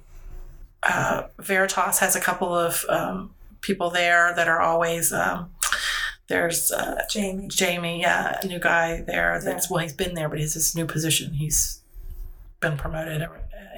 uh, 0.84 1.24
Veritas 1.40 2.00
has 2.00 2.16
a 2.16 2.22
couple 2.22 2.54
of 2.54 2.86
um, 2.90 3.34
people 3.62 3.90
there 3.90 4.34
that 4.36 4.48
are 4.48 4.62
always. 4.62 5.12
Um, 5.12 5.52
there's 6.28 6.72
uh, 6.72 7.04
Jamie. 7.10 7.48
Jamie, 7.48 8.02
yeah, 8.02 8.40
a 8.42 8.48
new 8.48 8.60
guy 8.60 9.02
there. 9.02 9.40
That's 9.44 9.70
well, 9.70 9.80
he's 9.80 9.94
been 9.94 10.16
there, 10.16 10.30
but 10.30 10.40
he's 10.40 10.56
this 10.56 10.76
new 10.76 10.86
position. 10.86 11.34
He's 11.34 11.82
been 12.60 12.78
promoted 12.78 13.22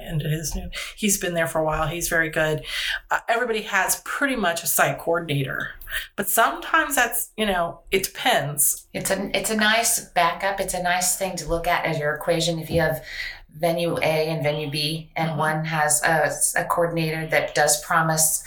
into 0.08 0.28
his 0.28 0.54
new. 0.54 0.70
He's 0.96 1.18
been 1.18 1.34
there 1.34 1.46
for 1.46 1.60
a 1.60 1.64
while. 1.64 1.86
He's 1.86 2.08
very 2.08 2.30
good. 2.30 2.64
Uh, 3.10 3.20
everybody 3.28 3.62
has 3.62 4.00
pretty 4.04 4.36
much 4.36 4.62
a 4.62 4.66
site 4.66 4.98
coordinator, 4.98 5.72
but 6.16 6.28
sometimes 6.28 6.94
that's 6.96 7.30
you 7.36 7.46
know 7.46 7.80
it 7.90 8.02
depends. 8.04 8.86
It's 8.92 9.10
a 9.10 9.30
it's 9.36 9.50
a 9.50 9.56
nice 9.56 10.00
backup. 10.10 10.60
It's 10.60 10.74
a 10.74 10.82
nice 10.82 11.16
thing 11.16 11.36
to 11.36 11.48
look 11.48 11.66
at 11.66 11.84
as 11.84 11.98
your 11.98 12.14
equation. 12.14 12.58
If 12.58 12.70
you 12.70 12.80
have 12.80 13.04
venue 13.50 13.96
A 13.98 14.28
and 14.28 14.42
venue 14.42 14.70
B, 14.70 15.10
and 15.16 15.30
Mhm. 15.30 15.36
one 15.36 15.64
has 15.64 16.02
a, 16.04 16.30
a 16.60 16.64
coordinator 16.64 17.26
that 17.26 17.54
does 17.54 17.82
promise 17.82 18.42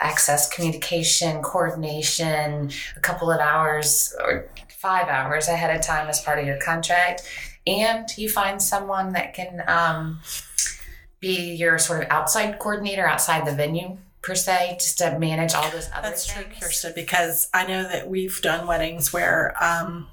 access 0.00 0.48
communication, 0.48 1.42
coordination, 1.42 2.70
a 2.96 3.00
couple 3.00 3.30
of 3.30 3.40
hours 3.40 4.14
or 4.22 4.48
five 4.68 5.08
hours 5.08 5.48
ahead 5.48 5.74
of 5.74 5.84
time 5.84 6.08
as 6.08 6.20
part 6.20 6.38
of 6.38 6.46
your 6.46 6.58
contract. 6.58 7.22
And 7.66 8.06
you 8.16 8.28
find 8.28 8.60
someone 8.62 9.12
that 9.14 9.32
can 9.34 9.62
um, 9.66 10.20
be 11.20 11.54
your 11.54 11.78
sort 11.78 12.02
of 12.04 12.10
outside 12.10 12.58
coordinator 12.58 13.06
outside 13.06 13.46
the 13.46 13.52
venue 13.54 13.96
per 14.26 14.34
se, 14.34 14.76
just 14.80 14.98
to 14.98 15.16
manage 15.20 15.54
all 15.54 15.70
those 15.70 15.88
other 15.94 16.08
That's 16.08 16.26
true. 16.26 16.42
Kirsten, 16.60 16.92
because 16.96 17.48
I 17.54 17.64
know 17.64 17.84
that 17.84 18.08
we've 18.08 18.40
done 18.42 18.66
weddings 18.66 19.12
where 19.12 19.54
um, 19.62 20.08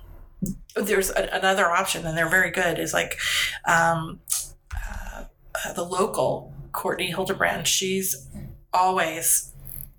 there's 0.75 1.09
a, 1.09 1.29
another 1.33 1.65
option, 1.65 2.05
and 2.05 2.15
they're 2.15 2.29
very 2.29 2.51
good. 2.51 2.77
Is 2.77 2.93
like 2.93 3.17
um, 3.67 4.19
uh, 4.71 5.23
the 5.73 5.83
local 5.83 6.53
Courtney 6.73 7.07
Hildebrand. 7.07 7.67
She's 7.67 8.27
always, 8.71 9.51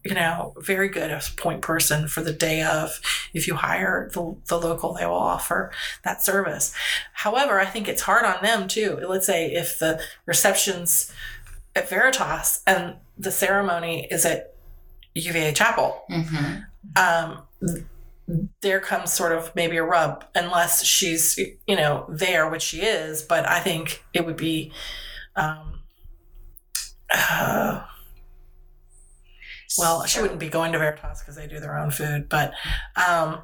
you 0.05 0.15
know, 0.15 0.55
very 0.59 0.89
good 0.89 1.11
as 1.11 1.31
point 1.31 1.61
person 1.61 2.07
for 2.07 2.23
the 2.23 2.33
day 2.33 2.63
of. 2.63 3.01
If 3.33 3.49
you 3.49 3.57
hire 3.57 4.09
the, 4.13 4.37
the 4.47 4.61
local, 4.61 4.95
they 4.95 5.07
will 5.07 5.15
offer 5.15 5.73
that 6.05 6.23
service. 6.25 6.73
However, 7.15 7.59
I 7.59 7.65
think 7.65 7.89
it's 7.89 8.03
hard 8.03 8.25
on 8.25 8.41
them 8.43 8.69
too. 8.69 8.97
Let's 9.09 9.27
say 9.27 9.53
if 9.53 9.81
the 9.81 10.01
receptions 10.25 11.13
at 11.75 11.89
Veritas 11.89 12.63
and 12.65 12.95
the 13.19 13.31
ceremony 13.31 14.07
is 14.11 14.25
at 14.25 14.55
UVA 15.15 15.53
Chapel. 15.53 16.03
Hmm 16.09 16.61
um, 16.97 17.43
there 18.63 18.81
comes 18.81 19.13
sort 19.13 19.33
of 19.33 19.55
maybe 19.55 19.77
a 19.77 19.85
rub 19.85 20.25
unless 20.35 20.85
she's 20.85 21.39
you 21.67 21.77
know 21.77 22.07
there 22.09 22.49
which 22.49 22.63
she 22.63 22.81
is 22.81 23.21
but 23.23 23.47
i 23.47 23.61
think 23.61 24.03
it 24.15 24.25
would 24.25 24.37
be 24.37 24.73
um, 25.37 25.81
uh, 27.13 27.85
well 29.79 30.05
she 30.07 30.21
wouldn't 30.21 30.41
be 30.41 30.49
going 30.49 30.73
to 30.73 30.79
veritas 30.79 31.21
because 31.21 31.37
they 31.37 31.47
do 31.47 31.61
their 31.61 31.77
own 31.77 31.91
food 31.91 32.29
but 32.29 32.53
um, 32.97 33.41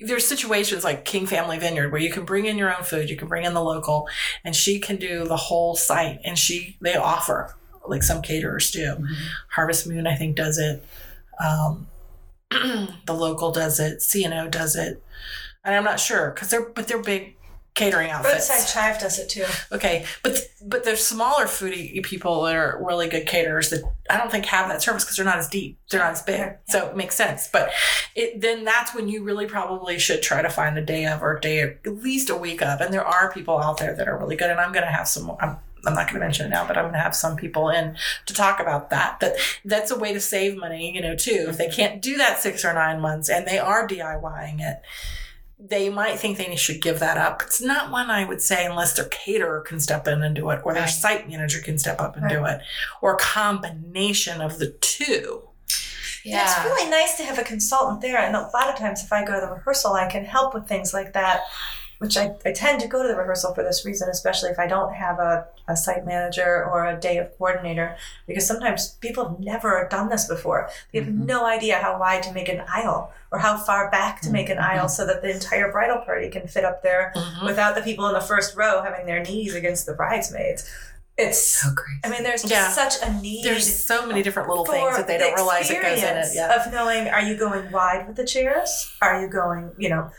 there's 0.00 0.26
situations 0.26 0.82
like 0.82 1.04
king 1.04 1.26
family 1.26 1.58
vineyard 1.58 1.92
where 1.92 2.00
you 2.00 2.10
can 2.10 2.24
bring 2.24 2.46
in 2.46 2.56
your 2.56 2.74
own 2.74 2.82
food 2.82 3.10
you 3.10 3.16
can 3.16 3.28
bring 3.28 3.44
in 3.44 3.52
the 3.52 3.62
local 3.62 4.08
and 4.44 4.56
she 4.56 4.78
can 4.78 4.96
do 4.96 5.26
the 5.26 5.36
whole 5.36 5.76
site 5.76 6.18
and 6.24 6.38
she 6.38 6.78
they 6.80 6.96
offer 6.96 7.54
like 7.86 8.02
some 8.02 8.22
caterers 8.22 8.70
do. 8.70 8.80
Mhm. 8.96 9.06
harvest 9.54 9.86
moon 9.86 10.06
i 10.06 10.14
think 10.16 10.36
does 10.36 10.58
it. 10.58 10.84
Um, 11.44 11.86
the 12.50 13.12
local 13.14 13.52
does 13.52 13.78
it. 13.80 14.02
C&O 14.02 14.48
does 14.48 14.76
it. 14.76 15.02
And 15.64 15.74
i'm 15.74 15.84
not 15.84 16.00
sure 16.00 16.30
because 16.30 16.50
they're 16.50 16.64
but 16.68 16.88
they're 16.88 17.02
big 17.02 17.36
catering 17.74 18.10
outfits. 18.10 18.50
Roadside 18.50 18.68
Chive 18.68 19.00
does 19.00 19.18
it 19.20 19.28
too. 19.28 19.44
okay 19.70 20.04
but 20.24 20.36
but 20.60 20.82
there's 20.84 21.02
smaller 21.06 21.44
foodie 21.44 22.02
people 22.02 22.42
that 22.42 22.56
are 22.56 22.82
really 22.84 23.08
good 23.08 23.26
caterers 23.26 23.70
that 23.70 23.82
i 24.10 24.16
don't 24.18 24.30
think 24.30 24.44
have 24.46 24.68
that 24.68 24.82
service 24.82 25.04
because 25.04 25.16
they're 25.16 25.24
not 25.24 25.38
as 25.38 25.48
deep 25.48 25.78
they're 25.88 26.00
not 26.00 26.10
as 26.12 26.22
big. 26.22 26.38
Yeah. 26.40 26.56
so 26.68 26.88
it 26.88 26.96
makes 26.96 27.14
sense. 27.14 27.48
But 27.52 27.70
it 28.16 28.40
then 28.40 28.64
that's 28.64 28.92
when 28.94 29.08
you 29.08 29.22
really 29.22 29.46
probably 29.46 29.98
should 30.00 30.20
try 30.20 30.42
to 30.42 30.48
find 30.50 30.76
a 30.78 30.84
day 30.84 31.06
of 31.06 31.22
or 31.22 31.36
a 31.36 31.40
day 31.40 31.60
of, 31.60 31.70
at 31.86 32.02
least 32.02 32.28
a 32.28 32.36
week 32.36 32.60
of 32.60 32.80
and 32.80 32.92
there 32.92 33.06
are 33.06 33.32
people 33.32 33.58
out 33.58 33.78
there 33.78 33.94
that 33.94 34.08
are 34.08 34.18
really 34.18 34.36
good 34.36 34.50
and 34.50 34.58
i'm 34.60 34.72
going 34.72 34.84
to 34.84 34.90
have 34.92 35.06
some 35.06 35.30
i'm 35.40 35.56
I'm 35.86 35.94
not 35.94 36.06
going 36.08 36.14
to 36.14 36.26
mention 36.26 36.46
it 36.46 36.50
now, 36.50 36.66
but 36.66 36.76
I'm 36.76 36.84
going 36.84 36.94
to 36.94 37.00
have 37.00 37.14
some 37.16 37.36
people 37.36 37.68
in 37.70 37.96
to 38.26 38.34
talk 38.34 38.60
about 38.60 38.90
that. 38.90 39.20
That 39.20 39.36
that's 39.64 39.90
a 39.90 39.98
way 39.98 40.12
to 40.12 40.20
save 40.20 40.56
money, 40.56 40.94
you 40.94 41.00
know, 41.00 41.16
too. 41.16 41.46
If 41.48 41.58
they 41.58 41.68
can't 41.68 42.02
do 42.02 42.16
that 42.18 42.38
six 42.40 42.64
or 42.64 42.72
nine 42.74 43.00
months 43.00 43.28
and 43.28 43.46
they 43.46 43.58
are 43.58 43.86
DIYing 43.88 44.60
it, 44.60 44.82
they 45.58 45.90
might 45.90 46.18
think 46.18 46.38
they 46.38 46.56
should 46.56 46.80
give 46.80 47.00
that 47.00 47.18
up. 47.18 47.42
It's 47.42 47.60
not 47.60 47.90
one 47.90 48.10
I 48.10 48.24
would 48.24 48.40
say 48.40 48.64
unless 48.64 48.96
their 48.96 49.04
caterer 49.06 49.60
can 49.60 49.78
step 49.78 50.08
in 50.08 50.22
and 50.22 50.34
do 50.34 50.48
it, 50.50 50.60
or 50.64 50.72
their 50.72 50.84
Right. 50.84 50.90
site 50.90 51.28
manager 51.28 51.60
can 51.60 51.78
step 51.78 52.00
up 52.00 52.16
and 52.16 52.28
do 52.30 52.44
it, 52.46 52.60
or 53.02 53.14
a 53.14 53.18
combination 53.18 54.40
of 54.40 54.58
the 54.58 54.70
two. 54.70 55.48
Yeah. 56.24 56.44
It's 56.44 56.64
really 56.64 56.90
nice 56.90 57.16
to 57.16 57.24
have 57.24 57.38
a 57.38 57.42
consultant 57.42 58.00
there. 58.02 58.18
And 58.18 58.36
a 58.36 58.50
lot 58.54 58.68
of 58.68 58.76
times, 58.76 59.02
if 59.02 59.12
I 59.12 59.24
go 59.24 59.34
to 59.38 59.46
the 59.46 59.52
rehearsal, 59.52 59.92
I 59.94 60.06
can 60.06 60.24
help 60.24 60.54
with 60.54 60.66
things 60.66 60.92
like 60.92 61.12
that, 61.14 61.40
which 62.00 62.16
I, 62.16 62.34
I 62.46 62.52
tend 62.52 62.80
to 62.80 62.88
go 62.88 63.02
to 63.02 63.08
the 63.08 63.14
rehearsal 63.14 63.52
for 63.54 63.62
this 63.62 63.84
reason, 63.84 64.08
especially 64.08 64.48
if 64.48 64.58
I 64.58 64.66
don't 64.66 64.94
have 64.94 65.18
a, 65.18 65.46
a 65.68 65.76
site 65.76 66.06
manager 66.06 66.64
or 66.64 66.86
a 66.86 66.98
day 66.98 67.18
of 67.18 67.36
coordinator, 67.36 67.94
because 68.26 68.46
sometimes 68.46 68.92
people 69.02 69.28
have 69.28 69.38
never 69.38 69.86
done 69.90 70.08
this 70.08 70.26
before. 70.26 70.70
They 70.92 71.00
have 71.00 71.08
Mhm. 71.08 71.26
no 71.26 71.44
idea 71.44 71.76
how 71.76 71.98
wide 72.00 72.22
to 72.22 72.32
make 72.32 72.48
an 72.48 72.64
aisle 72.72 73.12
or 73.30 73.38
how 73.40 73.58
far 73.58 73.90
back 73.90 74.22
to 74.22 74.30
make 74.30 74.48
an 74.48 74.58
aisle 74.58 74.88
so 74.88 75.04
that 75.06 75.20
the 75.20 75.30
entire 75.30 75.70
bridal 75.70 75.98
party 75.98 76.30
can 76.30 76.48
fit 76.48 76.64
up 76.64 76.82
there 76.82 77.12
Mhm. 77.14 77.44
without 77.44 77.74
the 77.74 77.82
people 77.82 78.06
in 78.08 78.14
the 78.14 78.20
first 78.22 78.56
row 78.56 78.80
having 78.82 79.04
their 79.04 79.22
knees 79.22 79.54
against 79.54 79.84
the 79.84 79.92
bridesmaids. 79.92 80.68
It's, 81.18 81.46
so 81.60 81.68
great. 81.74 81.98
I 82.02 82.08
mean, 82.08 82.22
there's 82.22 82.40
just 82.40 82.50
Yeah. 82.54 82.70
such 82.70 82.94
a 83.06 83.12
need 83.20 83.44
There's 83.44 83.84
so 83.86 84.06
many 84.06 84.22
different 84.22 84.48
little 84.48 84.64
things 84.64 84.96
that 84.96 85.06
they 85.06 85.18
the 85.18 85.24
don't 85.24 85.34
realize 85.34 85.70
it 85.70 85.82
goes 85.82 86.02
in 86.02 86.16
it. 86.16 86.28
Yeah. 86.32 86.54
Of 86.64 86.72
knowing, 86.72 87.08
are 87.10 87.20
you 87.20 87.36
going 87.36 87.70
wide 87.70 88.06
with 88.06 88.16
the 88.16 88.24
chairs? 88.24 88.90
Are 89.02 89.20
you 89.20 89.28
going, 89.28 89.72
you 89.76 89.90
know, 89.90 90.10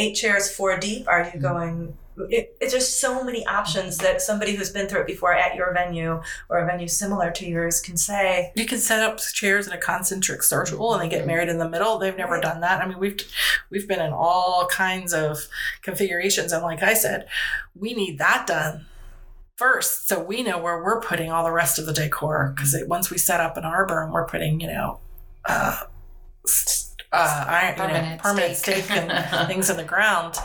eight 0.00 0.14
chairs, 0.14 0.50
four 0.50 0.76
deep? 0.78 1.06
Are 1.08 1.20
you 1.24 1.38
Mhm. 1.38 1.42
going? 1.42 1.96
It, 2.28 2.54
it's 2.60 2.72
just 2.72 3.00
so 3.00 3.24
many 3.24 3.46
options 3.46 3.96
that 3.98 4.20
somebody 4.20 4.54
who's 4.54 4.68
been 4.68 4.88
through 4.88 5.02
it 5.02 5.06
before 5.06 5.32
at 5.32 5.54
your 5.54 5.72
venue 5.72 6.20
or 6.50 6.58
a 6.58 6.66
venue 6.66 6.86
similar 6.88 7.30
to 7.30 7.46
yours 7.46 7.80
can 7.80 7.96
say. 7.96 8.52
You 8.56 8.66
can 8.66 8.78
set 8.78 9.00
up 9.02 9.20
chairs 9.20 9.66
in 9.66 9.72
a 9.72 9.78
concentric 9.78 10.42
circle 10.42 10.92
and 10.92 11.02
they 11.02 11.08
get 11.08 11.22
Mhm. 11.24 11.28
married 11.28 11.48
in 11.48 11.56
the 11.58 11.68
middle. 11.68 11.98
They've 11.98 12.16
never 12.16 12.34
Right. 12.34 12.42
done 12.42 12.60
that. 12.60 12.82
I 12.82 12.86
mean, 12.86 12.98
we've 12.98 13.18
we've 13.70 13.88
been 13.88 14.00
in 14.00 14.12
all 14.12 14.66
kinds 14.66 15.14
of 15.14 15.46
configurations, 15.82 16.52
and 16.52 16.62
like 16.62 16.82
I 16.82 16.92
said, 16.94 17.26
we 17.74 17.94
need 17.94 18.18
that 18.18 18.46
done 18.46 18.86
first, 19.56 20.06
so 20.08 20.18
we 20.20 20.42
know 20.42 20.58
where 20.58 20.82
we're 20.82 21.00
putting 21.00 21.30
all 21.30 21.44
the 21.44 21.52
rest 21.52 21.78
of 21.78 21.86
the 21.86 21.92
decor. 21.92 22.52
Because 22.54 22.76
once 22.86 23.10
we 23.10 23.16
set 23.18 23.40
up 23.40 23.56
an 23.56 23.64
arbor 23.64 24.02
and 24.02 24.12
we're 24.12 24.26
putting, 24.26 24.60
you 24.60 24.66
know, 24.66 25.00
uh, 25.46 25.80
s- 26.46 26.89
uh, 27.12 27.44
iron, 27.48 27.72
you 27.72 27.78
know, 27.82 27.86
Permanent 27.88 28.22
permanent 28.22 28.56
stake. 28.56 28.84
stake 28.84 28.96
and 28.98 29.46
things 29.48 29.70
in 29.70 29.76
the 29.76 29.84
ground. 29.84 30.36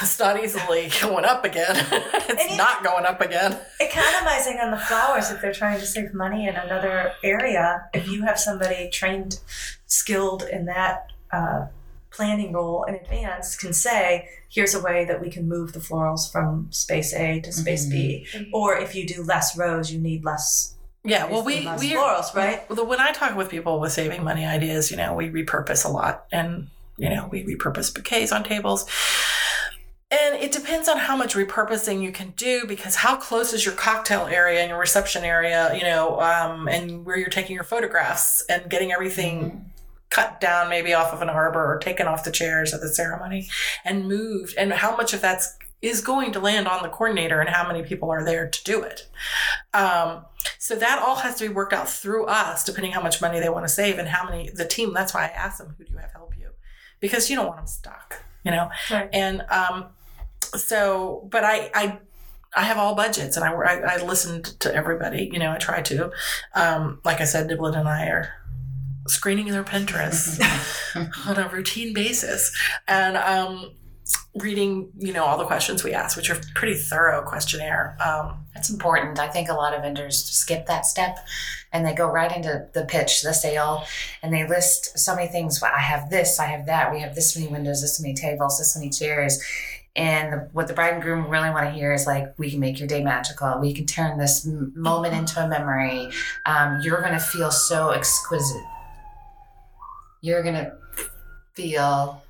It's 0.00 0.18
not 0.20 0.42
easily 0.42 0.90
going 1.00 1.24
up 1.24 1.44
again. 1.44 1.74
it's 2.28 2.56
not 2.56 2.84
going 2.84 3.04
up 3.04 3.20
again. 3.20 3.56
Economizing 3.80 4.58
on 4.58 4.70
the 4.70 4.78
flowers 4.78 5.30
if 5.30 5.40
they're 5.40 5.52
trying 5.52 5.80
to 5.80 5.86
save 5.86 6.14
money 6.14 6.46
in 6.46 6.54
another 6.54 7.12
area. 7.24 7.88
If 7.92 8.06
you 8.08 8.22
have 8.22 8.38
somebody 8.38 8.88
trained, 8.90 9.40
skilled 9.86 10.42
in 10.44 10.66
that 10.66 11.06
uh, 11.32 11.66
planning 12.12 12.52
role 12.52 12.84
in 12.84 12.94
advance, 12.94 13.56
can 13.56 13.72
say, 13.72 14.28
here's 14.48 14.74
a 14.74 14.80
way 14.80 15.04
that 15.06 15.20
we 15.20 15.28
can 15.30 15.48
move 15.48 15.72
the 15.72 15.80
florals 15.80 16.30
from 16.30 16.68
space 16.70 17.12
A 17.14 17.40
to 17.40 17.52
space 17.52 17.86
B. 17.86 18.26
Or 18.52 18.76
if 18.76 18.94
you 18.94 19.06
do 19.06 19.22
less 19.24 19.56
rows, 19.56 19.90
you 19.92 20.00
need 20.00 20.24
less, 20.24 20.74
Yeah, 21.02 21.26
well, 21.26 21.42
we 21.42 21.60
we 21.78 21.92
florals, 21.92 22.34
right? 22.34 22.68
Well, 22.68 22.86
when 22.86 23.00
I 23.00 23.12
talk 23.12 23.34
with 23.34 23.48
people 23.48 23.80
with 23.80 23.92
saving 23.92 24.22
money 24.22 24.44
ideas, 24.44 24.90
you 24.90 24.96
know, 24.96 25.14
we 25.14 25.30
repurpose 25.30 25.84
a 25.84 25.88
lot, 25.88 26.26
and 26.30 26.68
you 26.98 27.08
know, 27.08 27.28
we 27.30 27.44
repurpose 27.44 27.94
bouquets 27.94 28.32
on 28.32 28.44
tables. 28.44 28.86
And 30.12 30.34
it 30.42 30.50
depends 30.50 30.88
on 30.88 30.98
how 30.98 31.16
much 31.16 31.34
repurposing 31.34 32.02
you 32.02 32.10
can 32.10 32.30
do 32.30 32.66
because 32.66 32.96
how 32.96 33.16
close 33.16 33.52
is 33.52 33.64
your 33.64 33.74
cocktail 33.74 34.26
area 34.26 34.60
and 34.60 34.68
your 34.68 34.78
reception 34.78 35.22
area, 35.22 35.72
you 35.72 35.84
know, 35.84 36.20
um, 36.20 36.66
and 36.66 37.06
where 37.06 37.16
you're 37.16 37.28
taking 37.28 37.54
your 37.54 37.64
photographs 37.64 38.44
and 38.48 38.68
getting 38.68 38.90
everything 38.90 39.70
cut 40.10 40.40
down 40.40 40.68
maybe 40.68 40.92
off 40.92 41.12
of 41.12 41.22
an 41.22 41.28
arbor 41.28 41.64
or 41.64 41.78
taken 41.78 42.08
off 42.08 42.24
the 42.24 42.32
chairs 42.32 42.74
at 42.74 42.80
the 42.80 42.88
ceremony 42.88 43.48
and 43.84 44.08
moved, 44.08 44.54
and 44.58 44.72
how 44.72 44.96
much 44.96 45.14
of 45.14 45.20
that's 45.20 45.56
is 45.82 46.00
going 46.00 46.32
to 46.32 46.40
land 46.40 46.68
on 46.68 46.82
the 46.82 46.88
coordinator 46.88 47.40
and 47.40 47.48
how 47.48 47.66
many 47.66 47.82
people 47.82 48.10
are 48.10 48.24
there 48.24 48.48
to 48.48 48.64
do 48.64 48.82
it. 48.82 49.08
Um, 49.72 50.24
so 50.58 50.76
that 50.76 51.02
all 51.02 51.16
has 51.16 51.36
to 51.36 51.48
be 51.48 51.54
worked 51.54 51.72
out 51.72 51.88
through 51.88 52.26
us, 52.26 52.64
depending 52.64 52.92
how 52.92 53.02
much 53.02 53.20
money 53.20 53.40
they 53.40 53.48
want 53.48 53.64
to 53.64 53.72
save 53.72 53.98
and 53.98 54.08
how 54.08 54.28
many 54.28 54.50
the 54.50 54.66
team. 54.66 54.92
That's 54.92 55.14
why 55.14 55.24
I 55.24 55.28
asked 55.28 55.58
them, 55.58 55.74
"Who 55.78 55.84
do 55.84 55.92
you 55.92 55.98
have 55.98 56.12
help 56.12 56.34
you?" 56.38 56.50
Because 57.00 57.30
you 57.30 57.36
don't 57.36 57.46
want 57.46 57.58
them 57.58 57.66
stuck, 57.66 58.22
you 58.44 58.50
know. 58.50 58.70
Right. 58.90 59.08
And 59.12 59.42
um, 59.50 59.86
so, 60.54 61.26
but 61.30 61.44
I, 61.44 61.70
I, 61.74 61.98
I 62.54 62.64
have 62.64 62.78
all 62.78 62.94
budgets, 62.94 63.36
and 63.36 63.44
I, 63.44 63.52
I, 63.52 63.94
I 63.94 64.02
listened 64.02 64.60
to 64.60 64.74
everybody. 64.74 65.30
You 65.32 65.38
know, 65.38 65.52
I 65.52 65.58
try 65.58 65.82
to. 65.82 66.10
Um, 66.54 67.00
like 67.04 67.20
I 67.20 67.24
said, 67.24 67.48
Niblin 67.48 67.76
and 67.76 67.88
I 67.88 68.06
are 68.06 68.34
screening 69.06 69.48
their 69.48 69.64
Pinterest 69.64 70.40
on 71.26 71.36
a 71.38 71.48
routine 71.48 71.94
basis, 71.94 72.54
and 72.86 73.16
um, 73.16 73.72
reading, 74.34 74.90
you 74.98 75.12
know, 75.12 75.24
all 75.24 75.36
the 75.36 75.44
questions 75.44 75.82
we 75.82 75.92
ask, 75.92 76.16
which 76.16 76.30
are 76.30 76.40
pretty 76.54 76.74
thorough 76.74 77.22
questionnaire. 77.22 77.96
Um, 78.04 78.46
That's 78.54 78.70
important. 78.70 79.18
I 79.18 79.28
think 79.28 79.48
a 79.48 79.54
lot 79.54 79.74
of 79.74 79.82
vendors 79.82 80.22
skip 80.24 80.66
that 80.66 80.86
step 80.86 81.18
and 81.72 81.86
they 81.86 81.94
go 81.94 82.10
right 82.10 82.34
into 82.34 82.68
the 82.72 82.84
pitch, 82.84 83.22
the 83.22 83.32
sale, 83.32 83.84
and 84.22 84.32
they 84.32 84.46
list 84.46 84.98
so 84.98 85.14
many 85.14 85.28
things. 85.28 85.62
I 85.62 85.78
have 85.78 86.10
this, 86.10 86.38
I 86.38 86.46
have 86.46 86.66
that, 86.66 86.92
we 86.92 87.00
have 87.00 87.14
this 87.14 87.36
many 87.36 87.50
windows, 87.50 87.80
this 87.80 88.00
many 88.00 88.14
tables, 88.14 88.58
this 88.58 88.76
many 88.76 88.90
chairs. 88.90 89.42
And 89.96 90.32
the, 90.32 90.48
what 90.52 90.68
the 90.68 90.74
bride 90.74 90.94
and 90.94 91.02
groom 91.02 91.28
really 91.28 91.50
want 91.50 91.66
to 91.66 91.72
hear 91.72 91.92
is 91.92 92.06
like, 92.06 92.32
we 92.38 92.50
can 92.50 92.60
make 92.60 92.78
your 92.78 92.86
day 92.86 93.02
magical. 93.02 93.58
We 93.60 93.74
can 93.74 93.86
turn 93.86 94.18
this 94.18 94.46
m- 94.46 94.72
moment 94.76 95.14
into 95.14 95.44
a 95.44 95.48
memory. 95.48 96.08
Um, 96.46 96.80
you're 96.82 97.00
going 97.00 97.12
to 97.12 97.18
feel 97.18 97.50
so 97.50 97.90
exquisite. 97.90 98.62
You're 100.20 100.42
going 100.42 100.54
to 100.54 100.72
feel 101.54 102.22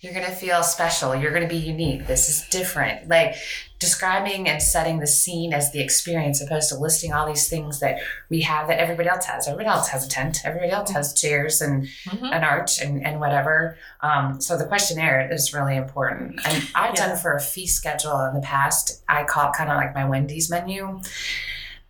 You're 0.00 0.14
going 0.14 0.24
to 0.24 0.32
feel 0.32 0.62
special. 0.62 1.14
You're 1.14 1.30
going 1.30 1.42
to 1.42 1.48
be 1.48 1.58
unique. 1.60 2.06
This 2.06 2.30
is 2.30 2.48
different. 2.48 3.06
Like 3.08 3.34
describing 3.78 4.48
and 4.48 4.62
setting 4.62 4.98
the 4.98 5.06
scene 5.06 5.52
as 5.52 5.72
the 5.72 5.80
experience, 5.80 6.40
opposed 6.40 6.70
to 6.70 6.76
listing 6.76 7.12
all 7.12 7.26
these 7.26 7.50
things 7.50 7.80
that 7.80 7.98
we 8.30 8.40
have 8.40 8.68
that 8.68 8.78
everybody 8.78 9.10
else 9.10 9.26
has. 9.26 9.46
Everybody 9.46 9.68
else 9.68 9.88
has 9.88 10.06
a 10.06 10.08
tent. 10.08 10.38
Everybody 10.42 10.70
else 10.72 10.90
has 10.92 11.12
chairs 11.12 11.60
and 11.60 11.86
Mhm. 12.06 12.34
an 12.34 12.44
arch 12.44 12.80
and, 12.80 13.04
and 13.06 13.20
whatever. 13.20 13.76
Um, 14.00 14.40
so 14.40 14.56
the 14.56 14.64
questionnaire 14.64 15.30
is 15.30 15.52
really 15.52 15.76
important. 15.76 16.40
And 16.46 16.66
I've 16.74 16.94
Yeah. 16.94 17.08
done 17.08 17.16
for 17.18 17.34
a 17.34 17.40
fee 17.40 17.66
schedule 17.66 18.20
in 18.24 18.34
the 18.34 18.40
past. 18.42 19.02
I 19.06 19.24
call 19.24 19.50
it 19.50 19.54
kind 19.56 19.70
of 19.70 19.76
like 19.76 19.94
my 19.94 20.06
Wendy's 20.06 20.48
menu 20.48 21.00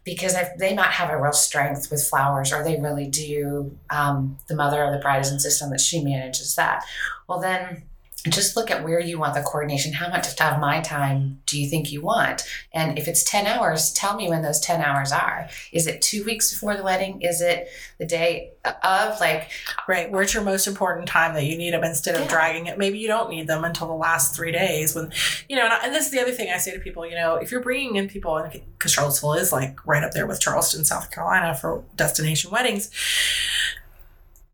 because 0.03 0.35
if 0.35 0.49
they 0.59 0.75
might 0.75 0.91
have 0.91 1.11
a 1.11 1.21
real 1.21 1.33
strength 1.33 1.93
with 1.93 2.05
flowers 2.09 2.53
or 2.53 2.65
they 2.65 2.81
really 2.81 3.07
do 3.07 3.77
um, 3.91 4.39
the 4.49 4.55
mother 4.57 4.83
of 4.83 4.93
the 4.93 4.99
bride 4.99 5.21
is 5.21 5.31
insistent 5.31 5.71
that 5.71 5.81
she 5.81 6.03
manages 6.03 6.55
that 6.55 6.83
well 7.29 7.39
then 7.39 7.83
just 8.29 8.57
look 8.57 8.71
at 8.71 8.85
where 8.85 9.01
you 9.01 9.19
want 9.19 9.35
the 9.35 9.41
coordination 9.43 9.93
how 9.95 10.09
much 10.09 10.27
of 10.29 10.61
my 10.61 10.81
time 10.81 11.41
do 11.47 11.61
you 11.61 11.69
think 11.69 11.91
you 11.91 12.03
want 12.03 12.43
and 12.75 12.99
if 12.99 13.09
it's 13.09 13.23
10 13.25 13.47
hours 13.47 13.93
tell 13.93 14.15
me 14.17 14.29
when 14.29 14.43
those 14.43 14.61
10 14.61 14.83
hours 14.83 15.11
are 15.11 15.49
is 15.73 15.87
it 15.87 16.03
two 16.03 16.23
weeks 16.25 16.53
before 16.53 16.77
the 16.77 16.83
wedding 16.83 17.23
is 17.23 17.41
it 17.41 17.69
the 17.99 18.05
day 18.07 18.51
of 18.83 19.19
like 19.21 19.49
Right. 19.89 20.11
Where's 20.11 20.33
your 20.35 20.45
most 20.45 20.67
important 20.69 21.09
time 21.09 21.35
that 21.35 21.45
you 21.45 21.57
need 21.57 21.73
them 21.75 21.83
instead 21.83 22.15
of 22.15 22.21
Yeah. 22.23 22.29
dragging 22.29 22.67
it? 22.67 22.79
Maybe 22.79 22.99
you 22.99 23.09
don't 23.09 23.29
need 23.31 23.47
them 23.49 23.65
until 23.65 23.89
the 23.89 23.95
last 23.95 24.37
three 24.37 24.53
days 24.53 24.95
when, 24.95 25.11
you 25.49 25.57
know, 25.57 25.65
and, 25.65 25.73
I, 25.73 25.79
and 25.87 25.95
this 25.95 26.05
is 26.07 26.13
the 26.13 26.21
other 26.21 26.31
thing 26.31 26.51
I 26.53 26.59
say 26.59 26.73
to 26.73 26.79
people, 26.79 27.05
you 27.07 27.17
know, 27.17 27.37
if 27.37 27.51
you're 27.51 27.63
bringing 27.63 27.97
in 27.97 28.09
people, 28.09 28.41
because 28.79 28.93
Charlottesville 28.93 29.33
is 29.35 29.51
like 29.53 29.85
right 29.87 30.05
up 30.05 30.13
there 30.13 30.27
with 30.29 30.41
Charleston, 30.41 30.85
South 30.85 31.11
Carolina 31.11 31.55
for 31.55 31.83
destination 31.97 32.51
weddings, 32.53 32.91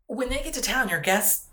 when 0.07 0.29
they 0.29 0.37
get 0.37 0.53
to 0.53 0.61
town, 0.61 0.89
your 0.89 1.01
guests 1.01 1.46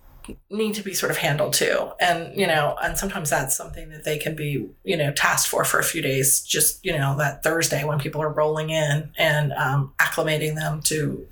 need 0.51 0.75
to 0.75 0.83
be 0.83 0.95
sort 0.95 1.11
of 1.11 1.19
handled 1.19 1.53
too. 1.53 1.91
And, 2.01 2.39
you 2.39 2.47
know, 2.47 2.77
and 2.83 2.97
sometimes 2.97 3.31
that's 3.31 3.57
something 3.57 3.91
that 3.91 4.05
they 4.05 4.19
can 4.19 4.35
be, 4.35 4.69
you 4.83 4.97
know, 4.97 5.13
tasked 5.13 5.49
for 5.49 5.65
for 5.65 5.79
a 5.79 5.85
few 5.85 6.03
days, 6.03 6.41
just, 6.41 6.85
you 6.85 6.97
know, 6.97 7.17
that 7.19 7.43
Thursday 7.43 7.85
when 7.85 7.99
people 7.99 8.23
are 8.23 8.33
rolling 8.33 8.71
in 8.71 9.11
and 9.17 9.53
um, 9.53 9.93
acclimating 9.99 10.55
them 10.55 10.81
to 10.83 11.27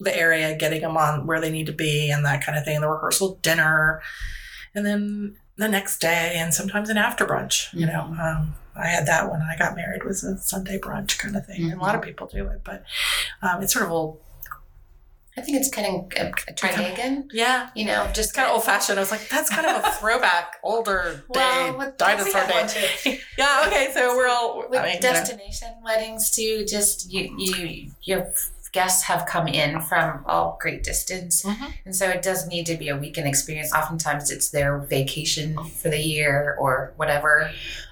the 0.00 0.16
area, 0.16 0.56
getting 0.56 0.82
them 0.82 0.96
on 0.96 1.26
where 1.26 1.40
they 1.40 1.50
need 1.50 1.66
to 1.66 1.72
be 1.72 2.10
and 2.10 2.24
that 2.24 2.44
kind 2.44 2.58
of 2.58 2.64
thing, 2.64 2.80
the 2.80 2.88
rehearsal 2.88 3.38
dinner, 3.42 4.02
and 4.74 4.84
then 4.84 5.36
the 5.56 5.68
next 5.68 6.00
day, 6.00 6.34
and 6.36 6.52
sometimes 6.52 6.90
an 6.90 6.96
after 6.96 7.24
brunch. 7.24 7.72
You 7.72 7.86
know, 7.86 8.00
um, 8.20 8.54
I 8.76 8.88
had 8.88 9.06
that 9.06 9.30
when 9.30 9.40
I 9.40 9.56
got 9.56 9.76
married 9.76 10.02
was 10.02 10.24
a 10.24 10.36
Sunday 10.38 10.78
brunch 10.78 11.16
kind 11.18 11.36
of 11.36 11.46
thing. 11.46 11.70
And 11.70 11.80
a 11.80 11.84
lot 11.84 11.94
of 11.94 12.02
people 12.02 12.26
do 12.26 12.46
it, 12.48 12.62
but 12.64 12.84
um, 13.40 13.62
it's 13.62 13.72
sort 13.72 13.84
of 13.84 13.92
old. 13.92 14.20
I 15.36 15.40
think 15.40 15.56
it's 15.58 15.68
kind 15.68 15.86
of 15.86 15.94
uh, 16.20 16.30
again 16.92 17.28
Yeah. 17.32 17.70
you 17.74 17.84
know 17.84 18.08
just 18.14 18.34
kind 18.34 18.48
of 18.48 18.54
old 18.54 18.64
fashioned. 18.64 18.98
I 18.98 19.02
was 19.02 19.10
like, 19.10 19.28
that's 19.28 19.50
kind 19.50 19.66
of 19.66 19.84
a 19.84 19.90
throwback, 19.98 20.56
older 20.62 21.24
day, 21.32 21.72
Well, 21.76 21.92
dinosaur 21.98 22.46
day. 22.46 23.20
Yeah, 23.38 23.64
okay, 23.66 23.90
so 23.92 24.16
we're 24.16 24.28
all. 24.28 24.64
with 24.70 24.78
I 24.78 24.82
mean, 24.84 24.94
you 24.94 25.00
know. 25.00 25.12
destination 25.12 25.68
weddings 25.84 26.30
too 26.30 26.64
just 26.68 27.10
you 27.12 27.34
you 27.38 27.90
your 28.02 28.30
guests 28.74 29.04
have 29.04 29.24
come 29.24 29.46
in 29.46 29.80
from 29.80 30.24
all 30.26 30.58
great 30.60 30.82
distance. 30.82 31.42
Mhm. 31.44 31.72
and 31.86 31.94
so 31.96 32.08
it 32.08 32.22
does 32.22 32.46
need 32.48 32.66
to 32.66 32.76
be 32.76 32.88
a 32.88 32.96
weekend 32.96 33.28
experience. 33.28 33.72
Oftentimes 33.72 34.30
it's 34.30 34.50
their 34.50 34.78
vacation 34.78 35.56
for 35.80 35.88
the 35.88 35.98
year 36.00 36.56
or 36.58 36.92
whatever. 36.96 37.50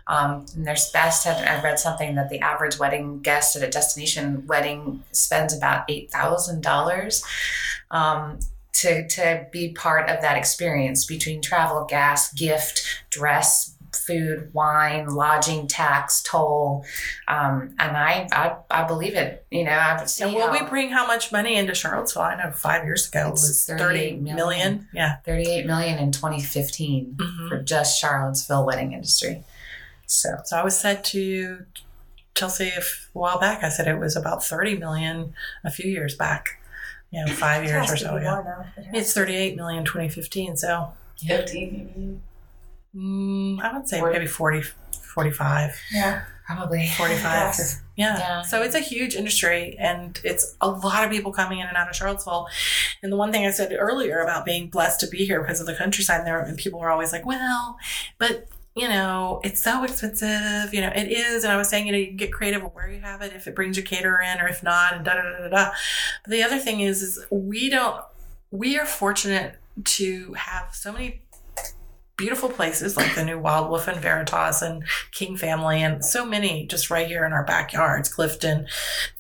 Um, 0.09 0.45
and 0.57 0.66
there's 0.66 0.91
best 0.91 1.26
I 1.26 1.33
I 1.53 1.62
read 1.62 1.78
something 1.78 2.16
that 2.16 2.28
the 2.28 2.41
average 2.41 2.78
wedding 2.78 3.20
guest 3.20 3.55
at 3.57 3.62
a 3.62 3.68
destination 3.68 4.45
wedding 4.49 5.05
spends 5.12 5.57
about 5.57 5.87
$8000 5.89 7.22
um, 7.93 8.39
to, 8.72 9.07
to 9.07 9.47
be 9.53 9.72
part 9.72 10.09
of 10.11 10.20
that 10.22 10.37
experience 10.37 11.05
between 11.07 11.41
travel 11.43 11.85
gas 11.85 12.33
gift 12.33 12.83
dress 13.11 13.72
food, 13.95 14.53
wine, 14.55 15.07
lodging, 15.09 15.66
tax, 15.68 16.22
toll, 16.22 16.84
um, 17.28 17.74
and 17.78 17.97
I, 17.97 18.28
I 18.32 18.57
I 18.70 18.84
believe 18.84 19.14
it. 19.14 19.45
You 19.51 19.64
know, 19.64 19.72
I've 19.78 20.09
seen 20.09 20.28
And 20.28 20.36
will 20.36 20.51
we 20.51 20.62
bring 20.62 20.90
how 20.90 21.07
much 21.07 21.30
money 21.32 21.57
into 21.57 21.74
Charlottesville? 21.74 22.22
I 22.22 22.36
know 22.36 22.51
five 22.53 22.84
years 22.84 23.09
ago 23.09 23.28
it 23.28 23.30
was 23.32 23.64
38 23.66 23.78
thirty 23.78 24.12
million. 24.16 24.36
million. 24.36 24.88
Yeah. 24.93 25.16
38 25.24 25.66
million 25.66 25.99
in 25.99 26.11
2015 26.12 27.16
Mhm. 27.18 27.49
for 27.49 27.62
just 27.62 28.01
Charlottesville 28.01 28.64
wedding 28.66 28.93
industry. 28.93 29.45
So 30.07 30.36
So 30.45 30.57
I 30.59 30.64
was 30.64 30.78
said 30.78 31.05
to 31.05 31.64
Chelsea 32.34 32.68
a 32.70 32.80
while 33.12 33.38
back. 33.38 33.62
I 33.62 33.68
said 33.68 33.86
it 33.88 33.99
was 33.99 34.16
about 34.16 34.43
thirty 34.45 34.76
million 34.76 35.34
a 35.64 35.70
few 35.70 35.90
years 35.90 36.14
back. 36.14 36.59
You 37.11 37.24
know, 37.26 37.32
five 37.34 37.62
years 37.64 37.90
or 37.93 37.97
so. 37.99 38.16
Yeah. 38.16 38.62
It 38.78 38.86
it's 38.95 39.12
thirty-eight 39.12 39.55
million 39.55 39.84
2015. 39.84 40.57
So 40.57 40.95
mm, 42.95 43.61
I 43.61 43.72
would 43.76 43.88
say 43.88 43.99
Forty. 44.01 44.12
maybe 44.18 44.26
40, 44.26 44.62
45, 45.14 45.80
Yeah. 45.93 46.22
probably 46.47 46.88
45. 46.88 47.22
Yes. 47.24 47.80
Yeah. 47.97 48.18
Yeah. 48.18 48.43
So 48.43 48.62
it's 48.62 48.74
a 48.74 48.80
huge 48.80 49.14
industry 49.14 49.76
and 49.78 50.18
it's 50.24 50.57
a 50.61 50.68
lot 50.68 51.05
of 51.05 51.11
people 51.11 51.32
coming 51.32 51.59
in 51.61 51.66
and 51.66 51.76
out 51.76 51.88
of 51.88 51.95
Charlottesville. 51.97 52.49
And 53.03 53.12
the 53.12 53.16
one 53.16 53.30
thing 53.32 53.47
I 53.47 53.51
said 53.51 53.74
earlier 53.78 54.20
about 54.20 54.45
being 54.45 54.68
blessed 54.68 55.01
to 55.01 55.07
be 55.09 55.24
here 55.26 55.40
because 55.40 55.61
of 55.61 55.66
the 55.66 55.74
countryside 55.74 56.26
there, 56.26 56.40
and 56.40 56.57
people 56.57 56.80
are 56.80 56.90
always 56.90 57.12
like, 57.12 57.26
well, 57.26 57.76
but 58.18 58.49
you 58.74 58.88
know, 58.88 59.38
it's 59.45 59.62
so 59.62 59.84
expensive. 59.84 60.72
You 60.72 60.80
know, 60.80 60.90
it 60.95 61.12
is. 61.12 61.45
And 61.45 61.53
I 61.53 61.57
was 61.59 61.68
saying, 61.68 61.84
you 61.86 61.93
know, 61.93 61.99
you 61.99 62.07
can 62.07 62.16
get 62.16 62.32
creative 62.32 62.62
with 62.62 62.72
where 62.72 62.90
you 62.90 63.01
have 63.03 63.20
it, 63.20 63.34
if 63.34 63.47
it 63.47 63.55
brings 63.55 63.76
your 63.76 63.84
caterer 63.84 64.22
in 64.22 64.40
or 64.40 64.49
if 64.49 64.62
not, 64.62 64.95
and 64.95 65.05
da 65.05 65.14
da 65.14 65.22
da 65.22 65.38
da 65.43 65.49
da. 65.49 65.70
But 66.24 66.30
the 66.30 66.43
other 66.43 66.59
thing 66.59 66.80
is, 66.80 67.03
is 67.03 67.22
we 67.30 67.68
don't, 67.68 68.03
we 68.51 68.78
are 68.78 68.86
fortunate 68.86 69.57
to 69.84 70.32
have 70.34 70.74
so 70.74 70.90
many 70.93 71.22
beautiful 72.17 72.49
places 72.49 72.97
like 72.97 73.15
the 73.15 73.25
new 73.25 73.39
Wild 73.39 73.71
Wolf 73.71 73.89
and 73.89 74.01
Veritas 74.01 74.63
and 74.63 74.85
King 75.13 75.37
Family 75.37 75.83
and 75.83 76.05
so 76.05 76.25
many 76.25 76.67
just 76.67 76.91
right 76.91 77.07
here 77.07 77.25
in 77.25 77.33
our 77.33 77.45
backyards, 77.45 78.09
Clifton, 78.09 78.67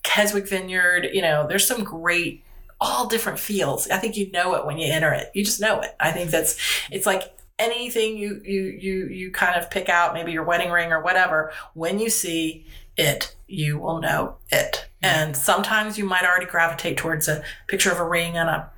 Keswick 0.02 0.48
Vineyard, 0.48 1.08
you 1.12 1.22
know, 1.22 1.46
there's 1.46 1.66
some 1.66 1.84
great 1.84 2.44
all 2.80 3.06
different 3.06 3.38
fields. 3.38 3.88
I 3.90 3.98
think 3.98 4.16
you 4.16 4.30
know 4.32 4.54
it 4.56 4.66
when 4.66 4.76
you 4.76 4.92
enter 4.92 5.12
it. 5.12 5.30
You 5.34 5.44
just 5.44 5.60
know 5.60 5.80
it. 5.80 5.94
I 6.00 6.10
think 6.10 6.30
that's 6.30 6.58
it's 6.90 7.06
like 7.06 7.32
anything 7.58 8.16
you 8.16 8.40
you 8.44 8.62
you 8.62 9.06
you 9.06 9.30
kind 9.30 9.60
of 9.60 9.70
pick 9.70 9.88
out, 9.88 10.14
maybe 10.14 10.32
your 10.32 10.42
wedding 10.42 10.70
ring 10.70 10.92
or 10.92 11.00
whatever, 11.00 11.52
when 11.74 12.00
you 12.00 12.10
see 12.10 12.66
it, 12.96 13.34
you 13.46 13.78
will 13.78 14.00
know 14.00 14.36
it. 14.50 14.88
And 15.00 15.36
sometimes 15.36 15.96
you 15.96 16.04
might 16.04 16.24
already 16.24 16.46
gravitate 16.46 16.96
towards 16.96 17.28
a 17.28 17.42
picture 17.68 17.92
of 17.92 18.00
a 18.00 18.04
ring 18.04 18.36
on 18.36 18.48
a 18.48 18.70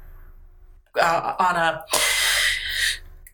uh, 1.01 1.35
on 1.39 1.57
a 1.57 1.85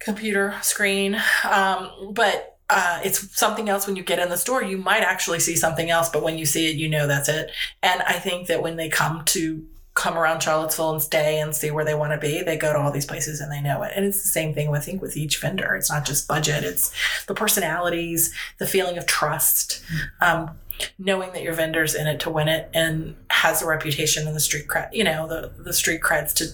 computer 0.01 0.55
screen. 0.63 1.21
Um, 1.49 2.13
but 2.13 2.59
uh, 2.69 3.01
it's 3.05 3.37
something 3.39 3.69
else 3.69 3.87
when 3.87 3.97
you 3.97 4.03
get 4.03 4.19
in 4.19 4.29
the 4.29 4.37
store. 4.37 4.63
You 4.63 4.79
might 4.79 5.03
actually 5.03 5.41
see 5.41 5.57
something 5.57 5.91
else, 5.91 6.09
but 6.09 6.23
when 6.23 6.39
you 6.39 6.47
see 6.47 6.71
it, 6.71 6.77
you 6.77 6.89
know 6.89 7.07
that's 7.07 7.29
it. 7.29 7.51
And 7.83 8.03
I 8.03 8.15
think 8.15 8.47
that 8.49 8.63
when 8.63 8.77
they 8.77 8.89
come 8.89 9.25
to 9.27 9.67
come 9.95 10.17
around 10.17 10.41
Charlottesville 10.41 10.93
and 10.93 11.03
stay 11.03 11.41
and 11.41 11.55
see 11.55 11.71
where 11.71 11.85
they 11.85 11.95
want 11.95 12.13
to 12.13 12.19
be, 12.19 12.43
they 12.43 12.57
go 12.57 12.73
to 12.73 12.79
all 12.79 12.93
these 12.93 13.05
places 13.05 13.41
and 13.41 13.51
they 13.51 13.61
know 13.61 13.83
it. 13.83 13.93
And 13.95 14.07
it's 14.07 14.23
the 14.23 14.29
same 14.29 14.55
thing, 14.55 14.75
I 14.75 14.79
think, 14.79 15.03
with 15.03 15.17
each 15.17 15.41
vendor. 15.41 15.75
It's 15.75 15.91
not 15.91 16.05
just 16.05 16.29
budget; 16.29 16.65
it's 16.65 16.93
the 17.27 17.35
personalities, 17.35 18.33
the 18.59 18.67
feeling 18.67 18.99
of 18.99 19.07
trust. 19.07 19.83
Um, 20.21 20.53
knowing 20.99 21.33
that 21.33 21.43
your 21.43 21.53
vendor's 21.53 21.95
in 21.95 22.07
it 22.07 22.21
to 22.21 22.31
win 22.31 22.49
it 22.49 22.71
and 22.73 23.15
has 23.29 23.61
a 23.61 23.67
reputation 23.67 24.27
in 24.27 24.33
the 24.33 24.41
street 24.41 24.67
cred, 24.67 24.89
you 24.93 25.05
know, 25.05 25.27
the, 25.27 25.53
the 25.59 25.75
street 25.75 26.01
creds 26.01 26.33
to 26.33 26.47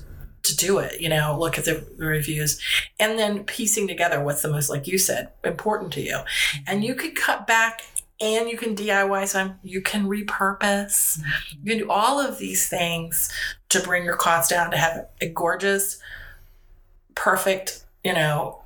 to 0.47 0.57
do 0.57 0.78
it, 0.78 1.01
you 1.01 1.09
know, 1.09 1.36
look 1.38 1.59
at 1.59 1.64
the, 1.64 1.86
reviews 1.97 2.61
and 2.99 3.18
then 3.18 3.44
piecing 3.44 3.88
together 3.88 4.22
what's 4.22 4.42
the 4.42 4.49
most, 4.49 4.68
like 4.70 4.86
you 4.86 4.99
said, 4.99 5.30
important 5.44 5.92
to 5.94 6.01
you. 6.01 6.20
And 6.66 6.84
you 6.84 6.94
could 6.94 7.14
cut 7.14 7.47
back 7.47 7.82
and 8.20 8.49
you 8.49 8.57
can 8.57 8.74
DIY 8.74 9.28
some, 9.28 9.59
you 9.62 9.82
can 9.82 10.07
repurpose, 10.07 11.20
you 11.62 11.70
can 11.70 11.78
do 11.78 11.90
all 11.90 12.18
of 12.18 12.38
these 12.38 12.68
things 12.68 13.30
to 13.68 13.80
bring 13.80 14.05
your 14.05 14.16
costs 14.16 14.51
down 14.51 14.70
to 14.70 14.76
have 14.76 15.07
a 15.20 15.28
gorgeous, 15.28 15.99
perfect, 17.14 17.84
you 18.03 18.14
know, 18.14 18.62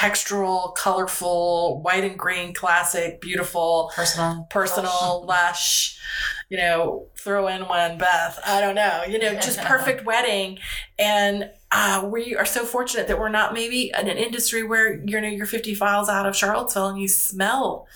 textural, 0.00 0.74
colorful, 0.74 1.82
white 1.82 2.04
and 2.04 2.18
green, 2.18 2.54
classic, 2.54 3.20
beautiful, 3.20 3.92
personal. 3.94 4.46
personal, 4.48 5.26
lush, 5.26 6.00
you 6.48 6.56
know, 6.56 7.06
throw 7.18 7.48
in 7.48 7.68
one 7.68 7.98
Beth. 7.98 8.40
I 8.46 8.62
don't 8.62 8.74
know, 8.74 9.04
you 9.06 9.18
know, 9.18 9.34
just 9.34 9.60
perfect 9.60 10.06
wedding. 10.06 10.58
And 10.98 11.50
uh, 11.70 12.08
we 12.10 12.34
are 12.34 12.46
so 12.46 12.64
fortunate 12.64 13.08
that 13.08 13.18
we're 13.18 13.28
not 13.28 13.52
maybe 13.52 13.92
in 13.98 14.08
an 14.08 14.16
industry 14.16 14.62
where 14.62 14.94
you 15.04 15.20
know 15.20 15.28
you're 15.28 15.44
50 15.44 15.76
miles 15.76 16.08
out 16.08 16.26
of 16.26 16.34
Charlottesville 16.34 16.88
and 16.88 16.98
you 16.98 17.06
smell, 17.06 17.86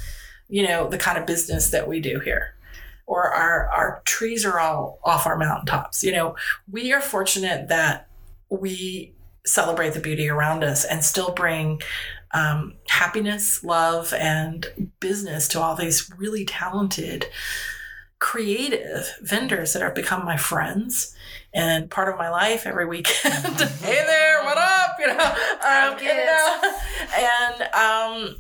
you 0.51 0.69
know, 0.69 0.89
the 0.89 0.99
kind 0.99 1.17
of 1.17 1.25
business 1.25 1.71
that 1.71 1.89
we 1.89 2.01
do 2.01 2.21
here. 2.21 2.55
Or 3.07 3.33
our, 3.33 3.69
our 3.71 4.03
trees 4.05 4.45
are 4.45 4.61
all 4.61 4.99
off 5.05 5.27
our 5.27 5.39
mountaintops. 5.39 6.03
You 6.03 6.13
know, 6.13 6.37
we 6.71 6.93
are 6.93 7.01
fortunate 7.01 7.69
that 7.69 8.09
we 8.51 9.15
celebrate 9.47 9.93
the 9.95 10.01
beauty 10.01 10.29
around 10.29 10.65
us 10.65 10.85
and 10.85 11.05
still 11.05 11.33
bring 11.33 11.81
um, 12.33 12.75
happiness, 12.89 13.63
love, 13.63 14.13
and 14.15 14.67
business 15.01 15.47
to 15.49 15.61
all 15.61 15.77
these 15.77 16.11
really 16.17 16.45
talented, 16.45 17.27
creative 18.19 19.09
vendors 19.23 19.73
that 19.73 19.83
have 19.83 19.95
become 19.95 20.25
my 20.25 20.37
friends 20.37 21.15
and 21.53 21.91
part 21.91 22.09
of 22.09 22.19
my 22.19 22.29
life 22.29 22.67
every 22.67 22.87
weekend. 22.87 23.35
hey 23.83 24.03
there, 24.05 24.43
what 24.45 24.59
up? 24.59 24.97
You 24.99 25.07
know, 25.07 25.15
um, 25.15 25.99
you 26.03 26.09
know, 26.09 26.61
and 27.17 27.63
um, 27.63 28.37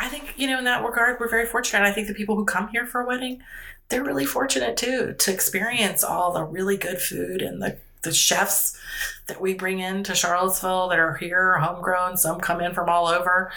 I 0.00 0.08
think 0.08 0.34
you 0.36 0.46
know 0.46 0.58
in 0.58 0.64
that 0.64 0.84
regard 0.84 1.20
we're 1.20 1.28
very 1.28 1.46
fortunate. 1.46 1.82
I 1.82 1.92
think 1.92 2.08
the 2.08 2.14
people 2.14 2.36
who 2.36 2.46
come 2.46 2.68
here 2.68 2.86
for 2.86 3.02
a 3.02 3.06
wedding, 3.06 3.42
they're 3.90 4.04
really 4.04 4.24
fortunate 4.24 4.76
too 4.76 5.14
to 5.18 5.32
experience 5.32 6.02
all 6.02 6.32
the 6.32 6.44
really 6.44 6.78
good 6.78 7.00
food 7.00 7.42
and 7.42 7.60
the 7.60 7.76
the 8.02 8.12
chefs 8.12 8.78
that 9.26 9.40
we 9.40 9.54
bring 9.54 9.80
into 9.80 10.14
Charlottesville 10.14 10.88
that 10.88 10.98
are 10.98 11.14
here, 11.16 11.58
homegrown. 11.58 12.16
Some 12.16 12.40
come 12.40 12.60
in 12.60 12.74
from 12.74 12.88
all 12.88 13.06
over. 13.06 13.50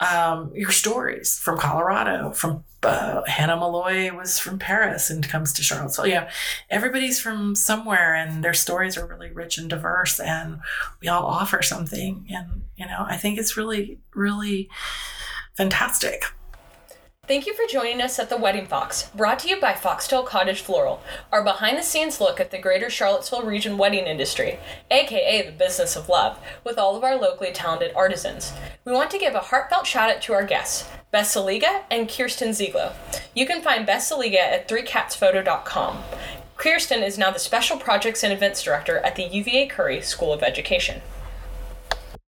Um, 0.00 0.50
your 0.54 0.70
stories 0.70 1.38
from 1.38 1.58
Colorado, 1.58 2.32
from 2.32 2.64
uh, 2.82 3.22
Hannah 3.26 3.56
Malloy 3.56 4.14
was 4.14 4.38
from 4.38 4.58
Paris 4.58 5.10
and 5.10 5.26
comes 5.26 5.52
to 5.54 5.62
Charlottesville. 5.62 6.06
Know, 6.06 6.28
everybody's 6.70 7.20
from 7.20 7.54
somewhere, 7.54 8.14
and 8.14 8.44
their 8.44 8.54
stories 8.54 8.96
are 8.96 9.06
really 9.06 9.30
rich 9.30 9.58
and 9.58 9.70
diverse, 9.70 10.20
and 10.20 10.60
we 11.00 11.08
all 11.08 11.24
offer 11.24 11.62
something. 11.62 12.26
And 12.30 12.62
you 12.76 12.86
know, 12.86 13.04
I 13.06 13.16
think 13.16 13.38
it's 13.38 13.56
really, 13.56 13.98
really 14.14 14.68
fantastic. 15.54 16.24
Thank 17.26 17.46
you 17.46 17.54
for 17.54 17.66
joining 17.66 18.02
us 18.02 18.18
at 18.18 18.28
the 18.28 18.36
Wedding 18.36 18.66
Fox, 18.66 19.08
brought 19.14 19.38
to 19.38 19.48
you 19.48 19.58
by 19.58 19.72
Foxtail 19.72 20.24
Cottage 20.24 20.60
Floral, 20.60 21.02
our 21.32 21.42
behind 21.42 21.78
the 21.78 21.82
scenes 21.82 22.20
look 22.20 22.38
at 22.38 22.50
the 22.50 22.58
greater 22.58 22.90
Charlottesville 22.90 23.44
region 23.44 23.78
wedding 23.78 24.04
industry, 24.04 24.58
aka 24.90 25.46
the 25.46 25.52
business 25.52 25.96
of 25.96 26.10
love, 26.10 26.38
with 26.64 26.76
all 26.76 26.96
of 26.96 27.02
our 27.02 27.16
locally 27.16 27.50
talented 27.50 27.92
artisans. 27.96 28.52
We 28.84 28.92
want 28.92 29.10
to 29.10 29.18
give 29.18 29.34
a 29.34 29.40
heartfelt 29.40 29.86
shout 29.86 30.10
out 30.10 30.20
to 30.20 30.34
our 30.34 30.44
guests, 30.44 30.86
Beth 31.12 31.24
Saliga 31.24 31.84
and 31.90 32.10
Kirsten 32.10 32.52
Ziegler. 32.52 32.92
You 33.34 33.46
can 33.46 33.62
find 33.62 33.86
Beth 33.86 34.02
Saliga 34.02 34.40
at 34.40 34.68
3catsphoto.com. 34.68 36.02
Kirsten 36.58 37.02
is 37.02 37.16
now 37.16 37.30
the 37.30 37.38
Special 37.38 37.78
Projects 37.78 38.22
and 38.22 38.34
Events 38.34 38.62
Director 38.62 38.98
at 38.98 39.16
the 39.16 39.24
UVA 39.24 39.68
Curry 39.68 40.02
School 40.02 40.34
of 40.34 40.42
Education. 40.42 41.00